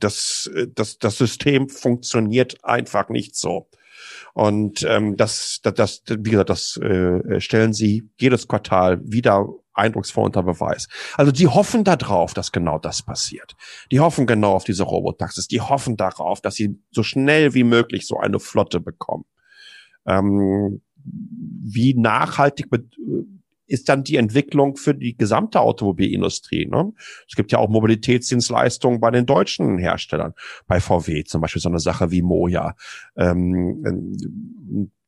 Das, 0.00 0.50
das, 0.74 0.98
das 0.98 1.18
System 1.18 1.68
funktioniert 1.68 2.64
einfach 2.64 3.08
nicht 3.08 3.36
so. 3.36 3.68
Und 4.34 4.82
ähm, 4.84 5.16
das, 5.16 5.60
das, 5.62 5.74
das, 5.74 6.02
wie 6.08 6.30
gesagt, 6.30 6.50
das 6.50 6.76
äh, 6.78 7.40
stellen 7.40 7.72
sie 7.72 8.08
jedes 8.18 8.48
Quartal 8.48 9.00
wieder 9.04 9.46
eindrucksvoll 9.74 10.24
unter 10.24 10.42
Beweis. 10.42 10.88
Also 11.16 11.32
die 11.32 11.48
hoffen 11.48 11.84
darauf, 11.84 12.34
dass 12.34 12.52
genau 12.52 12.78
das 12.78 13.02
passiert. 13.02 13.54
Die 13.90 14.00
hoffen 14.00 14.26
genau 14.26 14.52
auf 14.52 14.64
diese 14.64 14.84
Robotaxis. 14.84 15.48
Die 15.48 15.60
hoffen 15.60 15.96
darauf, 15.96 16.40
dass 16.40 16.54
sie 16.54 16.78
so 16.90 17.02
schnell 17.02 17.54
wie 17.54 17.64
möglich 17.64 18.06
so 18.06 18.18
eine 18.18 18.38
Flotte 18.38 18.80
bekommen. 18.80 19.24
Ähm, 20.06 20.82
wie 21.04 21.94
nachhaltig 21.94 22.68
ist 23.72 23.88
dann 23.88 24.04
die 24.04 24.16
Entwicklung 24.16 24.76
für 24.76 24.94
die 24.94 25.16
gesamte 25.16 25.60
Automobilindustrie. 25.60 26.66
Ne? 26.66 26.92
Es 27.28 27.34
gibt 27.34 27.52
ja 27.52 27.58
auch 27.58 27.68
Mobilitätsdienstleistungen 27.68 29.00
bei 29.00 29.10
den 29.10 29.26
deutschen 29.26 29.78
Herstellern, 29.78 30.34
bei 30.66 30.80
VW 30.80 31.24
zum 31.24 31.40
Beispiel 31.40 31.62
so 31.62 31.68
eine 31.68 31.78
Sache 31.78 32.10
wie 32.10 32.22
Moja. 32.22 32.74
Ähm, 33.16 34.16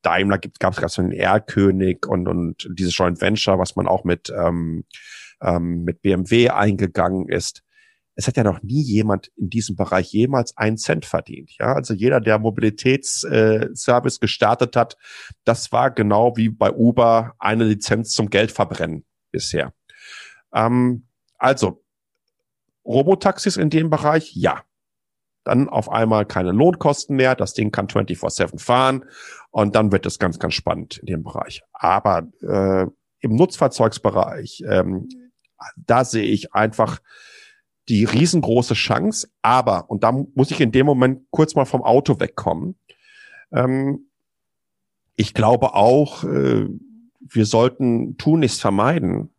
Daimler 0.02 0.38
gibt, 0.38 0.60
gab 0.60 0.78
es 0.78 0.92
so 0.92 1.02
den 1.02 1.12
R-König 1.12 2.06
und, 2.06 2.28
und 2.28 2.68
dieses 2.70 2.96
Joint 2.96 3.20
Venture, 3.20 3.58
was 3.58 3.76
man 3.76 3.86
auch 3.86 4.04
mit, 4.04 4.32
ähm, 4.36 4.84
ähm, 5.40 5.84
mit 5.84 6.02
BMW 6.02 6.50
eingegangen 6.50 7.28
ist 7.28 7.63
es 8.16 8.28
hat 8.28 8.36
ja 8.36 8.44
noch 8.44 8.62
nie 8.62 8.82
jemand 8.82 9.32
in 9.36 9.50
diesem 9.50 9.76
Bereich 9.76 10.12
jemals 10.12 10.56
einen 10.56 10.76
Cent 10.76 11.04
verdient. 11.04 11.52
Ja, 11.58 11.74
also 11.74 11.94
jeder, 11.94 12.20
der 12.20 12.38
Mobilitätsservice 12.38 14.16
äh, 14.16 14.20
gestartet 14.20 14.76
hat, 14.76 14.96
das 15.44 15.72
war 15.72 15.90
genau 15.90 16.36
wie 16.36 16.48
bei 16.48 16.70
Uber 16.70 17.34
eine 17.38 17.64
Lizenz 17.64 18.12
zum 18.12 18.30
Geldverbrennen 18.30 19.04
bisher. 19.30 19.72
Ähm, 20.52 21.08
also 21.38 21.84
Robotaxis 22.84 23.56
in 23.56 23.70
dem 23.70 23.90
Bereich, 23.90 24.34
ja. 24.34 24.62
Dann 25.42 25.68
auf 25.68 25.90
einmal 25.90 26.24
keine 26.24 26.52
Lohnkosten 26.52 27.16
mehr, 27.16 27.34
das 27.34 27.52
Ding 27.52 27.70
kann 27.70 27.88
24/7 27.88 28.58
fahren 28.58 29.04
und 29.50 29.74
dann 29.74 29.92
wird 29.92 30.06
es 30.06 30.18
ganz, 30.18 30.38
ganz 30.38 30.54
spannend 30.54 30.98
in 30.98 31.06
dem 31.06 31.22
Bereich. 31.22 31.62
Aber 31.72 32.28
äh, 32.40 32.86
im 33.20 33.34
Nutzfahrzeugsbereich, 33.36 34.62
ähm, 34.66 35.08
da 35.76 36.04
sehe 36.04 36.24
ich 36.24 36.54
einfach 36.54 37.00
die 37.88 38.04
riesengroße 38.04 38.74
Chance, 38.74 39.28
aber, 39.42 39.90
und 39.90 40.04
da 40.04 40.12
muss 40.12 40.50
ich 40.50 40.60
in 40.60 40.72
dem 40.72 40.86
Moment 40.86 41.26
kurz 41.30 41.54
mal 41.54 41.64
vom 41.64 41.82
Auto 41.82 42.20
wegkommen, 42.20 42.76
ähm, 43.52 44.06
ich 45.16 45.34
glaube 45.34 45.74
auch, 45.74 46.24
äh, 46.24 46.66
wir 47.20 47.46
sollten 47.46 48.16
tunlichst 48.16 48.60
vermeiden, 48.60 49.34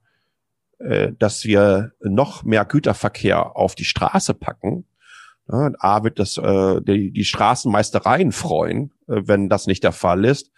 äh, 0.80 1.12
dass 1.18 1.46
wir 1.46 1.92
noch 2.02 2.44
mehr 2.44 2.66
Güterverkehr 2.66 3.56
auf 3.56 3.76
die 3.76 3.86
Straße 3.86 4.34
packen. 4.34 4.86
Ja, 5.48 5.72
A 5.80 6.04
wird 6.04 6.20
das 6.20 6.38
äh, 6.38 6.82
die, 6.82 7.12
die 7.12 7.26
Straßenmeistereien 7.26 8.32
freuen, 8.32 8.92
äh, 9.08 9.22
wenn 9.26 9.50
das 9.50 9.68
nicht 9.68 9.84
der 9.84 9.92
Fall 9.92 10.26
ist. 10.26 10.52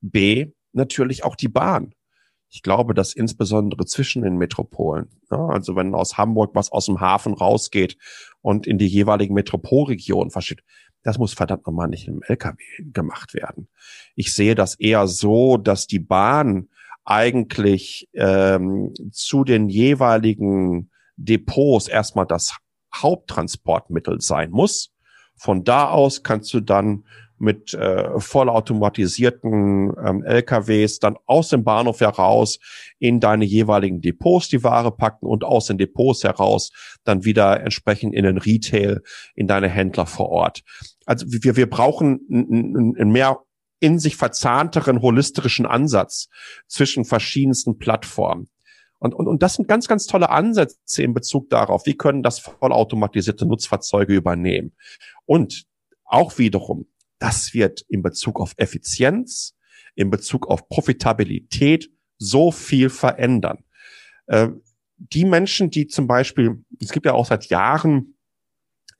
B 0.00 0.52
natürlich 0.72 1.24
auch 1.24 1.36
die 1.36 1.48
Bahn 1.48 1.94
ich 2.54 2.62
glaube, 2.62 2.94
dass 2.94 3.14
insbesondere 3.14 3.84
zwischen 3.84 4.22
den 4.22 4.36
Metropolen, 4.36 5.08
ja, 5.28 5.44
also 5.48 5.74
wenn 5.74 5.92
aus 5.92 6.16
Hamburg 6.16 6.54
was 6.54 6.70
aus 6.70 6.86
dem 6.86 7.00
Hafen 7.00 7.34
rausgeht 7.34 7.98
und 8.42 8.64
in 8.68 8.78
die 8.78 8.86
jeweiligen 8.86 9.34
Metropolregionen 9.34 10.30
versteht, 10.30 10.62
das 11.02 11.18
muss 11.18 11.34
verdammt 11.34 11.66
nochmal 11.66 11.88
nicht 11.88 12.06
im 12.06 12.22
LKW 12.22 12.62
gemacht 12.92 13.34
werden. 13.34 13.66
Ich 14.14 14.32
sehe 14.32 14.54
das 14.54 14.76
eher 14.76 15.08
so, 15.08 15.56
dass 15.56 15.88
die 15.88 15.98
Bahn 15.98 16.68
eigentlich 17.04 18.08
ähm, 18.14 18.94
zu 19.10 19.42
den 19.42 19.68
jeweiligen 19.68 20.92
Depots 21.16 21.88
erstmal 21.88 22.26
das 22.26 22.56
Haupttransportmittel 22.94 24.20
sein 24.20 24.52
muss. 24.52 24.94
Von 25.34 25.64
da 25.64 25.88
aus 25.88 26.22
kannst 26.22 26.54
du 26.54 26.60
dann 26.60 27.04
mit 27.44 27.74
äh, 27.74 28.18
vollautomatisierten 28.18 29.92
ähm, 30.04 30.24
LKWs 30.24 30.98
dann 30.98 31.16
aus 31.26 31.50
dem 31.50 31.62
Bahnhof 31.62 32.00
heraus 32.00 32.58
in 32.98 33.20
deine 33.20 33.44
jeweiligen 33.44 34.00
Depots 34.00 34.48
die 34.48 34.64
Ware 34.64 34.90
packen 34.90 35.26
und 35.26 35.44
aus 35.44 35.66
den 35.66 35.78
Depots 35.78 36.24
heraus 36.24 36.72
dann 37.04 37.24
wieder 37.24 37.60
entsprechend 37.60 38.14
in 38.14 38.24
den 38.24 38.38
Retail, 38.38 39.02
in 39.34 39.46
deine 39.46 39.68
Händler 39.68 40.06
vor 40.06 40.30
Ort. 40.30 40.62
Also 41.06 41.26
wir, 41.28 41.56
wir 41.56 41.70
brauchen 41.70 42.20
einen 42.28 43.12
mehr 43.12 43.40
in 43.80 43.98
sich 43.98 44.16
verzahnteren 44.16 45.02
holistischen 45.02 45.66
Ansatz 45.66 46.28
zwischen 46.66 47.04
verschiedensten 47.04 47.78
Plattformen. 47.78 48.48
Und, 48.98 49.14
und, 49.14 49.28
und 49.28 49.42
das 49.42 49.54
sind 49.54 49.68
ganz, 49.68 49.86
ganz 49.86 50.06
tolle 50.06 50.30
Ansätze 50.30 51.02
in 51.02 51.12
Bezug 51.12 51.50
darauf, 51.50 51.84
wie 51.84 51.94
können 51.94 52.22
das 52.22 52.38
vollautomatisierte 52.38 53.44
Nutzfahrzeuge 53.44 54.14
übernehmen. 54.14 54.72
Und 55.26 55.66
auch 56.04 56.38
wiederum 56.38 56.86
das 57.24 57.54
wird 57.54 57.80
in 57.88 58.02
Bezug 58.02 58.38
auf 58.38 58.52
Effizienz, 58.58 59.54
in 59.94 60.10
Bezug 60.10 60.46
auf 60.46 60.68
Profitabilität 60.68 61.90
so 62.18 62.52
viel 62.52 62.90
verändern. 62.90 63.64
Äh, 64.26 64.48
die 64.98 65.24
Menschen, 65.24 65.70
die 65.70 65.86
zum 65.86 66.06
Beispiel, 66.06 66.62
es 66.80 66.92
gibt 66.92 67.06
ja 67.06 67.14
auch 67.14 67.24
seit 67.24 67.46
Jahren 67.46 68.18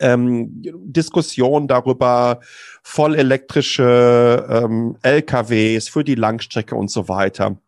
ähm, 0.01 0.63
Diskussionen 0.87 1.69
darüber, 1.69 2.41
vollelektrische 2.83 4.47
ähm, 4.49 4.97
LKWs 5.03 5.91
für 5.91 6.03
die 6.03 6.15
Langstrecke 6.15 6.77
und 6.77 6.91
so 6.91 7.09
weiter. 7.09 7.61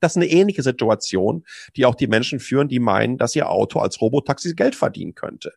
Das 0.00 0.12
ist 0.12 0.16
eine 0.16 0.26
ähnliche 0.26 0.64
Situation, 0.64 1.44
die 1.76 1.86
auch 1.86 1.94
die 1.94 2.08
Menschen 2.08 2.40
führen, 2.40 2.66
die 2.66 2.80
meinen, 2.80 3.18
dass 3.18 3.36
ihr 3.36 3.48
Auto 3.48 3.78
als 3.78 4.00
Robotaxi 4.00 4.54
Geld 4.54 4.74
verdienen 4.74 5.14
könnte. 5.14 5.52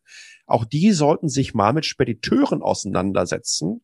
Auch 0.45 0.65
die 0.65 0.91
sollten 0.91 1.30
sich 1.30 1.55
mal 1.55 1.73
mit 1.73 1.86
Spediteuren 1.86 2.61
auseinandersetzen, 2.61 3.82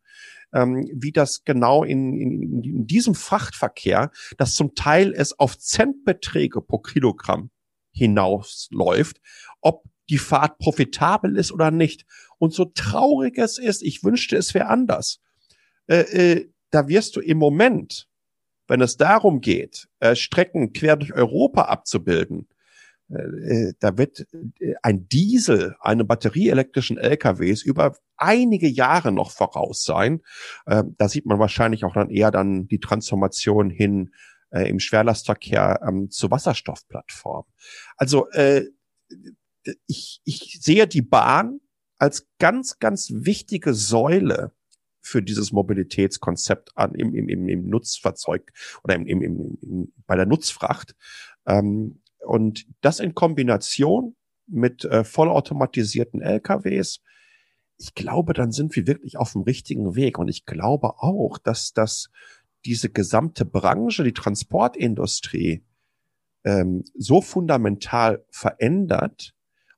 ähm, 0.53 0.89
wie 0.93 1.11
das 1.11 1.43
genau 1.43 1.83
in, 1.83 2.19
in, 2.19 2.63
in 2.63 2.87
diesem 2.87 3.15
Frachtverkehr, 3.15 4.11
das 4.37 4.55
zum 4.55 4.75
Teil 4.75 5.13
es 5.15 5.37
auf 5.39 5.57
Centbeträge 5.57 6.61
pro 6.61 6.79
Kilogramm 6.79 7.49
hinausläuft, 7.91 9.21
ob 9.61 9.83
die 10.09 10.17
Fahrt 10.17 10.59
profitabel 10.59 11.37
ist 11.37 11.51
oder 11.51 11.71
nicht. 11.71 12.05
Und 12.37 12.53
so 12.53 12.65
traurig 12.65 13.37
es 13.37 13.57
ist, 13.57 13.81
ich 13.81 14.03
wünschte, 14.03 14.37
es 14.37 14.53
wäre 14.53 14.67
anders. 14.67 15.19
Äh, 15.87 16.01
äh, 16.01 16.49
da 16.71 16.87
wirst 16.87 17.15
du 17.15 17.21
im 17.21 17.37
Moment, 17.37 18.07
wenn 18.67 18.81
es 18.81 18.97
darum 18.97 19.41
geht, 19.41 19.87
äh, 19.99 20.15
Strecken 20.15 20.73
quer 20.73 20.97
durch 20.97 21.13
Europa 21.13 21.63
abzubilden, 21.63 22.47
da 23.07 23.97
wird 23.97 24.25
äh, 24.59 24.73
ein 24.81 25.07
Diesel, 25.07 25.75
eine 25.79 26.05
batterieelektrischen 26.05 26.97
LKWs 26.97 27.61
über 27.61 27.95
einige 28.17 28.67
Jahre 28.67 29.11
noch 29.11 29.31
voraus 29.31 29.83
sein. 29.83 30.21
Ähm, 30.67 30.95
da 30.97 31.07
sieht 31.07 31.25
man 31.25 31.39
wahrscheinlich 31.39 31.85
auch 31.85 31.93
dann 31.93 32.09
eher 32.09 32.31
dann 32.31 32.67
die 32.67 32.79
Transformation 32.79 33.69
hin 33.69 34.11
äh, 34.49 34.67
im 34.69 34.79
Schwerlastverkehr 34.79 35.81
ähm, 35.87 36.09
zur 36.09 36.31
Wasserstoffplattform. 36.31 37.45
Also 37.97 38.27
ich, 39.87 40.21
ich 40.23 40.59
sehe 40.61 40.87
die 40.87 41.01
Bahn 41.01 41.59
als 41.97 42.27
ganz, 42.39 42.79
ganz 42.79 43.11
wichtige 43.13 43.73
Säule 43.73 44.51
für 45.05 45.21
dieses 45.21 45.51
Mobilitätskonzept 45.51 46.75
an 46.75 46.95
im, 46.95 47.13
im, 47.13 47.47
im, 47.47 47.69
Nutzfahrzeug 47.69 48.51
oder 48.83 48.95
im, 48.95 49.05
im, 49.05 49.21
im, 49.21 49.93
bei 50.07 50.15
der 50.15 50.25
Nutzfracht. 50.25 50.95
Ähm, 51.45 52.01
und 52.25 52.65
das 52.81 52.99
in 52.99 53.15
Kombination 53.15 54.15
mit 54.47 54.85
äh, 54.85 55.03
vollautomatisierten 55.03 56.21
LKWs, 56.21 57.01
ich 57.77 57.93
glaube, 57.93 58.33
dann 58.33 58.51
sind 58.51 58.75
wir 58.75 58.87
wirklich 58.87 59.17
auf 59.17 59.33
dem 59.33 59.41
richtigen 59.41 59.95
Weg. 59.95 60.17
Und 60.17 60.27
ich 60.27 60.45
glaube 60.45 61.01
auch, 61.01 61.37
dass 61.37 61.73
das 61.73 62.09
diese 62.65 62.89
gesamte 62.89 63.45
Branche, 63.45 64.03
die 64.03 64.13
Transportindustrie, 64.13 65.63
ähm, 66.43 66.83
so 66.97 67.21
fundamental 67.21 68.23
verändert 68.29 69.33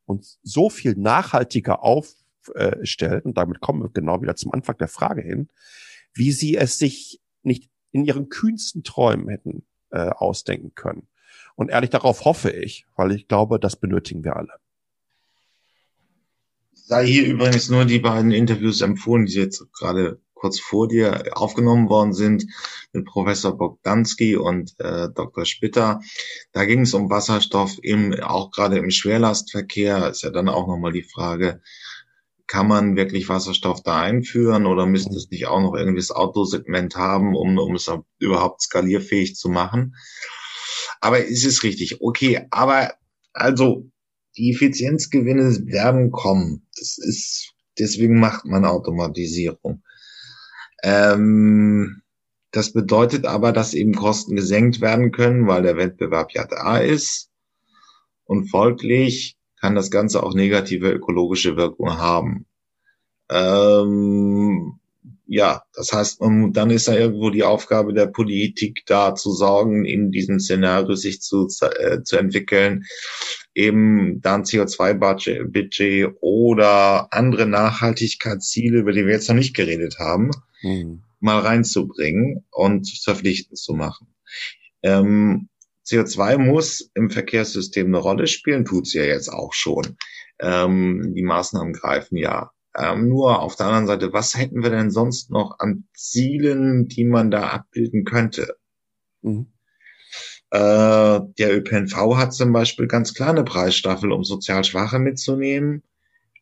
und 0.06 0.38
so 0.44 0.70
viel 0.70 0.96
nachhaltiger 0.96 1.84
aufstellt, 1.84 3.26
und 3.26 3.38
damit 3.38 3.62
kommen 3.62 3.84
wir 3.84 3.90
genau 3.90 4.22
wieder 4.22 4.36
zum 4.36 4.54
Anfang 4.54 4.78
der 4.78 4.88
Frage 4.88 5.22
hin, 5.22 5.50
wie 6.14 6.32
sie 6.32 6.56
es 6.56 6.78
sich 6.78 7.22
nicht 7.44 7.70
in 7.92 8.06
ihren 8.06 8.30
kühnsten 8.30 8.84
Träumen 8.84 9.28
hätten 9.30 9.66
äh, 9.92 10.10
ausdenken 10.10 10.74
können. 10.76 11.08
Und 11.58 11.70
ehrlich, 11.70 11.90
darauf 11.90 12.24
hoffe 12.24 12.52
ich, 12.52 12.86
weil 12.96 13.12
ich 13.12 13.28
glaube, 13.28 13.60
das 13.60 13.76
benötigen 13.76 14.24
wir 14.24 14.36
alle. 14.36 14.54
Sei 16.72 17.06
hier 17.06 17.26
übrigens 17.26 17.68
nur 17.70 17.84
die 17.86 18.00
beiden 18.00 18.32
Interviews 18.32 18.82
empfohlen, 18.82 19.26
die 19.26 19.34
jetzt 19.34 19.66
gerade 19.74 20.22
kurz 20.36 20.60
vor 20.60 20.88
dir 20.88 21.24
aufgenommen 21.36 21.90
worden 21.90 22.14
sind 22.14 22.46
mit 22.94 23.06
Professor 23.06 23.58
Bogdanski 23.58 24.36
und 24.36 24.80
äh, 24.80 25.10
Dr. 25.10 25.46
Spitter. 25.46 26.00
Da 26.52 26.66
ging 26.66 26.82
es 26.82 26.94
um 26.94 27.10
Wasserstoff, 27.10 27.80
eben 27.82 28.14
auch 28.22 28.52
gerade 28.52 28.78
im 28.78 28.92
Schwerlastverkehr 28.92 30.10
ist 30.10 30.22
ja 30.22 30.30
dann 30.30 30.50
auch 30.50 30.68
nochmal 30.68 30.94
die 30.94 31.04
Frage, 31.04 31.62
kann 32.46 32.68
man 32.68 32.96
wirklich 32.96 33.28
Wasserstoff 33.30 33.82
da 33.82 34.00
einführen 34.00 34.68
oder 34.68 34.86
müsste 34.86 35.16
es 35.16 35.32
nicht 35.32 35.48
auch 35.48 35.60
noch 35.60 35.74
irgendwie 35.74 36.02
das 36.02 36.12
Autosegment 36.12 36.96
haben, 36.96 37.36
um, 37.36 37.58
um 37.58 37.74
es 37.74 37.92
überhaupt 38.20 38.62
skalierfähig 38.62 39.36
zu 39.36 39.50
machen? 39.50 39.96
Aber 41.02 41.20
es 41.20 41.46
ist 41.46 41.64
richtig. 41.64 42.02
Okay, 42.02 42.48
aber 42.50 42.94
also 43.34 43.90
die 44.38 44.52
Effizienzgewinne 44.52 45.66
werden 45.68 46.12
kommen. 46.12 46.68
Das 46.78 46.98
ist, 46.98 47.54
deswegen 47.80 48.20
macht 48.20 48.46
man 48.46 48.66
Automatisierung. 48.66 49.84
Ähm, 50.84 52.02
das 52.52 52.72
bedeutet 52.74 53.26
aber, 53.26 53.52
dass 53.52 53.74
eben 53.74 53.94
Kosten 53.94 54.36
gesenkt 54.36 54.82
werden 54.82 55.12
können, 55.12 55.48
weil 55.48 55.64
der 55.64 55.78
Wettbewerb 55.78 56.32
ja 56.34 56.46
da 56.46 56.78
ist. 56.78 57.30
Und 58.26 58.50
folglich 58.50 59.38
kann 59.60 59.76
das 59.76 59.92
Ganze 59.92 60.24
auch 60.24 60.34
negative 60.34 60.92
ökologische 60.92 61.56
Wirkung 61.58 61.98
haben. 61.98 62.46
Ähm, 63.30 64.80
ja, 65.28 65.62
das 65.74 65.92
heißt, 65.92 66.22
dann 66.22 66.70
ist 66.70 66.88
da 66.88 66.96
irgendwo 66.96 67.30
die 67.30 67.44
Aufgabe 67.44 67.94
der 67.94 68.08
Politik, 68.08 68.84
da 68.86 69.14
zu 69.14 69.32
sorgen, 69.32 69.86
in 69.86 70.12
diesem 70.12 70.40
Szenario 70.40 70.96
sich 70.96 71.22
zu, 71.22 71.48
äh, 71.80 72.02
zu 72.04 72.18
entwickeln, 72.18 72.86
eben 73.54 74.22
dann 74.22 74.44
CO2-Budget 74.44 76.16
oder 76.22 77.12
andere 77.12 77.46
Nachhaltigkeitsziele, 77.46 78.80
über 78.80 78.94
die 78.94 79.06
wir 79.06 79.14
jetzt 79.14 79.28
noch 79.28 79.36
nicht 79.36 79.56
geredet 79.56 80.00
haben, 80.00 80.32
mhm. 80.62 81.04
mal 81.20 81.40
reinzubringen 81.40 82.46
und 82.52 82.90
verpflichtend 83.04 83.58
zu 83.58 83.74
machen. 83.74 84.08
Ähm, 84.82 85.50
CO2 85.86 86.38
muss 86.38 86.90
im 86.96 87.10
Verkehrssystem 87.10 87.88
eine 87.88 87.98
Rolle 87.98 88.28
spielen, 88.28 88.66
tut's 88.66 88.94
ja 88.94 89.04
jetzt 89.04 89.30
auch 89.30 89.54
schon. 89.54 89.98
Ähm, 90.40 91.14
die 91.16 91.24
Maßnahmen 91.24 91.74
greifen 91.74 92.18
ja. 92.18 92.52
Ähm, 92.76 93.08
nur 93.08 93.42
auf 93.42 93.56
der 93.56 93.68
anderen 93.68 93.88
Seite, 93.88 94.14
was 94.14 94.38
hätten 94.38 94.64
wir 94.64 94.70
denn 94.70 94.92
sonst 94.92 95.32
noch 95.32 95.60
an 95.60 95.88
Zielen, 95.94 96.88
die 96.88 97.06
man 97.06 97.32
da 97.32 97.50
abbilden 97.50 98.04
könnte? 98.04 98.56
Mhm. 99.22 99.48
Äh, 100.52 101.20
der 101.38 101.58
ÖPNV 101.58 102.16
hat 102.16 102.34
zum 102.34 102.54
Beispiel 102.54 102.88
ganz 102.88 103.14
klar 103.14 103.30
eine 103.30 103.44
Preisstaffel, 103.44 104.12
um 104.12 104.24
sozial 104.24 104.64
Schwache 104.64 105.00
mitzunehmen. 105.00 105.84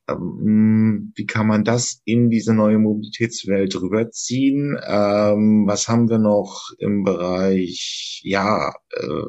Ähm, 0.07 1.11
wie 1.15 1.25
kann 1.25 1.47
man 1.47 1.63
das 1.63 2.01
in 2.05 2.29
diese 2.29 2.53
neue 2.53 2.77
Mobilitätswelt 2.77 3.75
rüberziehen? 3.81 4.77
Ähm, 4.85 5.65
was 5.65 5.87
haben 5.87 6.09
wir 6.09 6.19
noch 6.19 6.69
im 6.77 7.03
Bereich, 7.03 8.21
ja, 8.23 8.73
äh, 8.91 9.23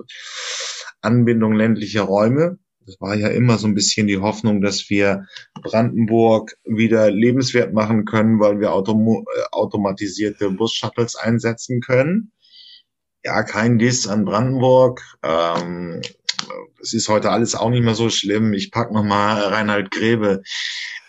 Anbindung 1.00 1.54
ländlicher 1.54 2.02
Räume? 2.02 2.58
Das 2.86 3.00
war 3.00 3.16
ja 3.16 3.28
immer 3.28 3.58
so 3.58 3.66
ein 3.66 3.74
bisschen 3.74 4.06
die 4.06 4.18
Hoffnung, 4.18 4.60
dass 4.60 4.88
wir 4.88 5.26
Brandenburg 5.60 6.56
wieder 6.64 7.10
lebenswert 7.10 7.74
machen 7.74 8.04
können, 8.04 8.38
weil 8.38 8.60
wir 8.60 8.72
autom 8.72 9.08
äh, 9.08 9.42
automatisierte 9.50 10.50
Bus-Shuttles 10.50 11.16
einsetzen 11.16 11.80
können. 11.80 12.32
Ja, 13.24 13.42
kein 13.42 13.78
Diss 13.80 14.06
an 14.06 14.24
Brandenburg. 14.24 15.02
Ähm, 15.24 16.00
es 16.80 16.92
ist 16.92 17.08
heute 17.08 17.30
alles 17.30 17.56
auch 17.56 17.70
nicht 17.70 17.82
mehr 17.82 17.96
so 17.96 18.08
schlimm. 18.08 18.52
Ich 18.52 18.70
pack 18.70 18.92
noch 18.92 19.02
mal 19.02 19.42
Reinhard 19.42 19.90
Grebe 19.90 20.42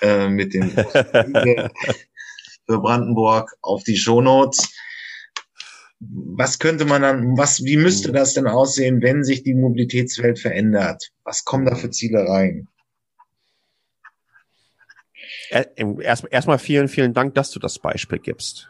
äh, 0.01 0.27
mit 0.29 0.55
dem 0.55 0.71
für 2.67 2.79
Brandenburg 2.79 3.51
auf 3.61 3.83
die 3.83 3.97
Shownotes. 3.97 4.73
Was 5.99 6.59
könnte 6.59 6.85
man 6.85 7.01
dann, 7.01 7.37
was, 7.37 7.63
wie 7.63 7.77
müsste 7.77 8.11
das 8.11 8.33
denn 8.33 8.47
aussehen, 8.47 9.01
wenn 9.01 9.23
sich 9.23 9.43
die 9.43 9.55
Mobilitätswelt 9.55 10.37
verändert? 10.37 11.11
Was 11.23 11.43
kommen 11.43 11.65
da 11.65 11.75
für 11.75 11.89
Ziele 11.89 12.27
rein? 12.27 12.67
Erstmal 15.49 16.29
erst 16.31 16.61
vielen, 16.61 16.87
vielen 16.87 17.13
Dank, 17.13 17.33
dass 17.35 17.51
du 17.51 17.59
das 17.59 17.79
Beispiel 17.79 18.19
gibst. 18.19 18.69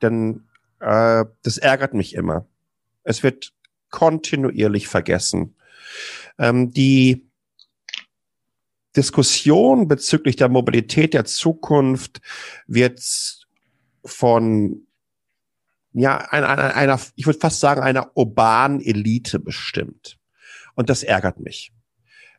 Denn 0.00 0.44
äh, 0.80 1.24
das 1.42 1.58
ärgert 1.58 1.94
mich 1.94 2.14
immer. 2.14 2.46
Es 3.04 3.22
wird 3.22 3.52
kontinuierlich 3.90 4.88
vergessen. 4.88 5.54
Ähm, 6.38 6.72
die 6.72 7.28
Diskussion 8.96 9.88
bezüglich 9.88 10.36
der 10.36 10.48
Mobilität 10.48 11.14
der 11.14 11.24
Zukunft 11.24 12.20
wird 12.66 13.00
von 14.04 14.86
ja, 15.92 16.16
einer, 16.16 16.48
einer, 16.48 16.74
einer 16.74 17.00
ich 17.16 17.26
würde 17.26 17.38
fast 17.38 17.60
sagen, 17.60 17.82
einer 17.82 18.16
urbanen 18.16 18.80
Elite 18.80 19.38
bestimmt. 19.38 20.18
Und 20.74 20.88
das 20.88 21.02
ärgert 21.02 21.38
mich. 21.40 21.72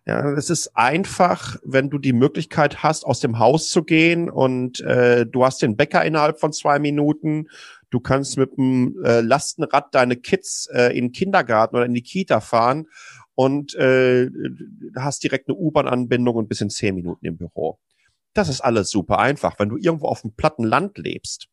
Ja, 0.06 0.34
es 0.34 0.49
ist 0.49 0.76
einfach, 0.76 1.58
wenn 1.64 1.89
du 1.89 1.97
die 1.97 2.12
Möglichkeit 2.12 2.84
hast, 2.84 3.06
aus 3.06 3.22
dem 3.22 3.39
Haus 3.39 3.70
zu 3.70 3.84
gehen 3.84 4.30
und 4.30 4.82
äh, 4.82 5.26
du 5.26 5.45
hast 5.45 5.62
den 5.62 5.78
Bäcker 5.78 6.04
innerhalb 6.04 6.41
von 6.41 6.51
zwei 6.51 6.78
Minuten, 6.78 7.47
du 7.89 8.01
kannst 8.01 8.38
mit 8.38 8.58
dem 8.58 9.01
äh, 9.06 9.22
Lastenrad 9.22 9.95
deine 9.95 10.18
Kids 10.18 10.68
äh, 10.74 10.97
in 10.97 11.06
den 11.06 11.12
Kindergarten 11.14 11.78
oder 11.78 11.86
in 11.86 11.93
die 11.93 12.01
Kita 12.01 12.41
fahren 12.41 12.88
und 13.36 13.76
äh, 13.76 14.30
hast 14.97 15.24
direkt 15.24 15.47
eine 15.47 15.58
U-Bahn-Anbindung 15.58 16.36
und 16.36 16.49
bis 16.49 16.60
in 16.60 16.70
zehn 16.70 16.95
Minuten 16.95 17.26
im 17.26 17.38
Büro. 17.38 17.80
Das 18.34 18.50
ist 18.50 18.62
alles 18.62 18.90
super 18.90 19.20
einfach. 19.20 19.60
Wenn 19.60 19.70
du 19.70 19.78
irgendwo 19.78 20.08
auf 20.08 20.22
dem 20.22 20.36
platten 20.36 20.64
Land 20.64 20.98
lebst 20.98 21.48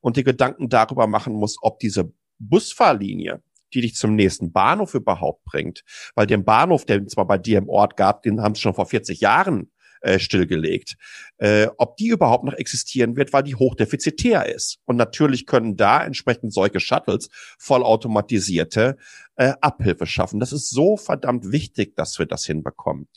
und 0.00 0.16
dir 0.16 0.24
Gedanken 0.24 0.68
darüber 0.68 1.06
machen 1.06 1.34
musst, 1.34 1.58
ob 1.62 1.78
diese 1.78 2.12
Busfahrlinie, 2.38 3.42
die 3.72 3.80
dich 3.80 3.94
zum 3.94 4.14
nächsten 4.14 4.52
Bahnhof 4.52 4.94
überhaupt 4.94 5.44
bringt, 5.44 5.84
weil 6.14 6.26
den 6.26 6.44
Bahnhof, 6.44 6.84
der 6.84 7.06
zwar 7.06 7.26
bei 7.26 7.38
dir 7.38 7.58
im 7.58 7.68
Ort 7.68 7.96
gab, 7.96 8.22
den 8.22 8.40
haben 8.40 8.54
sie 8.54 8.62
schon 8.62 8.74
vor 8.74 8.86
40 8.86 9.20
Jahren 9.20 9.70
äh, 10.04 10.18
stillgelegt. 10.18 10.96
Äh, 11.38 11.68
ob 11.78 11.96
die 11.96 12.08
überhaupt 12.08 12.44
noch 12.44 12.52
existieren 12.52 13.16
wird, 13.16 13.32
weil 13.32 13.42
die 13.42 13.54
hochdefizitär 13.54 14.46
ist. 14.54 14.78
Und 14.84 14.96
natürlich 14.96 15.46
können 15.46 15.76
da 15.76 16.04
entsprechend 16.04 16.52
solche 16.52 16.78
Shuttles 16.78 17.30
vollautomatisierte 17.58 18.96
äh, 19.36 19.54
Abhilfe 19.62 20.06
schaffen. 20.06 20.40
Das 20.40 20.52
ist 20.52 20.68
so 20.68 20.96
verdammt 20.98 21.50
wichtig, 21.52 21.96
dass 21.96 22.18
wir 22.18 22.26
das 22.26 22.44
hinbekommen. 22.44 23.08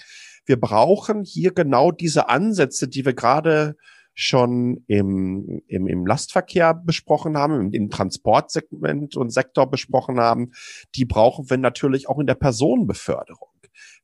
Wir 0.48 0.60
brauchen 0.60 1.24
hier 1.24 1.54
genau 1.54 1.92
diese 1.92 2.30
Ansätze, 2.30 2.88
die 2.88 3.06
wir 3.06 3.14
gerade 3.14 3.76
schon 4.16 4.84
im, 4.88 5.62
im, 5.68 5.88
im 5.88 6.08
Lastverkehr 6.08 6.74
besprochen 6.74 7.38
haben, 7.38 7.54
im, 7.54 7.72
im 7.72 7.90
Transportsegment 7.92 9.16
und 9.16 9.30
Sektor 9.30 9.70
besprochen 9.70 10.20
haben, 10.20 10.54
die 10.96 11.06
brauchen 11.06 11.52
wir 11.52 11.58
natürlich 11.58 12.10
auch 12.10 12.18
in 12.18 12.26
der 12.26 12.34
Personenbeförderung. 12.34 13.50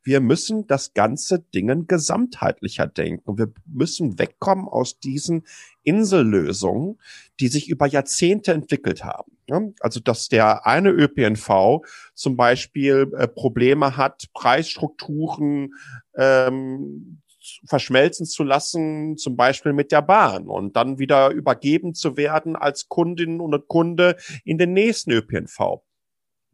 Wir 0.03 0.19
müssen 0.19 0.67
das 0.67 0.93
ganze 0.93 1.39
Dingen 1.39 1.88
gesamtheitlicher 1.88 2.88
denken. 2.88 3.38
Wir 3.38 3.51
müssen 3.65 4.19
wegkommen 4.19 4.67
aus 4.67 4.99
diesen 4.99 5.45
Insellösungen, 5.84 6.99
die 7.39 7.47
sich 7.47 7.69
über 7.69 7.88
Jahrzehnte 7.88 8.53
entwickelt 8.53 9.03
haben. 9.03 9.34
Also, 9.80 9.99
dass 9.99 10.30
der 10.30 10.65
eine 10.65 10.89
ÖPNV 10.89 11.82
zum 12.13 12.38
Beispiel 12.38 13.11
äh, 13.17 13.28
Probleme 13.28 13.97
hat, 13.97 14.26
Preisstrukturen 14.34 15.74
ähm, 16.15 17.21
verschmelzen 17.65 18.26
zu 18.26 18.43
lassen, 18.43 19.17
zum 19.17 19.36
Beispiel 19.36 19.74
mit 19.74 19.91
der 19.91 20.01
Bahn 20.01 20.47
und 20.47 20.76
dann 20.76 20.97
wieder 20.97 21.30
übergeben 21.32 21.93
zu 21.93 22.15
werden 22.15 22.55
als 22.55 22.88
Kundin 22.88 23.39
und 23.41 23.67
Kunde 23.67 24.15
in 24.45 24.57
den 24.57 24.74
nächsten 24.74 25.11
ÖPNV 25.11 25.82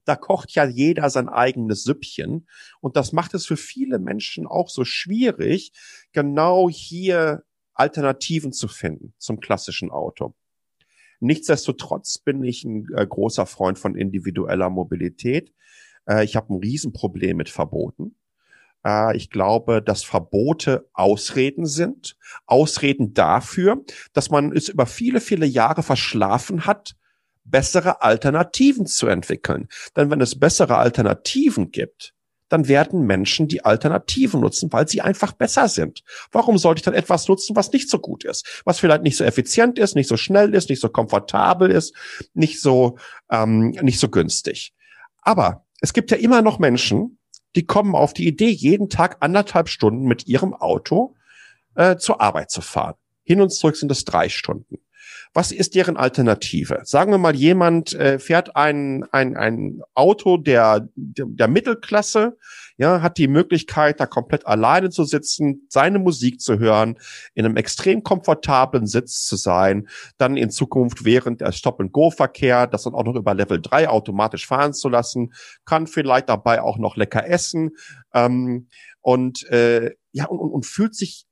da 0.10 0.16
kocht 0.16 0.56
ja 0.56 0.66
jeder 0.66 1.10
sein 1.12 1.30
eigenes 1.30 1.84
Süppchen. 1.84 2.48
Und 2.82 2.98
das 2.98 3.14
macht 3.14 3.36
es 3.36 3.46
für 3.46 3.58
viele 3.58 4.00
Menschen 4.00 4.48
auch 4.48 4.70
so 4.70 4.84
schwierig, 4.84 5.72
genau 6.12 6.68
hier 6.68 7.44
Alternativen 7.76 8.52
zu 8.52 8.68
finden 8.68 9.14
zum 9.20 9.40
klassischen 9.40 9.92
Auto. 9.92 10.34
Nichtsdestotrotz 11.20 12.18
bin 12.18 12.44
ich 12.44 12.64
ein 12.64 12.88
äh, 12.96 13.06
großer 13.06 13.46
Freund 13.46 13.78
von 13.78 13.96
individueller 13.96 14.72
Mobilität. 14.72 15.54
Äh, 16.08 16.26
ich 16.26 16.36
habe 16.36 16.54
ein 16.54 16.60
Riesenproblem 16.60 17.38
mit 17.38 17.50
Verboten. 17.50 18.16
Äh, 18.84 19.16
ich 19.16 19.30
glaube, 19.30 19.84
dass 19.84 20.04
Verbote 20.04 20.90
Ausreden 20.94 21.68
sind. 21.68 22.18
Ausreden 22.48 23.14
dafür, 23.14 23.84
dass 24.14 24.32
man 24.32 24.52
es 24.54 24.70
über 24.70 24.88
viele, 24.88 25.22
viele 25.22 25.46
Jahre 25.46 25.84
verschlafen 25.84 26.66
hat, 26.66 26.96
bessere 27.50 28.02
Alternativen 28.02 28.86
zu 28.86 29.08
entwickeln. 29.08 29.68
Denn 29.96 30.10
wenn 30.10 30.22
es 30.22 30.40
bessere 30.40 30.78
Alternativen 30.78 31.72
gibt, 31.72 32.14
dann 32.50 32.68
werden 32.68 33.06
Menschen 33.06 33.48
die 33.48 33.64
Alternativen 33.64 34.42
nutzen, 34.42 34.74
weil 34.74 34.88
sie 34.88 35.02
einfach 35.02 35.34
besser 35.34 35.68
sind. 35.68 36.04
Warum 36.32 36.58
sollte 36.58 36.80
ich 36.80 36.84
dann 36.84 36.96
etwas 36.96 37.28
nutzen, 37.28 37.56
was 37.56 37.72
nicht 37.72 37.90
so 37.90 38.00
gut 38.00 38.26
ist, 38.26 38.62
was 38.66 38.80
vielleicht 38.80 39.04
nicht 39.04 39.18
so 39.18 39.24
effizient 39.24 39.80
ist, 39.80 39.96
nicht 39.96 40.10
so 40.10 40.18
schnell 40.18 40.54
ist, 40.54 40.70
nicht 40.70 40.82
so 40.82 40.90
komfortabel 40.90 41.70
ist, 41.70 41.96
nicht 42.34 42.60
so 42.60 42.98
ähm, 43.32 43.70
nicht 43.82 44.00
so 44.00 44.10
günstig? 44.10 44.74
Aber 45.22 45.66
es 45.80 45.94
gibt 45.94 46.12
ja 46.12 46.18
immer 46.18 46.42
noch 46.42 46.60
Menschen, 46.60 47.20
die 47.56 47.66
kommen 47.66 47.96
auf 47.96 48.14
die 48.14 48.28
Idee, 48.28 48.50
jeden 48.50 48.90
Tag 48.90 49.18
anderthalb 49.22 49.70
Stunden 49.70 50.06
mit 50.06 50.28
ihrem 50.28 50.54
Auto 50.54 51.16
äh, 51.76 51.98
zur 51.98 52.22
Arbeit 52.22 52.52
zu 52.52 52.62
fahren. 52.62 52.96
Hin 53.24 53.42
und 53.42 53.52
zurück 53.52 53.76
sind 53.76 53.92
es 53.92 54.06
drei 54.06 54.30
Stunden. 54.30 54.80
Was 55.34 55.52
ist 55.52 55.76
deren 55.76 55.96
Alternative? 55.96 56.82
Sagen 56.84 57.12
wir 57.12 57.20
mal, 57.20 57.36
jemand 57.36 57.94
äh, 57.94 58.18
fährt 58.18 58.56
ein, 58.56 59.04
ein, 59.12 59.38
ein 59.38 59.82
Auto 59.94 60.38
der, 60.38 60.90
der, 60.96 61.26
der 61.28 61.48
Mittelklasse, 61.48 62.36
ja, 62.78 63.02
hat 63.02 63.18
die 63.20 63.28
Möglichkeit, 63.28 64.00
da 64.00 64.08
komplett 64.08 64.48
alleine 64.48 64.90
zu 64.90 65.04
sitzen, 65.04 65.68
seine 65.70 66.00
Musik 66.00 66.42
zu 66.42 66.58
hören, 66.58 66.98
in 67.36 67.46
einem 67.46 67.58
extrem 67.58 68.02
komfortablen 68.02 68.88
Sitz 68.88 69.26
zu 69.26 69.36
sein, 69.36 69.88
dann 70.18 70.36
in 70.36 70.50
Zukunft 70.50 71.06
während 71.06 71.42
der 71.42 71.52
Stop-and-Go-Verkehr, 71.52 72.66
das 72.66 72.84
dann 72.84 72.96
auch 72.96 73.04
noch 73.04 73.16
über 73.16 73.36
Level 73.36 73.62
3 73.62 73.88
automatisch 73.90 74.48
fahren 74.48 74.74
zu 74.74 74.90
lassen, 74.90 75.34
kann 75.66 75.86
vielleicht 75.86 76.30
dabei 76.30 76.62
auch 76.64 76.80
noch 76.80 76.96
lecker 76.96 77.28
essen 77.28 77.72
ähm, 78.16 78.68
und 79.02 79.48
äh, 79.52 79.92
ja 80.12 80.26
und, 80.26 80.40
und, 80.40 80.52
und 80.52 80.66
fühlt 80.66 80.96
sich 80.96 81.28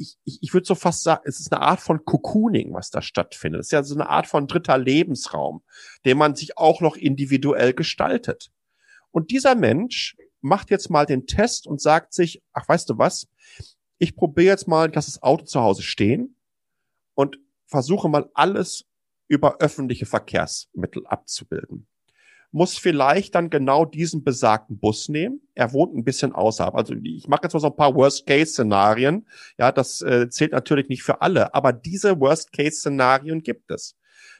ich, 0.00 0.16
ich, 0.24 0.38
ich 0.40 0.54
würde 0.54 0.66
so 0.66 0.74
fast 0.74 1.02
sagen, 1.02 1.22
es 1.26 1.40
ist 1.40 1.52
eine 1.52 1.60
Art 1.60 1.80
von 1.80 2.04
Cocooning, 2.04 2.72
was 2.72 2.90
da 2.90 3.02
stattfindet. 3.02 3.60
Es 3.60 3.66
ist 3.66 3.72
ja 3.72 3.82
so 3.82 3.94
eine 3.94 4.08
Art 4.08 4.26
von 4.26 4.46
dritter 4.46 4.78
Lebensraum, 4.78 5.62
den 6.06 6.16
man 6.16 6.34
sich 6.34 6.56
auch 6.56 6.80
noch 6.80 6.96
individuell 6.96 7.74
gestaltet. 7.74 8.50
Und 9.10 9.30
dieser 9.30 9.54
Mensch 9.54 10.16
macht 10.40 10.70
jetzt 10.70 10.88
mal 10.88 11.04
den 11.04 11.26
Test 11.26 11.66
und 11.66 11.82
sagt 11.82 12.14
sich, 12.14 12.42
ach, 12.54 12.66
weißt 12.66 12.88
du 12.88 12.96
was? 12.96 13.28
Ich 13.98 14.16
probiere 14.16 14.52
jetzt 14.52 14.66
mal, 14.66 14.90
dass 14.90 15.04
das 15.04 15.22
Auto 15.22 15.44
zu 15.44 15.60
Hause 15.60 15.82
stehen 15.82 16.36
und 17.14 17.38
versuche 17.66 18.08
mal 18.08 18.30
alles 18.32 18.86
über 19.28 19.58
öffentliche 19.58 20.06
Verkehrsmittel 20.06 21.06
abzubilden 21.06 21.86
muss 22.52 22.76
vielleicht 22.76 23.34
dann 23.34 23.50
genau 23.50 23.84
diesen 23.84 24.24
besagten 24.24 24.78
Bus 24.78 25.08
nehmen. 25.08 25.40
Er 25.54 25.72
wohnt 25.72 25.94
ein 25.94 26.04
bisschen 26.04 26.32
außerhalb. 26.32 26.74
Also 26.74 26.94
ich 27.02 27.28
mache 27.28 27.42
jetzt 27.44 27.52
mal 27.52 27.60
so 27.60 27.68
ein 27.68 27.76
paar 27.76 27.94
Worst-Case-Szenarien. 27.94 29.26
Ja, 29.58 29.72
das 29.72 30.00
äh, 30.02 30.28
zählt 30.28 30.52
natürlich 30.52 30.88
nicht 30.88 31.02
für 31.02 31.22
alle, 31.22 31.54
aber 31.54 31.72
diese 31.72 32.18
Worst-Case-Szenarien 32.18 33.42
gibt 33.42 33.70
es. 33.70 33.96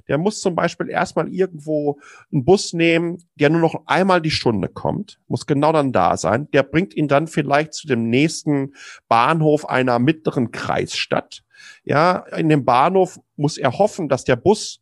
Der 0.09 0.19
muss 0.19 0.41
zum 0.41 0.55
Beispiel 0.55 0.89
erstmal 0.89 1.29
irgendwo 1.33 1.99
einen 2.33 2.45
Bus 2.45 2.73
nehmen, 2.73 3.19
der 3.37 3.51
nur 3.51 3.61
noch 3.61 3.83
einmal 3.87 4.21
die 4.21 4.31
Stunde 4.31 4.69
kommt, 4.69 5.21
muss 5.29 5.47
genau 5.47 5.73
dann 5.73 5.93
da 5.93 6.17
sein. 6.17 6.51
Der 6.53 6.63
bringt 6.63 6.95
ihn 6.95 7.09
dann 7.09 7.27
vielleicht 7.27 7.75
zu 7.75 7.87
dem 7.87 8.09
nächsten 8.09 8.75
Bahnhof 9.09 9.69
einer 9.69 9.99
mittleren 9.99 10.51
Kreisstadt. 10.51 11.43
Ja, 11.85 12.19
in 12.37 12.49
dem 12.49 12.65
Bahnhof 12.65 13.21
muss 13.37 13.59
er 13.59 13.79
hoffen, 13.79 14.09
dass 14.09 14.25
der 14.25 14.37
Bus 14.37 14.81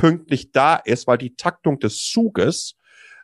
pünktlich 0.00 0.50
da 0.50 0.76
ist, 0.76 1.06
weil 1.06 1.18
die 1.18 1.36
Taktung 1.36 1.78
des 1.78 2.08
Zuges 2.08 2.76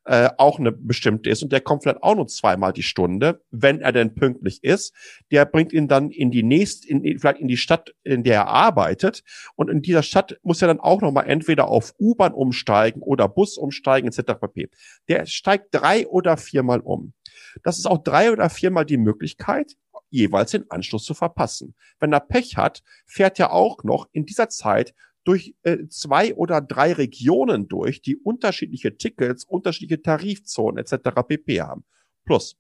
äh, 0.05 0.29
auch 0.37 0.59
eine 0.59 0.73
bestimmte 0.73 1.31
ist 1.31 1.43
und 1.43 1.51
der 1.51 1.63
kommt 1.63 1.83
vielleicht 1.83 2.03
auch 2.03 2.15
nur 2.15 2.27
zweimal 2.27 2.75
die 2.75 2.83
Stunde, 2.83 3.43
wenn 3.51 3.81
er 3.81 3.93
denn 3.93 4.15
pünktlich 4.15 4.63
ist. 4.63 4.95
Der 5.31 5.47
bringt 5.47 5.73
ihn 5.73 5.89
dann 5.89 6.11
in 6.11 6.31
die 6.31 6.43
nächste, 6.43 6.87
in, 6.87 7.19
vielleicht 7.19 7.41
in 7.41 7.49
die 7.49 7.57
Stadt, 7.57 7.95
in 8.05 8.25
der 8.25 8.35
er 8.35 8.49
arbeitet 8.49 9.25
und 9.55 9.71
in 9.71 9.81
dieser 9.81 10.03
Stadt 10.03 10.39
muss 10.43 10.61
er 10.61 10.69
dann 10.69 10.79
auch 10.79 11.01
noch 11.01 11.13
mal 11.13 11.23
entweder 11.23 11.69
auf 11.69 11.95
U-Bahn 11.99 12.35
umsteigen 12.35 13.01
oder 13.01 13.27
Bus 13.27 13.57
umsteigen 13.57 14.09
etc. 14.09 14.35
pp. 14.39 14.69
Der 15.09 15.25
steigt 15.25 15.69
drei 15.75 16.07
oder 16.07 16.37
viermal 16.37 16.81
um. 16.81 17.15
Das 17.63 17.79
ist 17.79 17.87
auch 17.87 18.03
drei 18.03 18.31
oder 18.31 18.51
viermal 18.51 18.85
die 18.85 18.99
Möglichkeit, 18.99 19.73
jeweils 20.11 20.51
den 20.51 20.71
Anschluss 20.71 21.05
zu 21.05 21.15
verpassen. 21.15 21.75
Wenn 22.01 22.13
er 22.13 22.21
Pech 22.21 22.59
hat, 22.59 22.83
fährt 23.07 23.41
er 23.41 23.53
auch 23.53 23.83
noch 23.83 24.09
in 24.13 24.27
dieser 24.27 24.51
Zeit 24.51 24.95
durch 25.27 25.57
äh, 25.65 25.89
zwei 25.89 26.35
oder 26.35 26.61
drei 26.61 26.93
Regionen 26.93 27.67
durch, 27.67 28.01
die 28.01 28.17
unterschiedliche 28.17 28.97
Tickets, 28.97 29.45
unterschiedliche 29.45 30.01
Tarifzonen 30.01 30.79
etc. 30.79 31.11
pp. 31.27 31.61
haben. 31.61 31.85
Plus, 32.25 32.57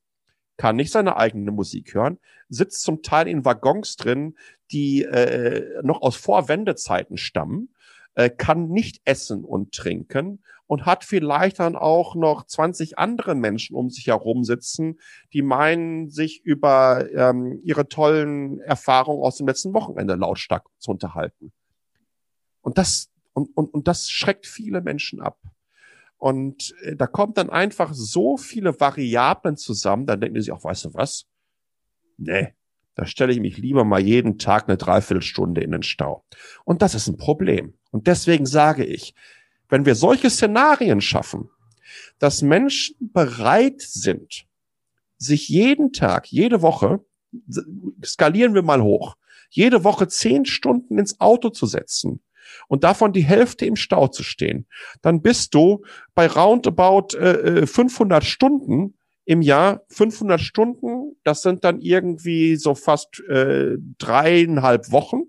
kann 0.57 0.75
nicht 0.75 0.91
seine 0.91 1.17
eigene 1.17 1.53
Musik 1.53 1.95
hören, 1.95 2.19
sitzt 2.49 2.83
zum 2.83 3.03
Teil 3.03 3.29
in 3.29 3.45
Waggons 3.45 3.97
drin, 3.97 4.37
die 4.73 5.05
äh, 5.05 5.81
noch 5.83 6.03
aus 6.03 6.17
Vorwendezeiten 6.17 7.19
stammen, 7.19 7.75
äh, 8.15 8.31
kann 8.31 8.69
nicht 8.69 9.01
essen 9.05 9.45
und 9.45 9.73
trinken 9.73 10.43
und 10.67 10.87
hat 10.87 11.05
vielleicht 11.05 11.61
dann 11.61 11.77
auch 11.77 12.17
noch 12.17 12.47
20 12.47 12.99
andere 12.99 13.37
Menschen 13.37 13.77
um 13.77 13.91
sich 13.91 14.09
herum 14.09 14.43
sitzen, 14.43 14.99
die 15.33 15.43
meinen, 15.43 16.09
sich 16.09 16.43
über 16.43 17.07
ähm, 17.15 17.61
ihre 17.63 17.87
tollen 17.87 18.59
Erfahrungen 18.59 19.23
aus 19.23 19.37
dem 19.37 19.47
letzten 19.47 19.73
Wochenende 19.73 20.15
lautstark 20.15 20.67
zu 20.79 20.91
unterhalten. 20.91 21.53
Und 22.67 22.79
das, 22.79 23.13
und, 23.33 23.57
und, 23.57 23.73
und 23.73 23.87
das 23.87 24.11
schreckt 24.11 24.45
viele 24.45 24.81
Menschen 24.81 25.21
ab. 25.21 25.39
Und 26.17 26.75
äh, 26.83 26.97
da 26.97 27.07
kommt 27.07 27.39
dann 27.39 27.49
einfach 27.49 27.95
so 27.95 28.37
viele 28.37 28.81
Variablen 28.81 29.57
zusammen, 29.57 30.05
dann 30.05 30.21
denken 30.21 30.43
sie 30.43 30.51
auch, 30.51 30.65
weißt 30.65 30.87
du 30.87 30.95
was? 30.95 31.27
Nee, 32.17 32.55
da 32.97 33.07
stelle 33.07 33.33
ich 33.33 33.39
mich 33.39 33.57
lieber 33.57 33.85
mal 33.85 34.01
jeden 34.01 34.37
Tag 34.39 34.67
eine 34.67 34.77
Dreiviertelstunde 34.77 35.61
in 35.61 35.71
den 35.71 35.85
Stau. 35.85 36.25
Und 36.65 36.83
das 36.83 36.97
ist 36.97 37.07
ein 37.07 37.17
Problem. 37.17 37.75
Und 37.93 38.09
deswegen 38.09 38.47
sage 38.47 38.85
ich, 38.85 39.15
wenn 39.69 39.87
wir 39.87 39.95
solche 39.95 40.29
Szenarien 40.29 41.01
schaffen, 41.01 41.49
dass 42.19 42.43
Menschen 42.43 42.97
bereit 43.13 43.81
sind, 43.81 44.49
sich 45.19 45.49
jeden 45.49 45.93
Tag, 45.93 46.33
jede 46.33 46.63
Woche, 46.63 46.99
skalieren 48.05 48.55
wir 48.55 48.63
mal 48.63 48.83
hoch, 48.83 49.15
jede 49.51 49.85
Woche 49.85 50.09
zehn 50.09 50.47
Stunden 50.47 50.99
ins 50.99 51.21
Auto 51.21 51.51
zu 51.51 51.67
setzen, 51.67 52.23
und 52.69 52.85
davon 52.85 53.13
die 53.13 53.25
Hälfte 53.25 53.67
im 53.67 53.77
Stau 53.77 54.09
zu 54.09 54.23
stehen, 54.23 54.67
dann 55.03 55.23
bist 55.23 55.55
du 55.55 55.85
bei 56.15 56.27
roundabout 56.27 57.17
äh, 57.17 57.67
500 57.67 58.23
äh, 58.23 58.27
Stunden 58.27 58.95
im 59.25 59.43
Jahr 59.43 59.83
500 59.89 60.41
Stunden, 60.41 61.17
das 61.25 61.43
sind 61.43 61.65
dann 61.65 61.81
irgendwie 61.81 62.57
so 62.57 62.75
fast 62.77 63.21
äh, 63.29 63.77
dreieinhalb 63.99 64.93
Wochen 64.93 65.23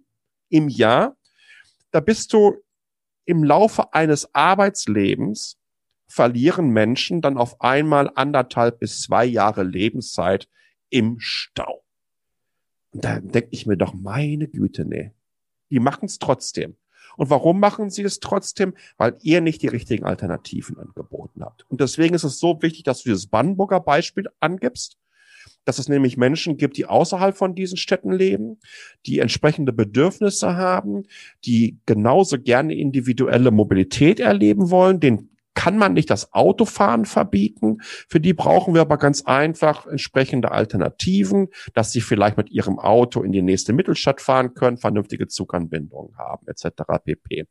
im 0.49 0.69
Jahr. 0.69 1.17
Da 1.91 1.99
bist 1.99 2.31
du 2.31 2.57
im 3.25 3.43
Laufe 3.43 3.93
eines 3.93 4.33
Arbeitslebens 4.35 5.57
verlieren 6.07 6.69
Menschen 6.69 7.21
dann 7.21 7.37
auf 7.37 7.59
einmal 7.59 8.09
anderthalb 8.15 8.79
bis 8.79 9.01
zwei 9.01 9.25
Jahre 9.25 9.63
Lebenszeit 9.63 10.47
im 10.89 11.19
Stau. 11.19 11.83
Und 12.91 13.03
da 13.03 13.19
denke 13.19 13.49
ich 13.51 13.65
mir 13.65 13.77
doch, 13.77 13.93
meine 13.93 14.47
Güte, 14.47 14.85
nee. 14.85 15.11
Die 15.69 15.79
machen 15.79 16.05
es 16.05 16.19
trotzdem. 16.19 16.77
Und 17.17 17.29
warum 17.29 17.59
machen 17.59 17.89
sie 17.89 18.03
es 18.03 18.21
trotzdem? 18.21 18.73
Weil 18.97 19.17
ihr 19.21 19.41
nicht 19.41 19.61
die 19.61 19.67
richtigen 19.67 20.05
Alternativen 20.05 20.77
angeboten 20.77 21.43
habt. 21.43 21.65
Und 21.69 21.81
deswegen 21.81 22.15
ist 22.15 22.23
es 22.23 22.39
so 22.39 22.61
wichtig, 22.61 22.83
dass 22.83 23.03
du 23.03 23.09
dieses 23.09 23.27
Brandenburger 23.27 23.81
Beispiel 23.81 24.29
angibst, 24.39 24.97
dass 25.65 25.79
es 25.79 25.89
nämlich 25.89 26.15
Menschen 26.15 26.55
gibt, 26.55 26.77
die 26.77 26.85
außerhalb 26.85 27.35
von 27.35 27.53
diesen 27.53 27.77
Städten 27.77 28.11
leben, 28.11 28.59
die 29.05 29.19
entsprechende 29.19 29.73
Bedürfnisse 29.73 30.55
haben, 30.55 31.03
die 31.43 31.77
genauso 31.85 32.39
gerne 32.39 32.75
individuelle 32.75 33.51
Mobilität 33.51 34.21
erleben 34.21 34.69
wollen, 34.69 35.01
den 35.01 35.29
kann 35.57 35.75
man 35.75 35.93
nicht 35.93 36.11
das 36.11 36.33
Autofahren 36.33 37.05
verbieten. 37.05 37.79
Für 37.81 38.19
die 38.19 38.35
brauchen 38.35 38.75
wir 38.75 38.81
aber 38.81 38.97
ganz 38.97 39.23
einfach 39.23 39.87
entsprechende 39.87 40.51
Alternativen, 40.51 41.47
dass 41.73 41.91
sie 41.91 41.99
vielleicht 41.99 42.37
mit 42.37 42.51
ihrem 42.51 42.77
Auto 42.77 43.23
in 43.23 43.31
die 43.31 43.41
nächste 43.41 43.73
Mittelstadt 43.73 44.21
fahren 44.21 44.53
können, 44.53 44.77
vernünftige 44.77 45.27
Zuganbindungen 45.27 46.15
haben, 46.15 46.45
etc. 46.47 46.83
pp. 47.03 47.47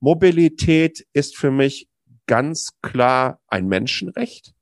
Mobilität 0.00 1.06
ist 1.12 1.36
für 1.36 1.52
mich 1.52 1.88
ganz 2.26 2.80
klar 2.82 3.40
ein 3.46 3.68
Menschenrecht. 3.68 4.52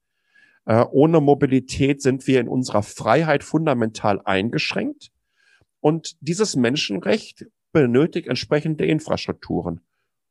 Äh, 0.67 0.85
ohne 0.91 1.23
Mobilität 1.23 2.03
sind 2.03 2.27
wir 2.27 2.39
in 2.39 2.49
unserer 2.49 2.83
Freiheit 2.83 3.45
fundamental 3.45 4.21
eingeschränkt. 4.27 5.11
Und 5.81 6.17
dieses 6.21 6.55
Menschenrecht 6.55 7.47
benötigt 7.73 8.29
entsprechende 8.29 8.85
Infrastrukturen. 8.85 9.81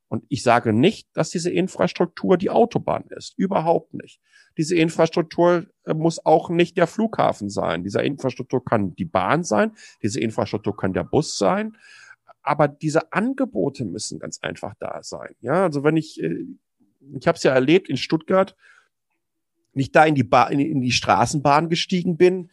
Und 0.07 0.23
ich 0.29 0.43
sage 0.43 0.73
nicht, 0.73 1.07
dass 1.13 1.31
diese 1.31 1.49
Infrastruktur 1.49 2.37
die 2.37 2.49
Autobahn 2.49 3.05
ist. 3.09 3.33
Überhaupt 3.37 3.93
nicht. 3.93 4.21
Diese 4.57 4.75
Infrastruktur 4.75 5.65
äh, 5.85 5.93
muss 5.93 6.23
auch 6.25 6.49
nicht 6.49 6.77
der 6.77 6.87
Flughafen 6.87 7.49
sein. 7.49 7.83
Diese 7.83 8.01
Infrastruktur 8.01 8.63
kann 8.63 8.95
die 8.95 9.05
Bahn 9.05 9.43
sein. 9.43 9.71
Diese 10.01 10.19
Infrastruktur 10.19 10.77
kann 10.77 10.93
der 10.93 11.03
Bus 11.03 11.37
sein. 11.37 11.75
Aber 12.43 12.67
diese 12.67 13.11
Angebote 13.13 13.85
müssen 13.85 14.19
ganz 14.19 14.39
einfach 14.41 14.75
da 14.79 15.01
sein. 15.01 15.35
Ja, 15.41 15.63
also 15.63 15.83
wenn 15.83 15.97
ich, 15.97 16.21
äh, 16.21 16.45
ich 17.17 17.27
habe 17.27 17.37
es 17.37 17.43
ja 17.43 17.53
erlebt 17.53 17.89
in 17.89 17.97
Stuttgart, 17.97 18.55
nicht 19.73 19.95
da 19.95 20.05
in 20.05 20.13
die, 20.15 20.23
ba 20.23 20.47
in, 20.47 20.59
in 20.59 20.81
die 20.81 20.91
Straßenbahn 20.91 21.69
gestiegen 21.69 22.17
bin, 22.17 22.51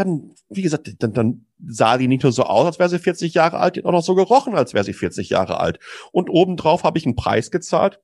dann, 0.00 0.34
wie 0.48 0.62
gesagt, 0.62 0.90
dann, 0.98 1.12
dann 1.12 1.46
sah 1.64 1.98
die 1.98 2.08
nicht 2.08 2.22
nur 2.22 2.32
so 2.32 2.44
aus, 2.44 2.66
als 2.66 2.78
wäre 2.78 2.88
sie 2.88 2.98
40 2.98 3.34
Jahre 3.34 3.58
alt, 3.58 3.76
die 3.76 3.80
hat 3.80 3.86
auch 3.86 3.92
noch 3.92 4.02
so 4.02 4.14
gerochen, 4.14 4.54
als 4.54 4.74
wäre 4.74 4.84
sie 4.84 4.94
40 4.94 5.28
Jahre 5.28 5.60
alt. 5.60 5.78
Und 6.10 6.30
obendrauf 6.30 6.84
habe 6.84 6.98
ich 6.98 7.06
einen 7.06 7.16
Preis 7.16 7.50
gezahlt, 7.50 8.00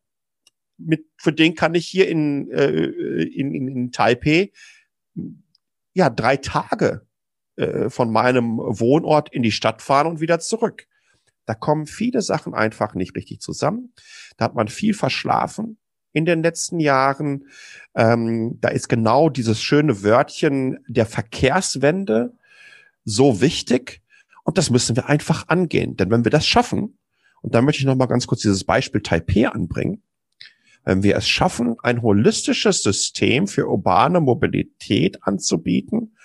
mit, 0.79 1.07
für 1.17 1.33
den 1.33 1.55
kann 1.55 1.75
ich 1.75 1.87
hier 1.87 2.09
in, 2.09 2.51
äh, 2.51 2.67
in, 2.75 3.55
in, 3.55 3.69
in 3.69 3.93
Taipei 3.93 4.53
ja 5.95 6.11
drei 6.11 6.37
Tage 6.37 7.07
äh, 7.57 7.89
von 7.89 8.13
meinem 8.13 8.59
Wohnort 8.59 9.33
in 9.33 9.43
die 9.43 9.53
Stadt 9.53 9.81
fahren 9.81 10.07
und 10.07 10.21
wieder 10.21 10.39
zurück. 10.39 10.87
Da 11.47 11.55
kommen 11.55 11.87
viele 11.87 12.21
Sachen 12.21 12.53
einfach 12.53 12.95
nicht 12.95 13.17
richtig 13.17 13.41
zusammen. 13.41 13.95
Da 14.37 14.45
hat 14.45 14.55
man 14.55 14.69
viel 14.69 14.93
verschlafen 14.93 15.79
in 16.13 16.25
den 16.25 16.43
letzten 16.43 16.81
Jahren. 16.81 17.47
Ähm, 17.95 18.59
da 18.61 18.69
ist 18.69 18.89
genau 18.89 19.29
dieses 19.29 19.63
schöne 19.63 20.03
Wörtchen 20.03 20.79
der 20.89 21.07
Verkehrswende 21.07 22.33
so 23.05 23.41
wichtig. 23.41 24.03
Und 24.45 24.59
das 24.59 24.71
müssen 24.71 24.97
wir 24.97 25.09
einfach 25.09 25.49
angehen. 25.49 25.97
Denn 25.97 26.11
wenn 26.11 26.25
wir 26.25 26.31
das 26.31 26.47
schaffen, 26.47 26.99
und 27.43 27.55
da 27.55 27.63
möchte 27.63 27.81
ich 27.81 27.87
noch 27.87 27.97
mal 27.97 28.07
ganz 28.07 28.27
kurz 28.27 28.43
dieses 28.43 28.65
Beispiel 28.65 29.03
Taipei 29.03 29.49
anbringen, 29.49 30.03
wenn 30.85 31.03
wir 31.03 31.17
es 31.17 31.29
schaffen, 31.29 31.77
ein 31.83 32.01
holistisches 32.01 32.83
System 32.83 33.49
für 33.49 33.69
urbane 33.69 34.21
Mobilität 34.21 35.23
anzubieten, 35.25 36.16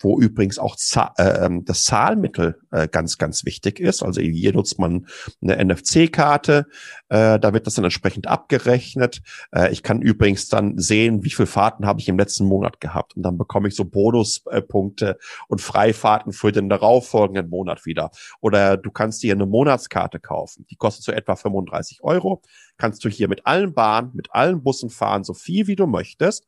wo 0.00 0.20
übrigens 0.20 0.58
auch 0.58 0.76
äh, 1.16 1.46
ähm, 1.46 1.64
das 1.64 1.84
Zahlmittel 1.84 2.60
äh, 2.70 2.88
ganz, 2.88 3.18
ganz 3.18 3.44
wichtig 3.44 3.80
ist. 3.80 4.02
Also 4.02 4.20
hier 4.20 4.52
nutzt 4.52 4.78
man 4.78 5.06
eine 5.40 5.64
NFC-Karte, 5.64 6.66
äh, 7.08 7.38
da 7.38 7.52
wird 7.52 7.66
das 7.66 7.74
dann 7.74 7.84
entsprechend 7.84 8.26
abgerechnet. 8.26 9.22
Äh, 9.52 9.72
ich 9.72 9.82
kann 9.82 10.02
übrigens 10.02 10.48
dann 10.48 10.78
sehen, 10.78 11.24
wie 11.24 11.30
viele 11.30 11.46
Fahrten 11.46 11.86
habe 11.86 12.00
ich 12.00 12.08
im 12.08 12.18
letzten 12.18 12.46
Monat 12.46 12.80
gehabt 12.80 13.16
und 13.16 13.22
dann 13.22 13.38
bekomme 13.38 13.68
ich 13.68 13.74
so 13.74 13.84
Bonuspunkte 13.84 15.18
und 15.48 15.60
Freifahrten 15.60 16.32
für 16.32 16.52
den 16.52 16.68
darauffolgenden 16.68 17.48
Monat 17.48 17.86
wieder. 17.86 18.10
Oder 18.40 18.76
du 18.76 18.90
kannst 18.90 19.22
dir 19.22 19.34
eine 19.34 19.46
Monatskarte 19.46 20.20
kaufen, 20.20 20.66
die 20.70 20.76
kostet 20.76 21.04
so 21.04 21.12
etwa 21.12 21.36
35 21.36 22.02
Euro. 22.02 22.42
Kannst 22.76 23.04
du 23.04 23.08
hier 23.08 23.28
mit 23.28 23.46
allen 23.46 23.72
Bahnen, 23.72 24.10
mit 24.14 24.32
allen 24.32 24.62
Bussen 24.62 24.90
fahren, 24.90 25.24
so 25.24 25.32
viel 25.32 25.66
wie 25.66 25.76
du 25.76 25.86
möchtest 25.86 26.46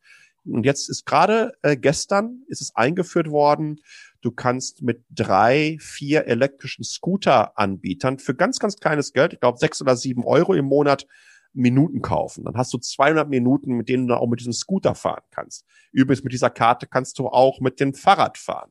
und 0.50 0.64
jetzt 0.64 0.88
ist 0.88 1.04
gerade 1.06 1.52
äh, 1.62 1.76
gestern 1.76 2.42
ist 2.48 2.60
es 2.60 2.74
eingeführt 2.74 3.30
worden, 3.30 3.80
du 4.20 4.30
kannst 4.30 4.82
mit 4.82 5.04
drei, 5.10 5.76
vier 5.80 6.26
elektrischen 6.26 6.84
Scooter-Anbietern 6.84 8.18
für 8.18 8.34
ganz, 8.34 8.58
ganz 8.58 8.76
kleines 8.76 9.12
Geld, 9.12 9.32
ich 9.32 9.40
glaube 9.40 9.58
sechs 9.58 9.80
oder 9.80 9.96
sieben 9.96 10.24
Euro 10.24 10.54
im 10.54 10.66
Monat, 10.66 11.06
Minuten 11.52 12.02
kaufen. 12.02 12.44
Dann 12.44 12.56
hast 12.56 12.72
du 12.72 12.78
200 12.78 13.28
Minuten, 13.28 13.74
mit 13.74 13.88
denen 13.88 14.06
du 14.06 14.14
auch 14.14 14.28
mit 14.28 14.40
diesem 14.40 14.52
Scooter 14.52 14.94
fahren 14.94 15.24
kannst. 15.30 15.64
Übrigens 15.92 16.22
mit 16.22 16.32
dieser 16.32 16.50
Karte 16.50 16.86
kannst 16.86 17.18
du 17.18 17.28
auch 17.28 17.60
mit 17.60 17.80
dem 17.80 17.94
Fahrrad 17.94 18.38
fahren. 18.38 18.70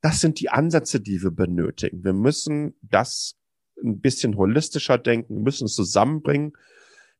Das 0.00 0.20
sind 0.20 0.40
die 0.40 0.48
Ansätze, 0.48 1.00
die 1.00 1.22
wir 1.22 1.32
benötigen. 1.32 2.04
Wir 2.04 2.12
müssen 2.12 2.76
das 2.82 3.36
ein 3.82 4.00
bisschen 4.00 4.36
holistischer 4.36 4.96
denken, 4.96 5.42
müssen 5.42 5.66
es 5.66 5.74
zusammenbringen 5.74 6.52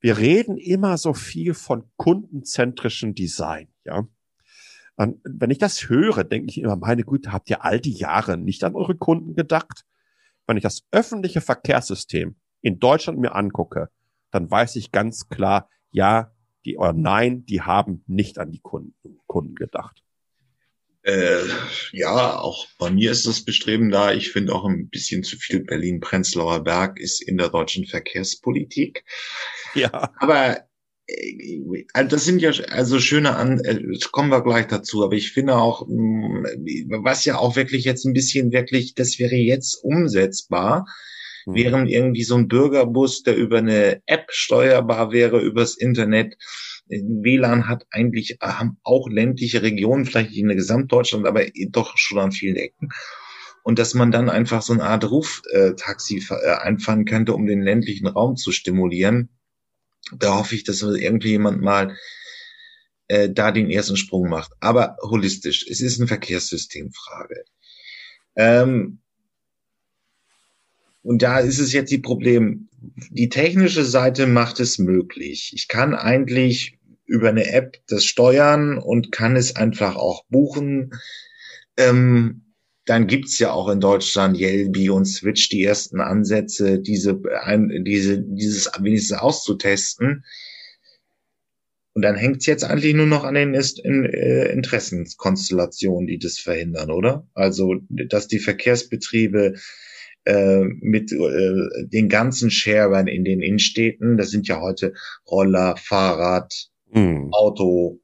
wir 0.01 0.19
reden 0.19 0.57
immer 0.57 0.97
so 0.99 1.15
viel 1.15 1.55
von 1.55 1.91
kundenzentrischem 1.97 3.15
Design, 3.15 3.69
ja. 3.85 4.07
Und 4.97 5.21
wenn 5.25 5.51
ich 5.51 5.59
das 5.59 5.89
höre, 5.89 6.25
denke 6.25 6.51
ich 6.51 6.61
immer, 6.61 6.75
meine 6.75 7.05
Güte, 7.05 7.33
habt 7.33 7.49
ihr 7.51 7.65
all 7.65 7.81
die 7.81 7.93
Jahre 7.93 8.37
nicht 8.37 8.65
an 8.65 8.75
eure 8.75 8.97
Kunden 8.97 9.35
gedacht? 9.35 9.85
Wenn 10.47 10.57
ich 10.57 10.65
das 10.65 10.83
öffentliche 10.91 11.41
Verkehrssystem 11.41 12.35
in 12.63 12.81
Deutschland 12.81 13.19
mir 13.19 13.37
angucke, 13.37 13.91
dann 14.33 14.51
weiß 14.51 14.75
ich 14.77 14.91
ganz 14.91 15.29
klar, 15.29 15.69
ja, 15.91 16.33
die 16.65 16.77
oder 16.77 16.93
nein, 16.93 17.47
die 17.47 17.63
haben 17.63 18.03
nicht 18.07 18.39
an 18.39 18.51
die 18.51 18.59
Kunden, 18.59 18.95
Kunden 19.27 19.55
gedacht. 19.55 20.03
Äh, 21.09 21.49
ja, 21.93 22.39
auch 22.39 22.67
bei 22.79 22.91
mir 22.91 23.11
ist 23.13 23.27
das 23.27 23.43
Bestreben 23.43 23.91
da. 23.91 24.13
Ich 24.13 24.31
finde 24.31 24.55
auch 24.55 24.67
ein 24.67 24.91
bisschen 24.91 25.23
zu 25.23 25.39
viel 25.39 25.61
Berlin-Prenzlauer 25.65 26.65
Berg 26.65 27.01
ist 27.01 27.23
in 27.23 27.39
der 27.39 27.49
deutschen 27.49 27.87
Verkehrspolitik. 27.87 29.05
Ja. 29.75 30.11
Aber 30.19 30.59
äh, 31.07 31.85
also 31.95 32.11
das 32.11 32.27
sind 32.27 32.43
ja 32.43 32.51
also 32.71 33.01
schöne 33.01 33.37
an, 33.37 33.59
äh, 33.61 33.81
kommen 34.13 34.29
wir 34.29 34.43
gleich 34.43 34.67
dazu, 34.67 35.03
aber 35.03 35.15
ich 35.15 35.33
finde 35.33 35.57
auch, 35.57 35.87
mm, 35.89 36.45
was 37.03 37.25
ja 37.25 37.39
auch 37.39 37.57
wirklich 37.57 37.85
jetzt 37.85 38.05
ein 38.05 38.13
bisschen 38.13 38.53
wirklich, 38.53 38.95
das 38.95 39.19
wäre 39.19 39.37
jetzt 39.37 39.83
umsetzbar, 39.83 40.85
mhm. 41.47 41.55
während 41.55 41.91
irgendwie 41.91 42.25
so 42.25 42.35
ein 42.35 42.49
Bürgerbus, 42.49 43.23
der 43.23 43.35
über 43.35 43.59
eine 43.59 44.03
App 44.05 44.27
steuerbar 44.29 45.11
wäre, 45.11 45.41
übers 45.41 45.75
Internet, 45.75 46.37
WLAN 46.89 47.69
hat 47.69 47.87
eigentlich, 47.91 48.39
haben 48.41 48.79
auch 48.83 49.09
ländliche 49.09 49.63
Regionen, 49.63 50.05
vielleicht 50.05 50.31
nicht 50.31 50.41
in 50.41 50.49
der 50.49 50.57
Gesamtdeutschland, 50.57 51.27
aber 51.27 51.45
doch 51.71 51.97
schon 51.97 52.19
an 52.19 52.33
vielen 52.33 52.57
Ecken. 52.57 52.89
Und 53.63 53.79
dass 53.79 53.95
man 53.95 54.11
dann 54.11 54.31
einfach 54.31 54.63
so 54.63 54.73
eine 54.73 54.85
Art 54.85 55.11
Ruftaxi 55.11 56.25
äh, 56.31 56.51
einfahren 56.55 57.05
könnte, 57.05 57.35
um 57.35 57.47
den 57.47 57.61
ländlichen 57.61 58.07
Raum 58.07 58.37
zu 58.37 58.53
stimulieren. 58.53 59.29
Da 60.17 60.39
hoffe 60.39 60.55
ich, 60.55 60.65
dass 60.65 60.81
irgendwie 60.81 61.31
jemand 61.31 61.61
mal 61.61 61.97
äh, 63.09 63.29
da 63.31 63.53
den 63.53 63.71
ersten 63.71 63.97
Sprung 63.97 64.29
macht. 64.29 64.53
Aber 64.61 64.97
holistisch. 65.03 65.67
Es 65.69 65.81
ist 65.81 65.99
eine 65.99 66.09
Verkehrssystemfrage. 66.09 67.45
Ähm, 68.37 69.01
und 71.03 71.23
da 71.23 71.41
ist 71.41 71.59
es 71.59 71.73
jetzt 71.73 71.91
die 71.91 71.99
Problem. 71.99 72.69
Die 73.11 73.29
technische 73.29 73.85
Seite 73.85 74.27
macht 74.27 74.61
es 74.61 74.79
möglich. 74.79 75.53
Ich 75.55 75.69
kann 75.69 75.95
eigentlich 75.95 76.78
über 77.09 77.31
eine 77.31 77.51
App 77.53 77.79
das 77.89 78.05
steuern 78.05 78.79
und 78.79 79.11
kann 79.11 79.35
es 79.35 79.57
einfach 79.57 79.97
auch 79.97 80.25
buchen. 80.29 80.93
Ähm, 81.77 82.45
dann 82.85 83.07
gibt's 83.07 83.39
ja 83.39 83.51
auch 83.51 83.69
in 83.69 83.81
Deutschland 83.81 84.39
Yelby 84.39 84.91
und 84.91 85.07
Switch 85.07 85.49
die 85.49 85.65
ersten 85.65 86.01
Ansätze, 86.01 86.79
diese, 86.79 87.21
ein, 87.43 87.85
diese, 87.85 88.23
dieses 88.23 88.71
wenigstens 88.81 89.19
auszutesten. 89.19 90.25
Und 91.95 92.03
dann 92.03 92.15
hängt's 92.15 92.47
jetzt 92.47 92.65
eigentlich 92.65 92.95
nur 92.95 93.07
noch 93.07 93.25
an 93.25 93.35
den 93.35 93.55
in, 93.55 94.05
äh, 94.05 94.53
Interessenskonstellationen, 94.53 96.07
die 96.07 96.19
das 96.19 96.39
verhindern, 96.39 96.91
oder? 96.91 97.27
Also, 97.35 97.77
dass 97.89 98.29
die 98.29 98.39
Verkehrsbetriebe 98.39 99.55
äh, 100.25 100.65
mit 100.81 101.11
äh, 101.11 101.87
den 101.87 102.09
ganzen 102.09 102.51
Sharern 102.51 103.07
in 103.07 103.25
den 103.25 103.41
Innenstädten, 103.41 104.17
das 104.17 104.31
sind 104.31 104.47
ja 104.47 104.61
heute 104.61 104.93
Roller, 105.27 105.77
Fahrrad, 105.77 106.71
mhm. 106.93 107.29
Auto 107.33 108.01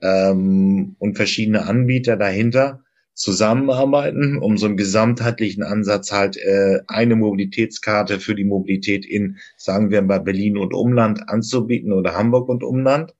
ähm, 0.00 0.96
und 0.98 1.16
verschiedene 1.16 1.66
Anbieter 1.66 2.16
dahinter 2.16 2.82
zusammenarbeiten, 3.18 4.38
um 4.38 4.56
so 4.56 4.66
einen 4.66 4.76
gesamtheitlichen 4.76 5.64
Ansatz 5.64 6.12
halt 6.12 6.36
äh, 6.36 6.80
eine 6.86 7.16
Mobilitätskarte 7.16 8.20
für 8.20 8.36
die 8.36 8.44
Mobilität 8.44 9.04
in, 9.04 9.38
sagen 9.56 9.90
wir 9.90 10.02
mal, 10.02 10.20
Berlin 10.20 10.56
und 10.56 10.72
Umland 10.72 11.28
anzubieten 11.28 11.92
oder 11.92 12.14
Hamburg 12.14 12.48
und 12.48 12.62
Umland. 12.62 13.14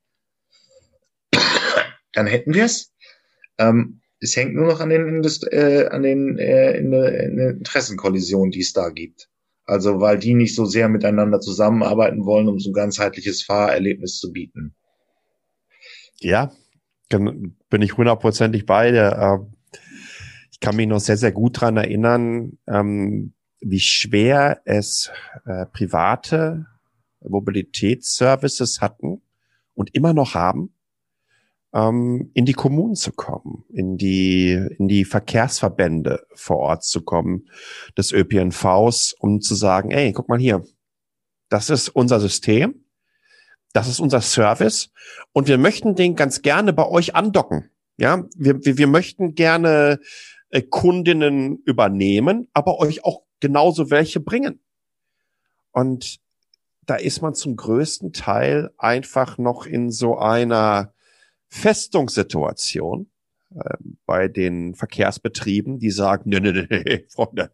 Dann 2.12 2.26
hätten 2.28 2.54
wir 2.54 2.64
es. 2.64 2.92
Ähm, 3.58 4.00
es 4.20 4.36
hängt 4.36 4.54
nur 4.54 4.66
noch 4.66 4.80
an 4.80 4.90
den, 4.90 5.08
Indust 5.08 5.52
äh, 5.52 5.88
an 5.90 6.02
den, 6.02 6.38
äh, 6.38 6.78
in, 6.78 6.92
in 6.92 7.38
Interessenkollisionen, 7.58 8.52
die 8.52 8.60
es 8.60 8.72
da 8.72 8.90
gibt. 8.90 9.28
Also 9.64 10.00
weil 10.00 10.18
die 10.18 10.34
nicht 10.34 10.54
so 10.54 10.64
sehr 10.64 10.88
miteinander 10.88 11.40
zusammenarbeiten 11.40 12.24
wollen, 12.24 12.48
um 12.48 12.58
so 12.58 12.70
ein 12.70 12.74
ganzheitliches 12.74 13.42
Fahrerlebnis 13.42 14.18
zu 14.18 14.32
bieten. 14.32 14.74
Ja, 16.20 16.50
bin 17.08 17.82
ich 17.82 17.96
hundertprozentig 17.96 18.66
bei 18.66 18.90
dir. 18.90 19.16
Ähm, 19.18 19.54
ich 20.50 20.60
kann 20.60 20.76
mich 20.76 20.88
noch 20.88 21.00
sehr, 21.00 21.16
sehr 21.16 21.32
gut 21.32 21.60
dran 21.60 21.76
erinnern, 21.76 22.58
ähm, 22.66 23.34
wie 23.60 23.80
schwer 23.80 24.60
es 24.64 25.10
äh, 25.46 25.66
private 25.66 26.66
Mobilitätsservices 27.20 28.80
hatten 28.80 29.22
und 29.74 29.94
immer 29.94 30.12
noch 30.12 30.34
haben, 30.34 30.74
ähm, 31.72 32.30
in 32.34 32.44
die 32.44 32.52
Kommunen 32.52 32.94
zu 32.94 33.12
kommen, 33.12 33.64
in 33.68 33.96
die, 33.96 34.52
in 34.78 34.88
die 34.88 35.04
Verkehrsverbände 35.04 36.26
vor 36.34 36.58
Ort 36.58 36.84
zu 36.84 37.02
kommen, 37.02 37.48
des 37.96 38.12
ÖPNVs, 38.12 39.14
um 39.18 39.40
zu 39.40 39.54
sagen, 39.54 39.90
ey, 39.90 40.12
guck 40.12 40.28
mal 40.28 40.38
hier, 40.38 40.64
das 41.48 41.70
ist 41.70 41.88
unser 41.88 42.20
System 42.20 42.84
das 43.72 43.88
ist 43.88 44.00
unser 44.00 44.20
Service 44.20 44.90
und 45.32 45.48
wir 45.48 45.58
möchten 45.58 45.94
den 45.94 46.16
ganz 46.16 46.42
gerne 46.42 46.72
bei 46.72 46.86
euch 46.86 47.14
andocken. 47.14 47.70
Ja, 47.96 48.24
wir, 48.36 48.64
wir, 48.64 48.78
wir 48.78 48.86
möchten 48.86 49.34
gerne 49.34 49.98
äh, 50.50 50.62
Kundinnen 50.62 51.58
übernehmen, 51.64 52.48
aber 52.52 52.78
euch 52.78 53.04
auch 53.04 53.22
genauso 53.40 53.90
welche 53.90 54.20
bringen. 54.20 54.60
Und 55.72 56.20
da 56.86 56.94
ist 56.96 57.20
man 57.20 57.34
zum 57.34 57.56
größten 57.56 58.12
Teil 58.12 58.70
einfach 58.78 59.36
noch 59.36 59.66
in 59.66 59.90
so 59.90 60.16
einer 60.16 60.94
Festungssituation 61.48 63.10
bei 64.04 64.28
den 64.28 64.74
Verkehrsbetrieben, 64.74 65.78
die 65.78 65.90
sagen, 65.90 66.24
nee, 66.26 66.40
nee, 66.40 66.66
nee, 66.68 67.06
Freunde, 67.08 67.50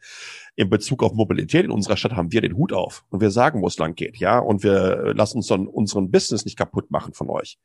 in 0.56 0.68
Bezug 0.68 1.02
auf 1.02 1.12
Mobilität 1.12 1.64
in 1.64 1.70
unserer 1.70 1.96
Stadt 1.96 2.12
haben 2.12 2.32
wir 2.32 2.40
den 2.40 2.56
Hut 2.56 2.72
auf 2.72 3.04
und 3.10 3.20
wir 3.20 3.30
sagen, 3.30 3.62
wo 3.62 3.66
es 3.66 3.78
lang 3.78 3.94
geht, 3.94 4.16
ja, 4.16 4.38
und 4.38 4.64
wir 4.64 5.14
lassen 5.14 5.38
uns 5.38 5.46
dann 5.46 5.66
unseren 5.66 6.10
Business 6.10 6.44
nicht 6.44 6.58
kaputt 6.58 6.90
machen 6.90 7.14
von 7.14 7.30
euch. 7.30 7.58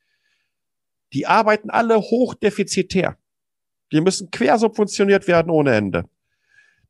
Die 1.13 1.25
arbeiten 1.25 1.71
alle 1.71 1.97
hochdefizitär. 1.97 3.17
Die 3.91 4.01
müssen 4.01 4.30
quersubventioniert 4.30 5.27
werden 5.27 5.49
ohne 5.49 5.73
Ende. 5.73 6.05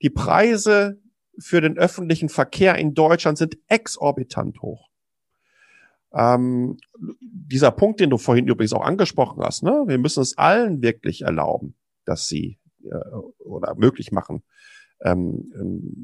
Die 0.01 0.09
Preise 0.09 1.01
für 1.37 1.61
den 1.61 1.77
öffentlichen 1.77 2.27
Verkehr 2.27 2.75
in 2.75 2.93
Deutschland 2.93 3.37
sind 3.37 3.57
exorbitant 3.67 4.61
hoch. 4.61 4.88
Ähm, 6.11 6.77
dieser 7.21 7.71
Punkt, 7.71 7.99
den 7.99 8.09
du 8.09 8.17
vorhin 8.17 8.47
übrigens 8.47 8.73
auch 8.73 8.83
angesprochen 8.83 9.43
hast, 9.43 9.63
ne? 9.63 9.83
wir 9.85 9.97
müssen 9.97 10.21
es 10.21 10.37
allen 10.37 10.81
wirklich 10.81 11.21
erlauben, 11.21 11.75
dass 12.05 12.27
sie 12.27 12.59
äh, 12.83 13.15
oder 13.39 13.75
möglich 13.75 14.11
machen, 14.11 14.43
ähm, 15.01 15.51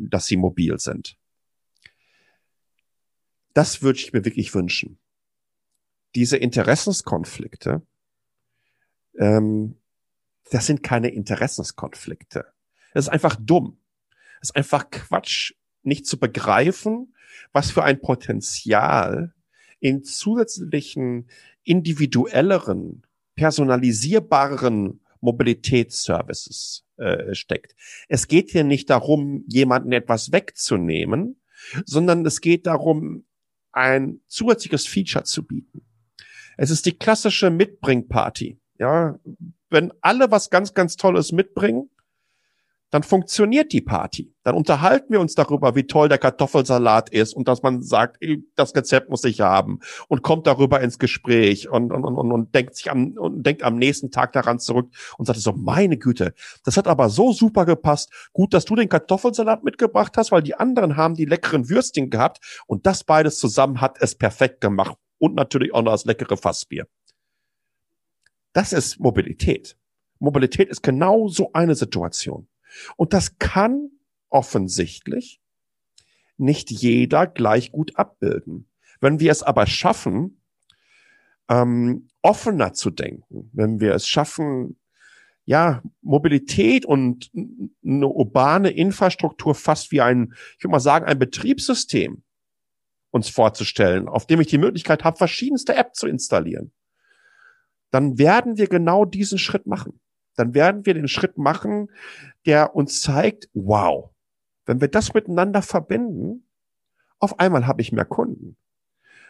dass 0.10 0.26
sie 0.28 0.38
mobil 0.38 0.80
sind. 0.80 1.18
Das 3.53 3.82
würde 3.82 3.99
ich 3.99 4.14
mir 4.14 4.26
wirklich 4.26 4.53
wünschen. 4.53 4.99
diese 6.14 6.38
Interessenskonflikte, 6.38 7.82
ähm, 9.20 9.78
das 10.49 10.66
sind 10.66 10.82
keine 10.82 11.10
Interessenskonflikte. 11.10 12.45
Das 12.93 13.06
ist 13.06 13.10
einfach 13.10 13.36
dumm. 13.38 13.78
Das 14.39 14.49
ist 14.49 14.56
einfach 14.56 14.89
Quatsch, 14.91 15.53
nicht 15.84 16.08
zu 16.08 16.18
begreifen, 16.18 17.14
was 17.51 17.72
für 17.72 17.84
ein 17.84 17.99
Potenzial 17.99 19.34
in 19.80 20.03
zusätzlichen, 20.03 21.28
individuelleren, 21.63 23.03
personalisierbaren 23.36 25.01
Mobilitätsservices 25.21 26.86
äh, 26.97 27.34
steckt. 27.34 27.76
Es 28.07 28.28
geht 28.28 28.51
hier 28.51 28.63
nicht 28.63 28.89
darum, 28.89 29.43
jemanden 29.47 29.91
etwas 29.91 30.32
wegzunehmen, 30.32 31.41
sondern 31.86 32.26
es 32.26 32.41
geht 32.41 32.67
darum, 32.67 33.26
ein 33.71 34.21
zusätzliches 34.28 34.88
Feature 34.88 35.26
zu 35.26 35.45
bieten. 35.45 35.82
Es 36.57 36.69
ist 36.69 36.86
die 36.86 36.97
klassische 36.97 37.49
Mitbringparty. 37.49 38.59
Ja, 38.80 39.19
wenn 39.69 39.91
alle 40.01 40.32
was 40.32 40.49
ganz, 40.49 40.73
ganz 40.73 40.95
Tolles 40.95 41.32
mitbringen, 41.32 41.89
dann 42.91 43.03
funktioniert 43.03 43.73
die 43.73 43.81
Party. 43.81 44.33
Dann 44.43 44.55
unterhalten 44.55 45.11
wir 45.11 45.19
uns 45.19 45.33
darüber, 45.36 45.75
wie 45.75 45.88
toll 45.88 46.07
der 46.07 46.17
Kartoffelsalat 46.17 47.09
ist 47.09 47.36
und 47.36 47.47
dass 47.47 47.63
man 47.63 47.81
sagt, 47.81 48.23
das 48.55 48.75
Rezept 48.75 49.09
muss 49.09 49.23
ich 49.23 49.41
haben 49.41 49.79
und 50.07 50.21
kommt 50.21 50.47
darüber 50.47 50.81
ins 50.81 50.99
Gespräch 50.99 51.67
und, 51.67 51.91
und, 51.91 52.05
und, 52.05 52.31
und 52.31 52.53
denkt 52.53 52.75
sich 52.75 52.91
am, 52.91 53.13
und 53.17 53.43
denkt 53.43 53.63
am 53.63 53.75
nächsten 53.75 54.11
Tag 54.11 54.33
daran 54.33 54.59
zurück 54.59 54.89
und 55.17 55.25
sagt 55.25 55.39
so, 55.39 55.51
meine 55.53 55.97
Güte, 55.97 56.33
das 56.63 56.77
hat 56.77 56.88
aber 56.88 57.09
so 57.09 57.33
super 57.33 57.65
gepasst. 57.65 58.11
Gut, 58.33 58.53
dass 58.53 58.65
du 58.65 58.75
den 58.75 58.89
Kartoffelsalat 58.89 59.63
mitgebracht 59.63 60.13
hast, 60.15 60.31
weil 60.31 60.43
die 60.43 60.55
anderen 60.55 60.95
haben 60.95 61.15
die 61.15 61.25
leckeren 61.25 61.69
Würstchen 61.69 62.09
gehabt 62.09 62.63
und 62.67 62.86
das 62.86 63.03
beides 63.03 63.39
zusammen 63.39 63.81
hat 63.81 63.97
es 63.99 64.15
perfekt 64.15 64.61
gemacht 64.61 64.95
und 65.17 65.36
natürlich 65.36 65.73
auch 65.73 65.81
noch 65.81 65.91
das 65.91 66.05
leckere 66.05 66.38
Fassbier. 66.38 66.88
Das 68.53 68.71
ist 68.71 68.99
Mobilität. 68.99 69.75
Mobilität 70.19 70.69
ist 70.69 70.81
genau 70.81 71.27
so 71.27 71.51
eine 71.51 71.75
Situation. 71.75 72.47
Und 72.95 73.13
das 73.13 73.38
kann 73.39 73.89
offensichtlich 74.30 75.41
nicht 76.38 76.71
jeder 76.71 77.28
gleich 77.28 77.71
gut 77.71 77.95
abbilden. 77.95 78.69
Wenn 78.99 79.19
wir 79.19 79.32
es 79.32 79.43
aber 79.43 79.67
schaffen, 79.67 80.41
ähm, 81.49 82.09
offener 82.21 82.73
zu 82.73 82.89
denken, 82.89 83.49
wenn 83.53 83.80
wir 83.80 83.93
es 83.93 84.07
schaffen, 84.07 84.78
ja, 85.45 85.84
Mobilität 86.01 86.86
und 86.86 87.32
eine 87.86 88.07
urbane 88.07 88.71
Infrastruktur 88.71 89.53
fast 89.53 89.91
wie 89.91 90.01
ein, 90.01 90.34
ich 90.57 90.63
würde 90.63 90.71
mal 90.71 90.80
sagen, 90.80 91.05
ein 91.05 91.19
Betriebssystem 91.19 92.23
uns 93.11 93.30
vorzustellen, 93.30 94.09
auf 94.09 94.26
dem 94.26 94.41
ich 94.41 94.47
die 94.47 94.57
Möglichkeit 94.57 95.03
habe, 95.03 95.17
verschiedenste 95.17 95.76
Apps 95.76 95.99
zu 95.99 96.07
installieren, 96.07 96.73
dann 97.91 98.17
werden 98.17 98.57
wir 98.57 98.67
genau 98.67 99.05
diesen 99.05 99.38
Schritt 99.38 99.67
machen 99.67 100.01
dann 100.36 100.53
werden 100.53 100.86
wir 100.86 100.93
den 100.93 101.07
Schritt 101.07 101.38
machen, 101.38 101.89
der 102.45 102.75
uns 102.75 103.01
zeigt, 103.01 103.49
wow, 103.53 104.09
wenn 104.65 104.81
wir 104.81 104.88
das 104.88 105.13
miteinander 105.13 105.61
verbinden, 105.61 106.47
auf 107.19 107.39
einmal 107.39 107.67
habe 107.67 107.81
ich 107.81 107.91
mehr 107.91 108.05
Kunden. 108.05 108.57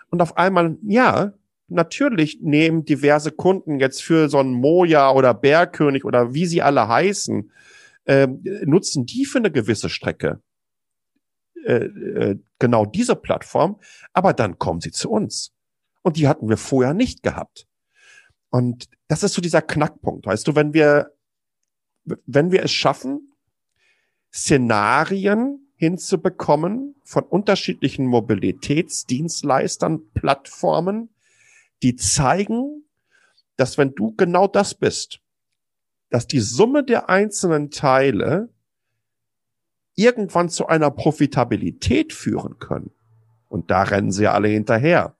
Und 0.09 0.21
auf 0.21 0.37
einmal, 0.37 0.77
ja, 0.83 1.33
natürlich 1.67 2.39
nehmen 2.41 2.85
diverse 2.85 3.31
Kunden 3.31 3.79
jetzt 3.79 4.03
für 4.03 4.29
so 4.29 4.39
einen 4.39 4.53
Moja 4.53 5.11
oder 5.11 5.33
Bergkönig 5.33 6.05
oder 6.05 6.33
wie 6.33 6.45
sie 6.45 6.61
alle 6.61 6.87
heißen, 6.87 7.51
äh, 8.05 8.27
nutzen 8.65 9.05
die 9.05 9.25
für 9.25 9.39
eine 9.39 9.51
gewisse 9.51 9.89
Strecke 9.89 10.41
äh, 11.65 11.85
äh, 11.85 12.39
genau 12.59 12.85
diese 12.85 13.15
Plattform, 13.15 13.79
aber 14.13 14.33
dann 14.33 14.59
kommen 14.59 14.81
sie 14.81 14.91
zu 14.91 15.09
uns. 15.09 15.51
Und 16.03 16.17
die 16.17 16.27
hatten 16.27 16.47
wir 16.47 16.57
vorher 16.57 16.93
nicht 16.93 17.23
gehabt. 17.23 17.67
Und 18.49 18.89
das 19.07 19.23
ist 19.23 19.33
so 19.33 19.41
dieser 19.41 19.61
Knackpunkt, 19.61 20.25
weißt 20.25 20.47
du, 20.47 20.55
wenn 20.55 20.73
wir, 20.73 21.11
wenn 22.25 22.51
wir 22.51 22.63
es 22.63 22.71
schaffen, 22.71 23.33
Szenarien 24.33 25.67
hinzubekommen 25.75 26.95
von 27.03 27.23
unterschiedlichen 27.23 28.05
Mobilitätsdienstleistern, 28.05 30.11
Plattformen, 30.13 31.09
die 31.83 31.95
zeigen, 31.95 32.85
dass 33.57 33.77
wenn 33.77 33.93
du 33.93 34.15
genau 34.15 34.47
das 34.47 34.73
bist, 34.73 35.19
dass 36.09 36.27
die 36.27 36.39
Summe 36.39 36.83
der 36.83 37.09
einzelnen 37.09 37.71
Teile 37.71 38.49
irgendwann 39.95 40.49
zu 40.49 40.67
einer 40.67 40.91
Profitabilität 40.91 42.13
führen 42.13 42.59
können. 42.59 42.91
Und 43.47 43.71
da 43.71 43.83
rennen 43.83 44.11
sie 44.11 44.27
alle 44.27 44.49
hinterher 44.49 45.15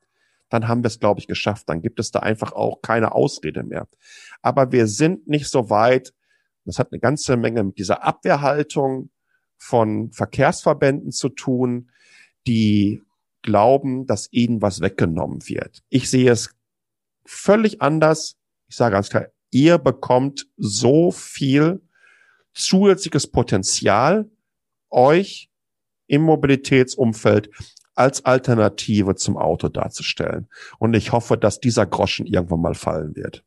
dann 0.49 0.67
haben 0.67 0.83
wir 0.83 0.87
es, 0.87 0.99
glaube 0.99 1.19
ich, 1.19 1.27
geschafft. 1.27 1.69
Dann 1.69 1.81
gibt 1.81 1.99
es 1.99 2.11
da 2.11 2.19
einfach 2.19 2.53
auch 2.53 2.81
keine 2.81 3.13
Ausrede 3.13 3.63
mehr. 3.63 3.87
Aber 4.41 4.71
wir 4.71 4.87
sind 4.87 5.27
nicht 5.27 5.47
so 5.47 5.69
weit. 5.69 6.13
Das 6.65 6.79
hat 6.79 6.91
eine 6.91 6.99
ganze 6.99 7.37
Menge 7.37 7.63
mit 7.63 7.77
dieser 7.77 8.03
Abwehrhaltung 8.03 9.09
von 9.57 10.11
Verkehrsverbänden 10.11 11.11
zu 11.11 11.29
tun, 11.29 11.89
die 12.47 13.01
glauben, 13.41 14.05
dass 14.05 14.31
ihnen 14.31 14.61
was 14.61 14.81
weggenommen 14.81 15.47
wird. 15.47 15.83
Ich 15.89 16.09
sehe 16.09 16.31
es 16.31 16.49
völlig 17.25 17.81
anders. 17.81 18.37
Ich 18.67 18.75
sage 18.75 18.93
ganz 18.93 19.09
klar, 19.09 19.27
ihr 19.51 19.77
bekommt 19.77 20.47
so 20.57 21.11
viel 21.11 21.81
zusätzliches 22.53 23.27
Potenzial, 23.27 24.29
euch 24.89 25.49
im 26.07 26.23
Mobilitätsumfeld 26.23 27.49
als 27.95 28.25
Alternative 28.25 29.15
zum 29.15 29.37
Auto 29.37 29.69
darzustellen. 29.69 30.47
Und 30.79 30.93
ich 30.93 31.11
hoffe, 31.11 31.37
dass 31.37 31.59
dieser 31.59 31.85
Groschen 31.85 32.25
irgendwann 32.25 32.61
mal 32.61 32.75
fallen 32.75 33.15
wird. 33.15 33.43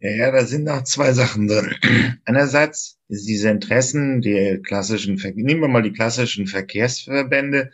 Ja, 0.00 0.30
da 0.30 0.44
sind 0.44 0.64
noch 0.64 0.84
zwei 0.84 1.12
Sachen 1.12 1.46
drin. 1.48 1.74
Einerseits 2.26 2.98
ist 3.08 3.26
diese 3.26 3.48
Interessen 3.48 4.20
die 4.20 4.60
klassischen, 4.62 5.14
nehmen 5.34 5.62
wir 5.62 5.68
mal 5.68 5.82
die 5.82 5.92
klassischen 5.92 6.46
Verkehrsverbände, 6.46 7.70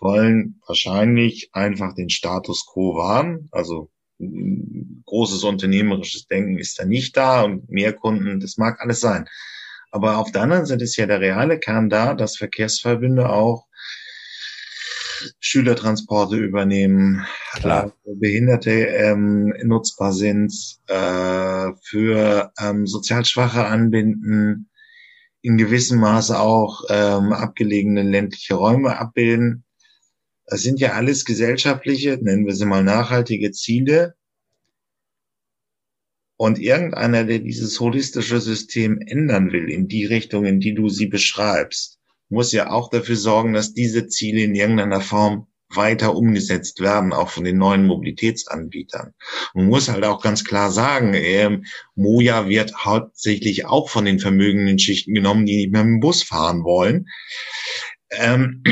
wollen 0.00 0.60
wahrscheinlich 0.66 1.50
einfach 1.52 1.94
den 1.94 2.10
Status 2.10 2.66
quo 2.66 2.96
wahren. 2.96 3.48
Also 3.52 3.90
großes 5.06 5.44
unternehmerisches 5.44 6.26
Denken 6.26 6.58
ist 6.58 6.78
da 6.78 6.84
nicht 6.84 7.16
da 7.16 7.42
und 7.42 7.70
mehr 7.70 7.92
Kunden, 7.92 8.40
das 8.40 8.56
mag 8.56 8.80
alles 8.80 9.00
sein. 9.00 9.28
Aber 9.90 10.18
auf 10.18 10.32
der 10.32 10.42
anderen 10.42 10.66
Seite 10.66 10.82
ist 10.82 10.96
ja 10.96 11.06
der 11.06 11.20
reale 11.20 11.60
Kern 11.60 11.88
da, 11.88 12.14
dass 12.14 12.36
Verkehrsverbünde 12.36 13.30
auch 13.30 13.68
Schülertransporte 15.40 16.36
übernehmen, 16.36 17.26
Klar. 17.54 17.92
Äh, 18.04 18.14
Behinderte 18.14 18.70
ähm, 18.70 19.54
nutzbar 19.62 20.12
sind, 20.12 20.52
äh, 20.86 21.72
für 21.82 22.52
ähm, 22.60 22.86
sozial 22.86 23.24
Schwache 23.24 23.66
anbinden, 23.66 24.68
in 25.42 25.58
gewissem 25.58 26.00
Maße 26.00 26.38
auch 26.38 26.84
ähm, 26.88 27.32
abgelegene 27.32 28.02
ländliche 28.02 28.54
Räume 28.54 28.98
abbilden. 28.98 29.64
Das 30.46 30.62
sind 30.62 30.80
ja 30.80 30.92
alles 30.92 31.24
gesellschaftliche, 31.24 32.18
nennen 32.20 32.46
wir 32.46 32.54
sie 32.54 32.66
mal 32.66 32.82
nachhaltige 32.82 33.52
Ziele. 33.52 34.14
Und 36.36 36.58
irgendeiner, 36.58 37.24
der 37.24 37.38
dieses 37.38 37.78
holistische 37.78 38.40
System 38.40 39.00
ändern 39.00 39.52
will 39.52 39.70
in 39.70 39.86
die 39.86 40.04
Richtung, 40.04 40.44
in 40.44 40.60
die 40.60 40.74
du 40.74 40.88
sie 40.88 41.06
beschreibst, 41.06 42.00
muss 42.28 42.52
ja 42.52 42.70
auch 42.70 42.90
dafür 42.90 43.16
sorgen, 43.16 43.52
dass 43.52 43.74
diese 43.74 44.08
Ziele 44.08 44.42
in 44.42 44.54
irgendeiner 44.54 45.00
Form 45.00 45.46
weiter 45.76 46.14
umgesetzt 46.14 46.80
werden, 46.80 47.12
auch 47.12 47.30
von 47.30 47.44
den 47.44 47.58
neuen 47.58 47.86
Mobilitätsanbietern. 47.86 49.12
Man 49.54 49.66
muss 49.66 49.88
halt 49.88 50.04
auch 50.04 50.22
ganz 50.22 50.44
klar 50.44 50.70
sagen, 50.70 51.14
äh, 51.14 51.60
Moja 51.94 52.48
wird 52.48 52.84
hauptsächlich 52.84 53.66
auch 53.66 53.88
von 53.88 54.04
den 54.04 54.18
vermögenden 54.18 54.78
Schichten 54.78 55.14
genommen, 55.14 55.46
die 55.46 55.56
nicht 55.56 55.72
mehr 55.72 55.84
mit 55.84 55.94
dem 55.94 56.00
Bus 56.00 56.22
fahren 56.22 56.64
wollen. 56.64 57.06
Ähm, 58.10 58.62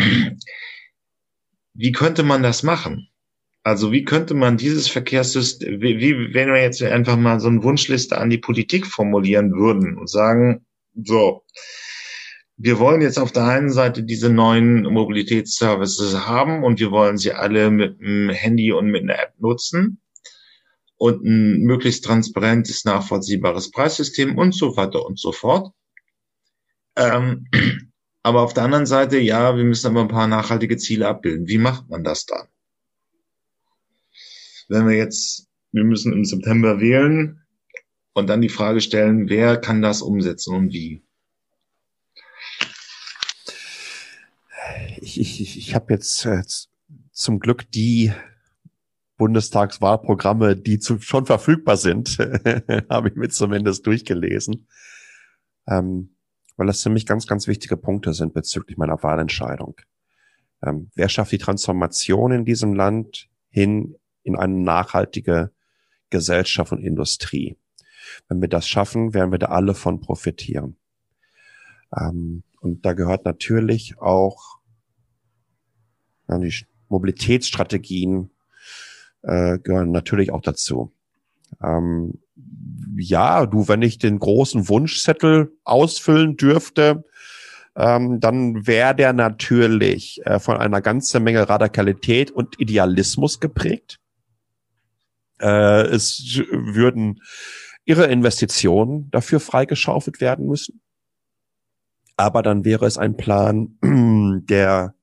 wie 1.74 1.92
könnte 1.92 2.22
man 2.22 2.42
das 2.42 2.62
machen? 2.62 3.08
Also 3.64 3.92
wie 3.92 4.04
könnte 4.04 4.34
man 4.34 4.56
dieses 4.56 4.88
Verkehrssystem, 4.88 5.80
wie, 5.80 5.98
wie 5.98 6.34
wenn 6.34 6.52
wir 6.52 6.60
jetzt 6.60 6.82
einfach 6.82 7.16
mal 7.16 7.38
so 7.38 7.48
eine 7.48 7.62
Wunschliste 7.62 8.18
an 8.18 8.28
die 8.28 8.38
Politik 8.38 8.86
formulieren 8.86 9.52
würden 9.52 9.98
und 9.98 10.10
sagen, 10.10 10.66
so, 10.94 11.44
wir 12.56 12.78
wollen 12.78 13.00
jetzt 13.00 13.18
auf 13.18 13.32
der 13.32 13.44
einen 13.44 13.70
Seite 13.70 14.02
diese 14.02 14.28
neuen 14.28 14.82
Mobilitätsservices 14.82 16.26
haben 16.26 16.64
und 16.64 16.80
wir 16.80 16.90
wollen 16.90 17.16
sie 17.18 17.32
alle 17.32 17.70
mit 17.70 18.00
einem 18.00 18.30
Handy 18.30 18.72
und 18.72 18.86
mit 18.86 19.02
einer 19.02 19.18
App 19.18 19.34
nutzen 19.38 20.00
und 20.96 21.24
ein 21.24 21.62
möglichst 21.62 22.04
transparentes, 22.04 22.84
nachvollziehbares 22.84 23.70
Preissystem 23.70 24.38
und 24.38 24.54
so 24.54 24.76
weiter 24.76 25.04
und 25.04 25.18
so 25.18 25.32
fort. 25.32 25.72
Ähm, 26.94 27.48
aber 28.22 28.42
auf 28.42 28.54
der 28.54 28.64
anderen 28.64 28.86
Seite, 28.86 29.18
ja, 29.18 29.56
wir 29.56 29.64
müssen 29.64 29.88
aber 29.88 30.02
ein 30.02 30.08
paar 30.08 30.28
nachhaltige 30.28 30.76
Ziele 30.76 31.08
abbilden. 31.08 31.48
Wie 31.48 31.58
macht 31.58 31.88
man 31.88 32.04
das 32.04 32.26
dann? 32.26 32.46
Wenn 34.68 34.86
wir 34.86 34.96
jetzt, 34.96 35.48
wir 35.72 35.84
müssen 35.84 36.12
im 36.12 36.24
September 36.24 36.80
wählen 36.80 37.42
und 38.12 38.28
dann 38.28 38.40
die 38.40 38.48
Frage 38.48 38.80
stellen, 38.80 39.28
wer 39.28 39.56
kann 39.56 39.82
das 39.82 40.02
umsetzen 40.02 40.54
und 40.54 40.72
wie? 40.72 41.02
Ich, 45.20 45.40
ich, 45.40 45.58
ich 45.58 45.74
habe 45.74 45.92
jetzt 45.92 46.24
äh, 46.26 46.42
zum 47.10 47.40
Glück 47.40 47.70
die 47.70 48.12
Bundestagswahlprogramme, 49.16 50.56
die 50.56 50.78
zu, 50.78 51.00
schon 51.00 51.26
verfügbar 51.26 51.76
sind, 51.76 52.18
habe 52.90 53.08
ich 53.08 53.14
mir 53.14 53.28
zumindest 53.28 53.86
durchgelesen. 53.86 54.66
Ähm, 55.68 56.16
weil 56.56 56.66
das 56.66 56.82
für 56.82 56.90
mich 56.90 57.06
ganz, 57.06 57.26
ganz 57.26 57.46
wichtige 57.46 57.76
Punkte 57.76 58.14
sind 58.14 58.34
bezüglich 58.34 58.76
meiner 58.76 59.02
Wahlentscheidung. 59.02 59.76
Ähm, 60.62 60.90
wer 60.94 61.08
schafft 61.08 61.32
die 61.32 61.38
Transformation 61.38 62.32
in 62.32 62.44
diesem 62.44 62.74
Land 62.74 63.28
hin 63.48 63.96
in 64.22 64.36
eine 64.36 64.54
nachhaltige 64.54 65.52
Gesellschaft 66.10 66.72
und 66.72 66.82
Industrie? 66.82 67.56
Wenn 68.28 68.40
wir 68.40 68.48
das 68.48 68.68
schaffen, 68.68 69.14
werden 69.14 69.32
wir 69.32 69.38
da 69.38 69.46
alle 69.46 69.74
von 69.74 70.00
profitieren. 70.00 70.76
Ähm, 71.96 72.42
und 72.60 72.84
da 72.84 72.92
gehört 72.92 73.24
natürlich 73.24 73.98
auch 73.98 74.58
ja, 76.28 76.38
die 76.38 76.54
Mobilitätsstrategien 76.88 78.30
äh, 79.22 79.58
gehören 79.58 79.90
natürlich 79.90 80.32
auch 80.32 80.42
dazu. 80.42 80.92
Ähm, 81.62 82.20
ja, 82.96 83.46
du, 83.46 83.68
wenn 83.68 83.82
ich 83.82 83.98
den 83.98 84.18
großen 84.18 84.68
Wunschzettel 84.68 85.52
ausfüllen 85.64 86.36
dürfte, 86.36 87.04
ähm, 87.74 88.20
dann 88.20 88.66
wäre 88.66 88.94
der 88.94 89.12
natürlich 89.12 90.20
äh, 90.24 90.38
von 90.38 90.58
einer 90.58 90.82
ganzen 90.82 91.22
Menge 91.22 91.48
Radikalität 91.48 92.30
und 92.30 92.60
Idealismus 92.60 93.40
geprägt. 93.40 93.98
Äh, 95.40 95.86
es 95.86 96.42
würden 96.50 97.20
ihre 97.84 98.06
Investitionen 98.06 99.10
dafür 99.10 99.40
freigeschaufelt 99.40 100.20
werden 100.20 100.46
müssen. 100.46 100.80
Aber 102.16 102.42
dann 102.42 102.64
wäre 102.64 102.86
es 102.86 102.98
ein 102.98 103.16
Plan, 103.16 103.78
der, 104.48 104.94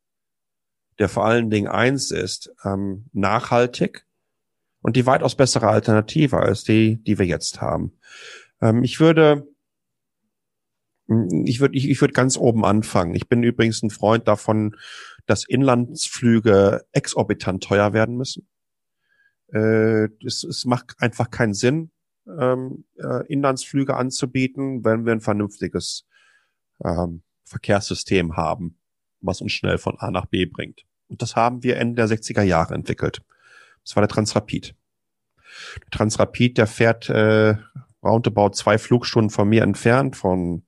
der 0.99 1.09
vor 1.09 1.25
allen 1.25 1.49
Dingen 1.49 1.67
eins 1.67 2.11
ist, 2.11 2.53
ähm, 2.63 3.05
nachhaltig 3.13 4.05
und 4.81 4.95
die 4.95 5.05
weitaus 5.05 5.35
bessere 5.35 5.67
Alternative 5.67 6.37
als 6.37 6.63
die, 6.63 7.01
die 7.03 7.17
wir 7.17 7.25
jetzt 7.25 7.61
haben. 7.61 7.97
Ähm, 8.61 8.83
ich 8.83 8.99
würde, 8.99 9.47
ich 11.45 11.59
würde, 11.59 11.75
ich, 11.75 11.89
ich 11.89 12.01
würde 12.01 12.13
ganz 12.13 12.37
oben 12.37 12.65
anfangen. 12.65 13.15
Ich 13.15 13.27
bin 13.27 13.41
übrigens 13.43 13.81
ein 13.81 13.89
Freund 13.89 14.27
davon, 14.27 14.75
dass 15.25 15.47
Inlandsflüge 15.47 16.85
exorbitant 16.91 17.63
teuer 17.63 17.93
werden 17.93 18.17
müssen. 18.17 18.47
Äh, 19.53 20.09
es, 20.25 20.43
es 20.43 20.65
macht 20.65 20.95
einfach 20.99 21.31
keinen 21.31 21.53
Sinn, 21.53 21.91
ähm, 22.27 22.85
äh, 22.97 23.25
Inlandsflüge 23.27 23.95
anzubieten, 23.95 24.83
wenn 24.83 25.05
wir 25.05 25.13
ein 25.13 25.21
vernünftiges 25.21 26.05
ähm, 26.83 27.23
Verkehrssystem 27.45 28.37
haben, 28.37 28.79
was 29.21 29.41
uns 29.41 29.53
schnell 29.53 29.77
von 29.77 29.97
A 29.97 30.11
nach 30.11 30.25
B 30.25 30.45
bringt. 30.45 30.85
Und 31.09 31.21
das 31.21 31.35
haben 31.35 31.63
wir 31.63 31.77
Ende 31.77 31.95
der 31.95 32.17
60er 32.17 32.43
Jahre 32.43 32.75
entwickelt. 32.75 33.21
Das 33.83 33.95
war 33.95 34.01
der 34.01 34.09
Transrapid. 34.09 34.75
Der 35.81 35.89
Transrapid, 35.91 36.57
der 36.57 36.67
fährt 36.67 37.09
äh, 37.09 37.55
roundabout 38.03 38.51
zwei 38.51 38.77
Flugstunden 38.77 39.29
von 39.29 39.49
mir 39.49 39.63
entfernt, 39.63 40.15
von 40.15 40.63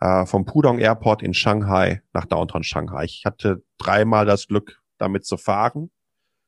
äh, 0.00 0.24
vom 0.26 0.46
Pudong 0.46 0.78
Airport 0.78 1.22
in 1.22 1.34
Shanghai 1.34 2.02
nach 2.12 2.24
Downtown 2.24 2.62
Shanghai. 2.62 3.04
Ich 3.04 3.24
hatte 3.24 3.62
dreimal 3.78 4.26
das 4.26 4.48
Glück, 4.48 4.82
damit 4.98 5.26
zu 5.26 5.36
fahren. 5.36 5.90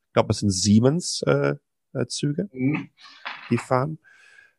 Ich 0.09 0.14
glaube, 0.14 0.32
es 0.32 0.39
sind 0.39 0.51
Siemens 0.51 1.22
äh, 1.26 1.56
äh, 1.93 2.06
Züge, 2.06 2.48
mhm. 2.52 2.90
die 3.51 3.59
fahren. 3.59 3.98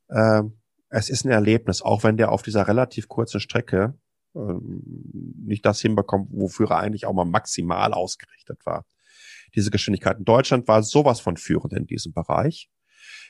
Äh, 0.09 0.43
es 0.89 1.09
ist 1.09 1.25
ein 1.25 1.31
Erlebnis, 1.31 1.81
auch 1.81 2.03
wenn 2.03 2.17
der 2.17 2.31
auf 2.31 2.43
dieser 2.43 2.67
relativ 2.67 3.07
kurzen 3.07 3.39
Strecke 3.39 3.95
nicht 4.33 5.65
das 5.65 5.81
hinbekommt, 5.81 6.29
wofür 6.31 6.71
er 6.71 6.79
eigentlich 6.79 7.05
auch 7.05 7.13
mal 7.13 7.25
maximal 7.25 7.93
ausgerichtet 7.93 8.65
war 8.65 8.85
diese 9.55 9.71
Geschwindigkeit. 9.71 10.17
In 10.17 10.25
Deutschland 10.25 10.67
war 10.67 10.83
sowas 10.83 11.19
von 11.19 11.37
führend 11.37 11.73
in 11.73 11.85
diesem 11.85 12.13
Bereich. 12.13 12.69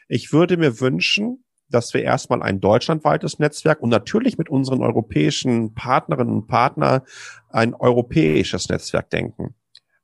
Ich 0.08 0.32
würde 0.34 0.58
mir 0.58 0.80
wünschen, 0.80 1.44
dass 1.70 1.94
wir 1.94 2.04
erstmal 2.04 2.44
ein 2.44 2.60
deutschlandweites 2.60 3.40
Netzwerk 3.40 3.82
und 3.82 3.90
natürlich 3.90 4.38
mit 4.38 4.50
unseren 4.50 4.82
europäischen 4.82 5.74
Partnerinnen 5.74 6.34
und 6.34 6.48
Partnern 6.48 7.02
ein 7.50 7.74
europäisches 7.74 8.70
Netzwerk 8.70 9.10
denken. 9.10 9.56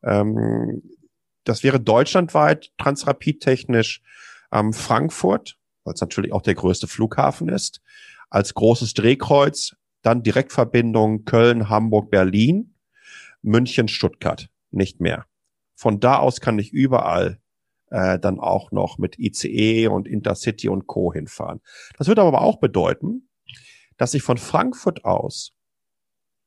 Ähm, 0.04 0.82
das 1.44 1.64
wäre 1.64 1.80
deutschlandweit 1.80 2.72
transrapidtechnisch 2.78 4.02
ähm, 4.52 4.74
Frankfurt, 4.74 5.58
weil 5.84 5.94
es 5.94 6.02
natürlich 6.02 6.34
auch 6.34 6.42
der 6.42 6.56
größte 6.56 6.88
Flughafen 6.88 7.50
ist, 7.50 7.82
als 8.30 8.54
großes 8.54 8.94
Drehkreuz, 8.94 9.76
dann 10.02 10.24
Direktverbindung 10.24 11.26
Köln, 11.26 11.70
Hamburg, 11.70 12.10
Berlin, 12.10 12.76
München, 13.42 13.88
Stuttgart, 13.88 14.50
nicht 14.72 15.00
mehr. 15.00 15.26
Von 15.76 16.00
da 16.00 16.18
aus 16.18 16.42
kann 16.42 16.60
ich 16.60 16.72
überall 16.72 17.40
äh, 17.90 18.20
dann 18.20 18.40
auch 18.40 18.72
noch 18.72 18.98
mit 18.98 19.18
ICE 19.18 19.88
und 19.88 20.08
Intercity 20.08 20.70
und 20.70 20.88
Co. 20.88 21.14
hinfahren. 21.14 21.62
Das 21.98 22.08
würde 22.08 22.22
aber 22.22 22.42
auch 22.42 22.60
bedeuten, 22.60 23.30
dass 23.98 24.14
ich 24.14 24.24
von 24.24 24.38
Frankfurt 24.38 25.06
aus 25.06 25.54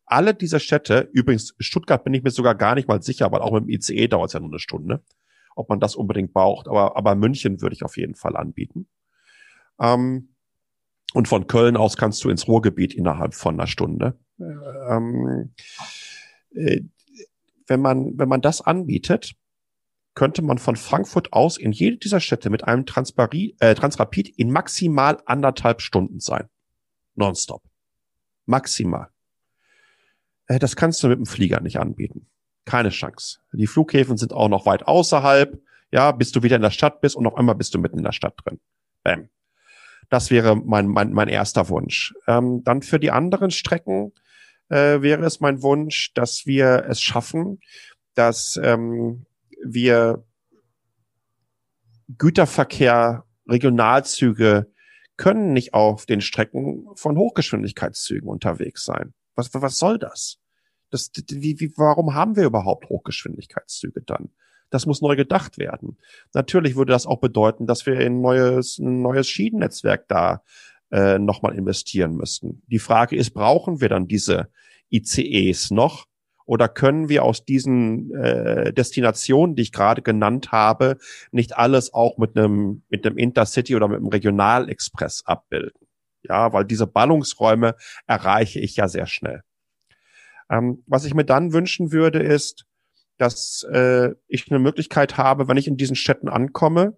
alle 0.06 0.34
diese 0.34 0.60
Städte, 0.60 1.08
übrigens 1.12 1.54
Stuttgart 1.58 2.04
bin 2.04 2.12
ich 2.12 2.22
mir 2.22 2.30
sogar 2.30 2.54
gar 2.54 2.74
nicht 2.74 2.88
mal 2.88 3.02
sicher, 3.02 3.32
weil 3.32 3.40
auch 3.40 3.52
mit 3.52 3.64
dem 3.64 3.70
ICE 3.70 4.08
dauert 4.08 4.28
es 4.28 4.34
ja 4.34 4.40
nur 4.40 4.50
eine 4.50 4.58
Stunde, 4.58 5.02
ob 5.56 5.68
man 5.68 5.80
das 5.80 5.96
unbedingt 5.96 6.32
braucht, 6.32 6.68
aber, 6.68 6.96
aber 6.96 7.14
München 7.14 7.60
würde 7.62 7.74
ich 7.74 7.82
auf 7.82 7.96
jeden 7.96 8.14
Fall 8.14 8.36
anbieten. 8.36 8.88
Ähm, 9.80 10.31
und 11.14 11.28
von 11.28 11.46
Köln 11.46 11.76
aus 11.76 11.96
kannst 11.96 12.22
du 12.24 12.30
ins 12.30 12.48
Ruhrgebiet 12.48 12.94
innerhalb 12.94 13.34
von 13.34 13.54
einer 13.54 13.66
Stunde. 13.66 14.18
Ähm, 14.38 15.52
äh, 16.54 16.80
wenn 17.66 17.80
man, 17.80 18.18
wenn 18.18 18.28
man 18.28 18.40
das 18.40 18.60
anbietet, 18.60 19.34
könnte 20.14 20.42
man 20.42 20.58
von 20.58 20.76
Frankfurt 20.76 21.32
aus 21.32 21.56
in 21.56 21.72
jede 21.72 21.96
dieser 21.96 22.20
Städte 22.20 22.50
mit 22.50 22.64
einem 22.64 22.84
Transpari 22.84 23.56
äh, 23.60 23.74
Transrapid 23.74 24.28
in 24.28 24.50
maximal 24.50 25.18
anderthalb 25.24 25.80
Stunden 25.80 26.20
sein. 26.20 26.48
Nonstop. 27.14 27.62
Maximal. 28.46 29.08
Äh, 30.46 30.58
das 30.58 30.76
kannst 30.76 31.02
du 31.02 31.08
mit 31.08 31.18
dem 31.18 31.26
Flieger 31.26 31.60
nicht 31.60 31.78
anbieten. 31.78 32.26
Keine 32.64 32.90
Chance. 32.90 33.38
Die 33.52 33.66
Flughäfen 33.66 34.16
sind 34.16 34.32
auch 34.32 34.48
noch 34.48 34.66
weit 34.66 34.86
außerhalb. 34.86 35.60
Ja, 35.90 36.12
bis 36.12 36.32
du 36.32 36.42
wieder 36.42 36.56
in 36.56 36.62
der 36.62 36.70
Stadt 36.70 37.00
bist 37.00 37.16
und 37.16 37.26
auf 37.26 37.36
einmal 37.36 37.54
bist 37.54 37.74
du 37.74 37.78
mitten 37.78 37.98
in 37.98 38.04
der 38.04 38.12
Stadt 38.12 38.34
drin. 38.44 38.60
Bam. 39.02 39.28
Das 40.12 40.30
wäre 40.30 40.56
mein, 40.56 40.88
mein, 40.88 41.14
mein 41.14 41.28
erster 41.28 41.70
Wunsch. 41.70 42.12
Ähm, 42.26 42.62
dann 42.64 42.82
für 42.82 43.00
die 43.00 43.10
anderen 43.10 43.50
Strecken 43.50 44.12
äh, 44.68 45.00
wäre 45.00 45.24
es 45.24 45.40
mein 45.40 45.62
Wunsch, 45.62 46.12
dass 46.12 46.44
wir 46.44 46.84
es 46.86 47.00
schaffen, 47.00 47.60
dass 48.12 48.60
ähm, 48.62 49.24
wir 49.64 50.22
Güterverkehr, 52.18 53.24
Regionalzüge 53.48 54.70
können 55.16 55.54
nicht 55.54 55.72
auf 55.72 56.04
den 56.04 56.20
Strecken 56.20 56.88
von 56.94 57.16
Hochgeschwindigkeitszügen 57.16 58.28
unterwegs 58.28 58.84
sein. 58.84 59.14
Was, 59.34 59.48
was 59.54 59.78
soll 59.78 59.98
das? 59.98 60.40
das 60.90 61.10
wie, 61.30 61.58
wie, 61.58 61.72
warum 61.78 62.12
haben 62.12 62.36
wir 62.36 62.44
überhaupt 62.44 62.90
Hochgeschwindigkeitszüge 62.90 64.02
dann? 64.02 64.28
Das 64.72 64.86
muss 64.86 65.02
neu 65.02 65.16
gedacht 65.16 65.58
werden. 65.58 65.98
Natürlich 66.32 66.76
würde 66.76 66.92
das 66.92 67.06
auch 67.06 67.20
bedeuten, 67.20 67.66
dass 67.66 67.84
wir 67.84 68.00
in 68.00 68.22
neues, 68.22 68.78
ein 68.78 69.02
neues 69.02 69.28
Schienennetzwerk 69.28 70.08
da 70.08 70.42
äh, 70.90 71.18
nochmal 71.18 71.54
investieren 71.54 72.16
müssten. 72.16 72.62
Die 72.66 72.78
Frage 72.78 73.14
ist, 73.16 73.30
brauchen 73.30 73.80
wir 73.82 73.90
dann 73.90 74.08
diese 74.08 74.48
ICEs 74.90 75.70
noch? 75.70 76.06
Oder 76.46 76.68
können 76.68 77.08
wir 77.08 77.22
aus 77.22 77.44
diesen 77.44 78.14
äh, 78.14 78.72
Destinationen, 78.72 79.56
die 79.56 79.62
ich 79.62 79.72
gerade 79.72 80.02
genannt 80.02 80.52
habe, 80.52 80.96
nicht 81.30 81.56
alles 81.56 81.92
auch 81.94 82.18
mit 82.18 82.36
einem 82.36 82.82
mit 82.88 83.06
einem 83.06 83.16
Intercity 83.18 83.76
oder 83.76 83.88
mit 83.88 83.98
einem 83.98 84.08
Regionalexpress 84.08 85.22
abbilden? 85.26 85.86
Ja, 86.22 86.52
weil 86.52 86.64
diese 86.64 86.86
Ballungsräume 86.86 87.74
erreiche 88.06 88.58
ich 88.58 88.76
ja 88.76 88.88
sehr 88.88 89.06
schnell. 89.06 89.42
Ähm, 90.50 90.82
was 90.86 91.04
ich 91.04 91.14
mir 91.14 91.24
dann 91.24 91.52
wünschen 91.52 91.92
würde, 91.92 92.20
ist, 92.20 92.66
dass 93.22 93.64
äh, 93.70 94.10
ich 94.26 94.50
eine 94.50 94.58
Möglichkeit 94.58 95.16
habe, 95.16 95.46
wenn 95.46 95.56
ich 95.56 95.68
in 95.68 95.76
diesen 95.76 95.94
Städten 95.94 96.28
ankomme, 96.28 96.96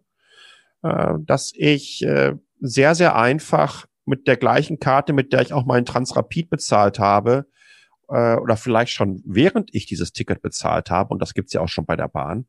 äh, 0.82 1.14
dass 1.20 1.52
ich 1.54 2.02
äh, 2.02 2.32
sehr, 2.60 2.94
sehr 2.94 3.14
einfach 3.14 3.84
mit 4.06 4.26
der 4.26 4.38
gleichen 4.38 4.80
Karte, 4.80 5.12
mit 5.12 5.34
der 5.34 5.42
ich 5.42 5.52
auch 5.52 5.66
meinen 5.66 5.84
Transrapid 5.84 6.48
bezahlt 6.48 6.98
habe, 6.98 7.44
äh, 8.08 8.36
oder 8.36 8.56
vielleicht 8.56 8.92
schon 8.92 9.22
während 9.26 9.74
ich 9.74 9.84
dieses 9.84 10.14
Ticket 10.14 10.40
bezahlt 10.40 10.90
habe, 10.90 11.12
und 11.12 11.20
das 11.20 11.34
gibt's 11.34 11.52
ja 11.52 11.60
auch 11.60 11.68
schon 11.68 11.84
bei 11.84 11.94
der 11.94 12.08
Bahn, 12.08 12.46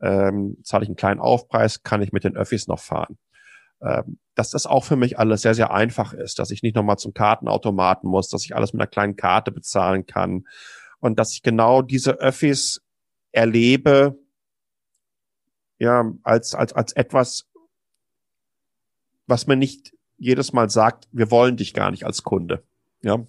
ähm, 0.00 0.56
zahle 0.64 0.82
ich 0.82 0.88
einen 0.88 0.96
kleinen 0.96 1.20
Aufpreis, 1.20 1.84
kann 1.84 2.02
ich 2.02 2.10
mit 2.10 2.24
den 2.24 2.36
Öffis 2.36 2.66
noch 2.66 2.80
fahren. 2.80 3.18
Ähm, 3.80 4.18
dass 4.34 4.50
das 4.50 4.66
auch 4.66 4.82
für 4.82 4.96
mich 4.96 5.20
alles 5.20 5.42
sehr, 5.42 5.54
sehr 5.54 5.70
einfach 5.70 6.12
ist, 6.12 6.40
dass 6.40 6.50
ich 6.50 6.64
nicht 6.64 6.74
nochmal 6.74 6.98
zum 6.98 7.14
Kartenautomaten 7.14 8.10
muss, 8.10 8.28
dass 8.28 8.44
ich 8.44 8.56
alles 8.56 8.72
mit 8.72 8.80
einer 8.80 8.90
kleinen 8.90 9.14
Karte 9.14 9.52
bezahlen 9.52 10.06
kann 10.06 10.44
und 10.98 11.20
dass 11.20 11.32
ich 11.32 11.42
genau 11.42 11.82
diese 11.82 12.18
Öffis 12.18 12.82
erlebe, 13.32 14.18
ja, 15.78 16.12
als, 16.22 16.54
als, 16.54 16.72
als 16.72 16.92
etwas, 16.92 17.50
was 19.26 19.46
mir 19.46 19.56
nicht 19.56 19.94
jedes 20.16 20.52
Mal 20.52 20.70
sagt, 20.70 21.08
wir 21.10 21.30
wollen 21.30 21.56
dich 21.56 21.74
gar 21.74 21.90
nicht 21.90 22.04
als 22.04 22.22
Kunde. 22.22 22.62
Ja. 23.02 23.26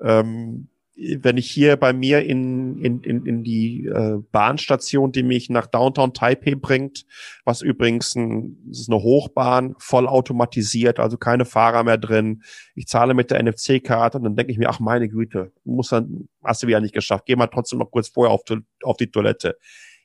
Ähm, 0.00 0.68
wenn 0.94 1.38
ich 1.38 1.50
hier 1.50 1.76
bei 1.76 1.92
mir 1.92 2.22
in, 2.22 2.78
in, 2.78 3.00
in, 3.00 3.24
in 3.24 3.42
die 3.42 3.86
äh, 3.86 4.18
Bahnstation, 4.30 5.10
die 5.10 5.22
mich 5.22 5.48
nach 5.48 5.66
Downtown 5.66 6.12
Taipei 6.12 6.54
bringt, 6.54 7.06
was 7.44 7.62
übrigens 7.62 8.14
ein, 8.14 8.58
ist 8.70 8.90
eine 8.90 9.02
Hochbahn, 9.02 9.74
voll 9.78 10.06
automatisiert, 10.06 11.00
also 11.00 11.16
keine 11.16 11.46
Fahrer 11.46 11.82
mehr 11.82 11.96
drin. 11.96 12.42
Ich 12.74 12.88
zahle 12.88 13.14
mit 13.14 13.30
der 13.30 13.42
NFC-Karte 13.42 14.18
und 14.18 14.24
dann 14.24 14.36
denke 14.36 14.52
ich 14.52 14.58
mir, 14.58 14.68
ach 14.68 14.80
meine 14.80 15.08
Güte, 15.08 15.52
muss 15.64 15.88
dann, 15.88 16.28
hast 16.44 16.62
du 16.62 16.66
wieder 16.66 16.80
nicht 16.80 16.94
geschafft, 16.94 17.24
geh 17.26 17.36
mal 17.36 17.46
trotzdem 17.46 17.78
noch 17.78 17.90
kurz 17.90 18.08
vorher 18.08 18.32
auf, 18.32 18.42
auf 18.82 18.96
die 18.98 19.10
Toilette. 19.10 19.56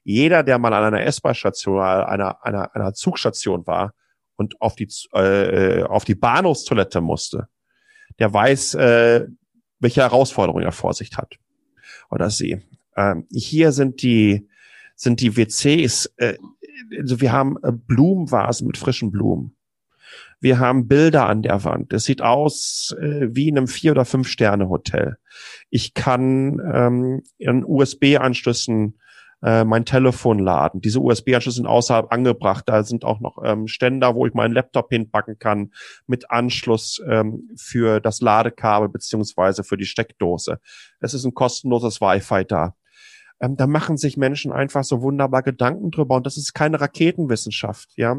Jeder, 0.04 0.44
der 0.44 0.58
mal 0.58 0.74
an 0.74 0.86
einer 0.86 1.04
S-Bahn-Station 1.04 1.82
einer, 1.82 2.46
einer, 2.46 2.74
einer 2.74 2.94
Zugstation 2.94 3.68
war 3.68 3.94
und 4.38 4.62
auf 4.62 4.76
die, 4.76 4.88
äh, 5.12 5.84
auf 5.84 6.06
die 6.06 6.16
Bahnhofstoilette 6.16 7.02
musste, 7.02 7.50
der 8.20 8.34
weiß, 8.34 8.76
äh, 8.76 9.28
welche 9.80 10.02
Herausforderungen 10.02 10.64
er 10.64 10.72
vor 10.72 10.94
sich 10.94 11.18
hat 11.18 11.38
oder 12.10 12.30
sie. 12.30 12.62
Ähm, 12.96 13.26
hier 13.32 13.72
sind 13.72 14.02
die 14.02 14.48
sind 14.96 15.22
die 15.22 15.38
WCs, 15.38 16.12
äh, 16.18 16.38
also 16.98 17.22
wir 17.22 17.32
haben 17.32 17.58
äh, 17.64 17.72
Blumenvasen 17.72 18.68
mit 18.68 18.78
frischen 18.78 19.12
Blumen. 19.12 19.56
Wir 20.40 20.60
haben 20.60 20.88
Bilder 20.88 21.28
an 21.28 21.42
der 21.42 21.64
Wand. 21.64 21.94
Es 21.94 22.06
sieht 22.06 22.22
aus 22.22 22.96
äh, 23.00 23.28
wie 23.32 23.50
in 23.50 23.58
einem 23.58 23.68
vier 23.68 23.92
oder 23.92 24.06
fünf 24.06 24.28
Sterne 24.28 24.70
Hotel. 24.70 25.18
Ich 25.70 25.94
kann 25.94 26.62
ähm, 26.74 27.24
in 27.38 27.64
USB-Anschlüssen 27.66 29.00
äh, 29.44 29.64
mein 29.64 29.86
Telefon 29.86 30.40
laden. 30.40 30.82
Diese 30.82 31.00
USB-Anschlüsse 31.00 31.58
sind 31.58 31.68
außerhalb 31.68 32.12
angebracht. 32.12 32.64
Da 32.68 32.84
sind 32.84 33.06
auch 33.06 33.20
noch 33.20 33.38
ähm, 33.44 33.68
Ständer, 33.68 34.16
wo 34.16 34.26
ich 34.26 34.34
meinen 34.34 34.54
Laptop 34.54 34.90
hinpacken 34.90 35.38
kann, 35.40 35.72
mit 36.08 36.32
Anschluss 36.32 37.02
ähm, 37.08 37.50
für 37.56 38.00
das 38.00 38.22
Ladekabel 38.22 38.90
beziehungsweise 38.90 39.64
für 39.64 39.78
die 39.78 39.86
Steckdose. 39.86 40.60
Es 41.00 41.14
ist 41.14 41.26
ein 41.26 41.34
kostenloses 41.34 42.02
Wi-Fi 42.02 42.46
da. 42.46 42.76
Ähm, 43.40 43.56
da 43.56 43.68
machen 43.68 43.98
sich 43.98 44.18
Menschen 44.18 44.52
einfach 44.52 44.84
so 44.84 45.02
wunderbar 45.02 45.44
Gedanken 45.44 45.92
drüber 45.92 46.16
und 46.16 46.26
das 46.26 46.38
ist 46.38 46.54
keine 46.54 46.82
Raketenwissenschaft, 46.82 47.90
ja. 47.96 48.18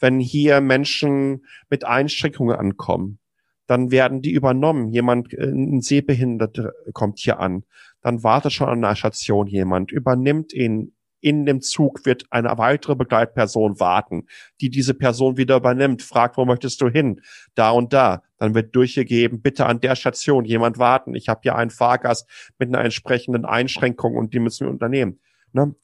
Wenn 0.00 0.18
hier 0.18 0.60
Menschen 0.60 1.44
mit 1.70 1.84
Einschränkungen 1.84 2.56
ankommen, 2.56 3.20
dann 3.66 3.90
werden 3.90 4.22
die 4.22 4.32
übernommen. 4.32 4.88
Jemand, 4.92 5.32
äh, 5.34 5.46
ein 5.46 5.80
Sehbehinderter 5.80 6.72
kommt 6.92 7.18
hier 7.18 7.38
an 7.38 7.64
dann 8.06 8.22
wartet 8.22 8.52
schon 8.52 8.68
an 8.68 8.82
der 8.82 8.94
Station 8.94 9.48
jemand, 9.48 9.90
übernimmt 9.90 10.52
ihn. 10.52 10.94
In 11.18 11.44
dem 11.44 11.60
Zug 11.60 12.06
wird 12.06 12.24
eine 12.30 12.56
weitere 12.56 12.94
Begleitperson 12.94 13.80
warten, 13.80 14.28
die 14.60 14.70
diese 14.70 14.94
Person 14.94 15.36
wieder 15.36 15.56
übernimmt, 15.56 16.02
fragt, 16.02 16.36
wo 16.36 16.44
möchtest 16.44 16.80
du 16.80 16.88
hin? 16.88 17.20
Da 17.56 17.70
und 17.70 17.92
da. 17.92 18.22
Dann 18.38 18.54
wird 18.54 18.76
durchgegeben, 18.76 19.42
bitte 19.42 19.66
an 19.66 19.80
der 19.80 19.96
Station 19.96 20.44
jemand 20.44 20.78
warten. 20.78 21.16
Ich 21.16 21.28
habe 21.28 21.40
hier 21.42 21.56
einen 21.56 21.70
Fahrgast 21.70 22.30
mit 22.60 22.68
einer 22.68 22.84
entsprechenden 22.84 23.44
Einschränkung 23.44 24.14
und 24.14 24.32
die 24.34 24.38
müssen 24.38 24.68
wir 24.68 24.70
unternehmen. 24.70 25.18
Ne? 25.52 25.74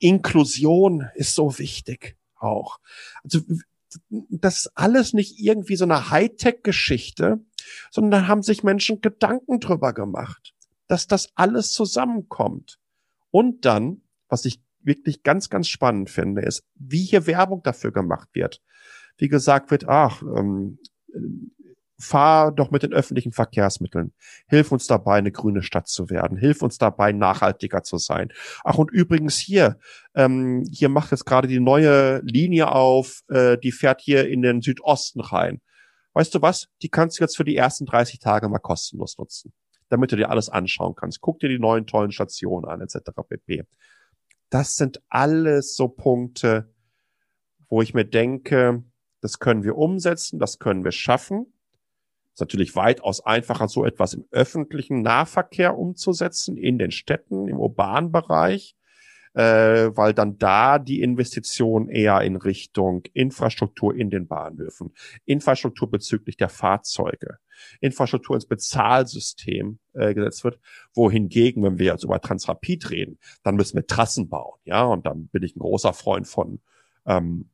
Inklusion 0.00 1.06
ist 1.14 1.36
so 1.36 1.60
wichtig 1.60 2.16
auch. 2.34 2.80
Also 3.22 3.38
das 4.10 4.56
ist 4.56 4.72
alles 4.74 5.12
nicht 5.12 5.38
irgendwie 5.38 5.76
so 5.76 5.84
eine 5.84 6.10
Hightech-Geschichte, 6.10 7.38
sondern 7.92 8.22
da 8.22 8.26
haben 8.26 8.42
sich 8.42 8.64
Menschen 8.64 9.00
Gedanken 9.00 9.60
drüber 9.60 9.92
gemacht 9.92 10.53
dass 10.86 11.06
das 11.06 11.30
alles 11.34 11.72
zusammenkommt. 11.72 12.78
Und 13.30 13.64
dann, 13.64 14.02
was 14.28 14.44
ich 14.44 14.60
wirklich 14.80 15.22
ganz, 15.22 15.48
ganz 15.48 15.68
spannend 15.68 16.10
finde, 16.10 16.42
ist, 16.42 16.64
wie 16.74 17.04
hier 17.04 17.26
Werbung 17.26 17.62
dafür 17.62 17.92
gemacht 17.92 18.28
wird. 18.32 18.60
Wie 19.16 19.28
gesagt 19.28 19.70
wird, 19.70 19.88
ach, 19.88 20.22
ähm, 20.22 20.78
fahr 21.98 22.52
doch 22.52 22.70
mit 22.70 22.82
den 22.82 22.92
öffentlichen 22.92 23.32
Verkehrsmitteln. 23.32 24.12
Hilf 24.48 24.72
uns 24.72 24.86
dabei, 24.86 25.16
eine 25.16 25.32
grüne 25.32 25.62
Stadt 25.62 25.88
zu 25.88 26.10
werden. 26.10 26.36
Hilf 26.36 26.60
uns 26.60 26.76
dabei, 26.76 27.12
nachhaltiger 27.12 27.82
zu 27.82 27.98
sein. 27.98 28.32
Ach, 28.64 28.76
und 28.76 28.90
übrigens 28.90 29.38
hier, 29.38 29.78
ähm, 30.14 30.64
hier 30.70 30.88
macht 30.88 31.12
jetzt 31.12 31.24
gerade 31.24 31.48
die 31.48 31.60
neue 31.60 32.20
Linie 32.24 32.72
auf, 32.72 33.22
äh, 33.28 33.56
die 33.58 33.72
fährt 33.72 34.00
hier 34.00 34.28
in 34.28 34.42
den 34.42 34.60
Südosten 34.60 35.20
rein. 35.20 35.60
Weißt 36.12 36.34
du 36.34 36.42
was? 36.42 36.68
Die 36.82 36.88
kannst 36.88 37.18
du 37.18 37.24
jetzt 37.24 37.36
für 37.36 37.44
die 37.44 37.56
ersten 37.56 37.86
30 37.86 38.18
Tage 38.18 38.48
mal 38.48 38.58
kostenlos 38.58 39.16
nutzen 39.18 39.52
damit 39.94 40.10
du 40.10 40.16
dir 40.16 40.28
alles 40.28 40.48
anschauen 40.48 40.96
kannst. 40.96 41.20
Guck 41.20 41.38
dir 41.38 41.48
die 41.48 41.60
neuen 41.60 41.86
tollen 41.86 42.10
Stationen 42.10 42.66
an, 42.66 42.80
etc. 42.80 42.98
pp. 43.28 43.64
Das 44.50 44.74
sind 44.74 45.00
alles 45.08 45.76
so 45.76 45.86
Punkte, 45.86 46.68
wo 47.68 47.80
ich 47.80 47.94
mir 47.94 48.04
denke, 48.04 48.82
das 49.20 49.38
können 49.38 49.62
wir 49.62 49.76
umsetzen, 49.76 50.40
das 50.40 50.58
können 50.58 50.82
wir 50.82 50.90
schaffen. 50.90 51.46
ist 52.32 52.40
natürlich 52.40 52.74
weitaus 52.74 53.24
einfacher, 53.24 53.68
so 53.68 53.84
etwas 53.84 54.14
im 54.14 54.26
öffentlichen 54.32 55.00
Nahverkehr 55.02 55.78
umzusetzen, 55.78 56.56
in 56.56 56.76
den 56.76 56.90
Städten, 56.90 57.46
im 57.46 57.60
urbanen 57.60 58.10
Bereich 58.10 58.74
äh, 59.34 59.90
weil 59.94 60.14
dann 60.14 60.38
da 60.38 60.78
die 60.78 61.02
Investition 61.02 61.88
eher 61.88 62.20
in 62.22 62.36
Richtung 62.36 63.04
Infrastruktur 63.12 63.94
in 63.94 64.10
den 64.10 64.26
Bahnhöfen, 64.26 64.92
Infrastruktur 65.24 65.90
bezüglich 65.90 66.36
der 66.36 66.48
Fahrzeuge, 66.48 67.38
Infrastruktur 67.80 68.36
ins 68.36 68.46
Bezahlsystem 68.46 69.78
äh, 69.92 70.14
gesetzt 70.14 70.44
wird, 70.44 70.58
wohingegen, 70.94 71.62
wenn 71.62 71.78
wir 71.78 71.86
jetzt 71.86 72.04
über 72.04 72.20
Transrapid 72.20 72.90
reden, 72.90 73.18
dann 73.42 73.56
müssen 73.56 73.76
wir 73.76 73.86
Trassen 73.86 74.28
bauen, 74.28 74.58
ja, 74.64 74.84
und 74.84 75.06
dann 75.06 75.28
bin 75.28 75.42
ich 75.42 75.56
ein 75.56 75.60
großer 75.60 75.92
Freund 75.92 76.26
von 76.26 76.60
ähm, 77.06 77.50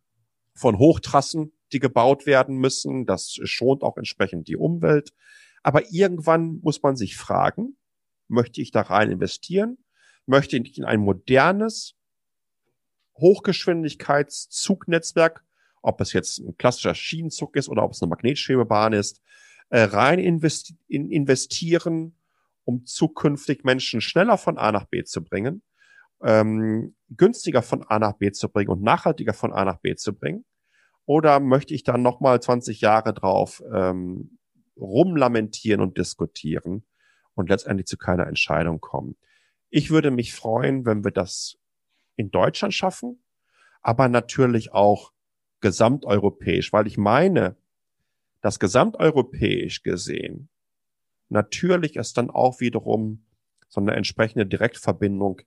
von 0.55 0.79
Hochtrassen, 0.79 1.53
die 1.73 1.79
gebaut 1.79 2.27
werden 2.27 2.59
müssen. 2.59 3.07
Das 3.07 3.39
schont 3.45 3.83
auch 3.83 3.97
entsprechend 3.97 4.47
die 4.47 4.57
Umwelt. 4.57 5.15
Aber 5.63 5.91
irgendwann 5.91 6.61
muss 6.63 6.83
man 6.83 6.97
sich 6.97 7.17
fragen, 7.17 7.77
möchte 8.29 8.61
ich 8.61 8.71
da 8.71 8.83
rein 8.83 9.11
investieren? 9.11 9.79
Möchte 10.31 10.57
ich 10.57 10.79
in 10.79 10.85
ein 10.85 11.01
modernes 11.01 11.97
Hochgeschwindigkeitszugnetzwerk, 13.19 15.45
ob 15.83 16.01
es 16.01 16.15
jetzt 16.15 16.39
ein 16.39 16.57
klassischer 16.57 16.95
Schienenzug 16.95 17.57
ist 17.57 17.69
oder 17.69 17.83
ob 17.83 17.93
es 17.93 18.01
eine 18.01 18.09
Magnetschwebebahn 18.11 18.93
ist, 18.95 19.21
äh, 19.69 19.83
rein 19.83 20.19
investi 20.19 20.79
in 20.89 21.11
investieren, 21.11 22.17
um 22.65 22.87
zukünftig 22.87 23.65
Menschen 23.65 24.01
schneller 24.01 24.39
von 24.39 24.57
A 24.57 24.73
nach 24.73 24.87
B 24.87 25.05
zu 25.05 25.23
bringen, 25.23 25.61
ähm, 26.23 26.95
günstiger 27.11 27.61
von 27.63 27.83
A 27.83 27.99
nach 27.99 28.13
B 28.13 28.31
zu 28.31 28.49
bringen 28.49 28.71
und 28.71 28.83
nachhaltiger 28.83 29.35
von 29.35 29.53
A 29.53 29.65
nach 29.65 29.79
B 29.79 29.97
zu 29.97 30.15
bringen? 30.15 30.45
Oder 31.07 31.41
möchte 31.41 31.75
ich 31.75 31.83
dann 31.83 32.03
nochmal 32.03 32.41
20 32.41 32.81
Jahre 32.81 33.13
drauf 33.13 33.61
ähm, 33.73 34.39
rumlamentieren 34.77 35.81
und 35.81 35.99
diskutieren 35.99 36.85
und 37.35 37.49
letztendlich 37.49 37.89
zu 37.89 37.97
keiner 37.97 38.29
Entscheidung 38.29 38.81
kommen? 38.81 39.17
Ich 39.71 39.91
würde 39.91 40.11
mich 40.11 40.35
freuen, 40.35 40.85
wenn 40.85 41.05
wir 41.05 41.13
das 41.13 41.59
in 42.17 42.31
Deutschland 42.31 42.75
schaffen, 42.75 43.23
aber 43.83 44.09
natürlich 44.09 44.73
auch 44.73 45.13
gesamteuropäisch, 45.61 46.73
weil 46.73 46.87
ich 46.87 46.99
meine, 46.99 47.57
dass 48.41 48.59
gesamteuropäisch 48.59 49.83
gesehen 49.83 50.51
natürlich 51.31 51.97
ist 51.97 52.19
dann 52.19 52.29
auch 52.29 52.61
wiederum 52.61 53.25
so 53.69 53.81
eine 53.81 53.95
entsprechende 53.95 54.47
Direktverbindung 54.47 55.41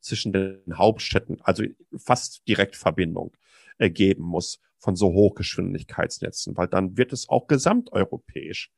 zwischen 0.00 0.32
den 0.32 0.62
Hauptstädten, 0.78 1.40
also 1.42 1.64
fast 1.96 2.46
Direktverbindung 2.48 3.36
ergeben 3.78 4.22
muss 4.22 4.60
von 4.78 4.96
so 4.96 5.12
Hochgeschwindigkeitsnetzen, 5.12 6.56
weil 6.56 6.68
dann 6.68 6.96
wird 6.96 7.12
es 7.12 7.28
auch 7.28 7.46
gesamteuropäisch 7.46 8.70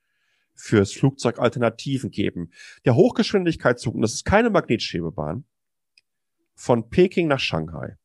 fürs 0.56 0.92
Flugzeug 0.92 1.38
Alternativen 1.38 2.10
geben. 2.10 2.50
Der 2.84 2.96
Hochgeschwindigkeitszug, 2.96 3.94
und 3.94 4.02
das 4.02 4.14
ist 4.14 4.24
keine 4.24 4.50
Magnetschwebebahn, 4.50 5.44
von 6.54 6.88
Peking 6.88 7.28
nach 7.28 7.40
Shanghai. 7.40 7.96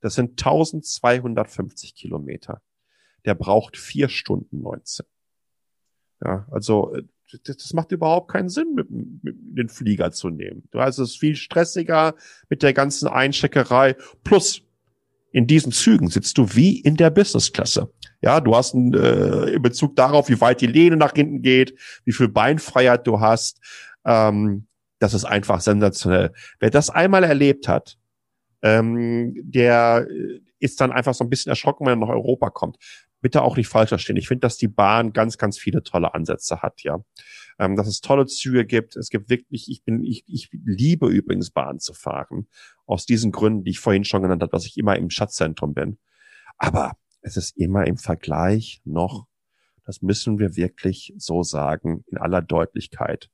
Das 0.00 0.14
sind 0.14 0.32
1250 0.32 1.94
Kilometer. 1.94 2.62
Der 3.24 3.34
braucht 3.34 3.76
vier 3.76 4.08
Stunden 4.08 4.62
19. 4.62 5.06
Ja, 6.24 6.46
also 6.50 6.94
äh, 6.94 7.02
das 7.44 7.72
macht 7.72 7.92
überhaupt 7.92 8.30
keinen 8.30 8.48
Sinn, 8.48 8.74
mit, 8.74 8.88
mit 8.90 9.36
den 9.58 9.68
Flieger 9.68 10.12
zu 10.12 10.30
nehmen. 10.30 10.68
Also 10.72 11.02
es 11.02 11.16
viel 11.16 11.34
stressiger 11.34 12.14
mit 12.48 12.62
der 12.62 12.72
ganzen 12.72 13.08
Einsteckerei. 13.08 13.96
Plus, 14.22 14.62
in 15.32 15.46
diesen 15.46 15.72
Zügen 15.72 16.08
sitzt 16.08 16.38
du 16.38 16.54
wie 16.54 16.80
in 16.80 16.96
der 16.96 17.10
Businessklasse. 17.10 17.90
Ja, 18.22 18.40
du 18.40 18.56
hast 18.56 18.74
einen, 18.74 18.94
äh, 18.94 19.50
in 19.50 19.62
Bezug 19.62 19.96
darauf, 19.96 20.28
wie 20.28 20.40
weit 20.40 20.60
die 20.60 20.66
Lehne 20.66 20.96
nach 20.96 21.12
hinten 21.14 21.42
geht, 21.42 21.78
wie 22.04 22.12
viel 22.12 22.28
Beinfreiheit 22.28 23.06
du 23.06 23.20
hast. 23.20 23.60
Ähm, 24.04 24.66
das 24.98 25.14
ist 25.14 25.24
einfach 25.24 25.60
sensationell. 25.60 26.32
Wer 26.58 26.70
das 26.70 26.90
einmal 26.90 27.24
erlebt 27.24 27.68
hat, 27.68 27.98
ähm, 28.62 29.34
der 29.42 30.06
ist 30.58 30.80
dann 30.80 30.92
einfach 30.92 31.14
so 31.14 31.24
ein 31.24 31.30
bisschen 31.30 31.50
erschrocken, 31.50 31.86
wenn 31.86 31.98
er 32.00 32.06
nach 32.06 32.14
Europa 32.14 32.50
kommt. 32.50 32.78
Bitte 33.20 33.42
auch 33.42 33.56
nicht 33.56 33.68
falsch 33.68 33.90
verstehen. 33.90 34.16
Ich 34.16 34.28
finde, 34.28 34.40
dass 34.40 34.56
die 34.56 34.68
Bahn 34.68 35.12
ganz, 35.12 35.36
ganz 35.36 35.58
viele 35.58 35.82
tolle 35.82 36.14
Ansätze 36.14 36.62
hat, 36.62 36.82
ja. 36.82 36.98
Ähm, 37.58 37.76
dass 37.76 37.86
es 37.86 38.00
tolle 38.00 38.26
Züge 38.26 38.66
gibt. 38.66 38.96
Es 38.96 39.08
gibt 39.08 39.30
wirklich, 39.30 39.70
ich 39.70 39.82
bin, 39.82 40.04
ich, 40.04 40.24
ich 40.26 40.50
liebe 40.52 41.08
übrigens 41.08 41.50
Bahn 41.50 41.78
zu 41.78 41.94
fahren. 41.94 42.48
Aus 42.84 43.06
diesen 43.06 43.32
Gründen, 43.32 43.64
die 43.64 43.70
ich 43.70 43.80
vorhin 43.80 44.04
schon 44.04 44.22
genannt 44.22 44.42
habe, 44.42 44.52
dass 44.52 44.66
ich 44.66 44.76
immer 44.76 44.96
im 44.96 45.10
Schatzentrum 45.10 45.72
bin. 45.72 45.98
Aber 46.58 46.92
es 47.22 47.36
ist 47.36 47.56
immer 47.56 47.86
im 47.86 47.96
Vergleich 47.96 48.80
noch 48.84 49.26
das 49.86 50.02
müssen 50.02 50.40
wir 50.40 50.56
wirklich 50.56 51.14
so 51.16 51.44
sagen, 51.44 52.04
in 52.08 52.18
aller 52.18 52.42
Deutlichkeit, 52.42 53.30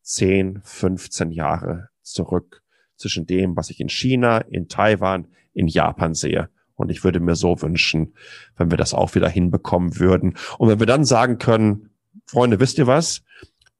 10, 0.00 0.62
15 0.64 1.30
Jahre 1.30 1.90
zurück 2.02 2.62
zwischen 2.96 3.26
dem, 3.26 3.54
was 3.56 3.70
ich 3.70 3.80
in 3.80 3.88
China, 3.88 4.38
in 4.38 4.68
Taiwan, 4.68 5.28
in 5.52 5.68
Japan 5.68 6.14
sehe. 6.14 6.48
Und 6.74 6.90
ich 6.90 7.04
würde 7.04 7.20
mir 7.20 7.36
so 7.36 7.60
wünschen, 7.60 8.14
wenn 8.56 8.70
wir 8.70 8.78
das 8.78 8.94
auch 8.94 9.14
wieder 9.14 9.28
hinbekommen 9.28 9.98
würden. 9.98 10.36
Und 10.58 10.68
wenn 10.68 10.80
wir 10.80 10.86
dann 10.86 11.04
sagen 11.04 11.38
können, 11.38 11.90
Freunde, 12.26 12.60
wisst 12.60 12.78
ihr 12.78 12.86
was? 12.86 13.22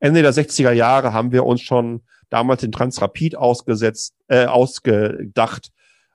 Ende 0.00 0.22
der 0.22 0.34
60er 0.34 0.72
Jahre 0.72 1.12
haben 1.12 1.32
wir 1.32 1.44
uns 1.44 1.62
schon 1.62 2.02
damals 2.28 2.60
den 2.60 2.72
Transrapid 2.72 3.36
ausgesetzt, 3.36 4.14
äh, 4.28 4.46
ausgedacht. 4.46 5.70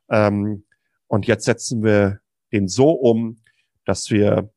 Ähm, 0.09 0.65
und 1.07 1.27
jetzt 1.27 1.45
setzen 1.45 1.83
wir 1.83 2.19
den 2.51 2.67
so 2.67 2.91
um, 2.91 3.41
dass 3.85 4.09
wir 4.11 4.51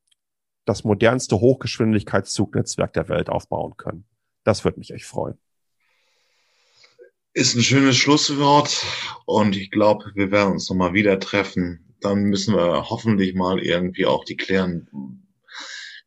das 0.64 0.84
modernste 0.84 1.40
Hochgeschwindigkeitszugnetzwerk 1.40 2.92
der 2.92 3.08
Welt 3.08 3.28
aufbauen 3.30 3.76
können. 3.76 4.04
Das 4.44 4.64
würde 4.64 4.78
mich 4.78 4.92
echt 4.92 5.04
freuen. 5.04 5.38
Ist 7.32 7.56
ein 7.56 7.62
schönes 7.62 7.96
Schlusswort 7.96 8.84
und 9.24 9.56
ich 9.56 9.70
glaube, 9.70 10.12
wir 10.14 10.30
werden 10.30 10.52
uns 10.52 10.68
nochmal 10.68 10.92
wieder 10.92 11.18
treffen. 11.18 11.94
Dann 12.00 12.24
müssen 12.24 12.54
wir 12.54 12.90
hoffentlich 12.90 13.34
mal 13.34 13.58
irgendwie 13.60 14.04
auch 14.04 14.24
die 14.24 14.36
klären, 14.36 15.21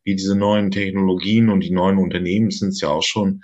wie 0.06 0.14
diese 0.14 0.36
neuen 0.36 0.70
Technologien 0.70 1.50
und 1.50 1.60
die 1.60 1.72
neuen 1.72 1.98
Unternehmen 1.98 2.50
sind 2.50 2.68
es 2.68 2.80
ja 2.80 2.88
auch 2.88 3.02
schon, 3.02 3.42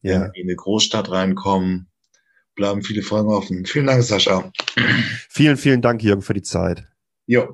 ja. 0.00 0.26
in 0.32 0.44
eine 0.44 0.54
Großstadt 0.54 1.10
reinkommen. 1.10 1.88
Bleiben 2.54 2.82
viele 2.82 3.02
Fragen 3.02 3.28
offen. 3.28 3.66
Vielen 3.66 3.86
Dank, 3.86 4.02
Sascha. 4.04 4.50
Vielen, 5.28 5.56
vielen 5.56 5.82
Dank, 5.82 6.02
Jürgen, 6.02 6.22
für 6.22 6.34
die 6.34 6.42
Zeit. 6.42 6.84
Jo. 7.26 7.52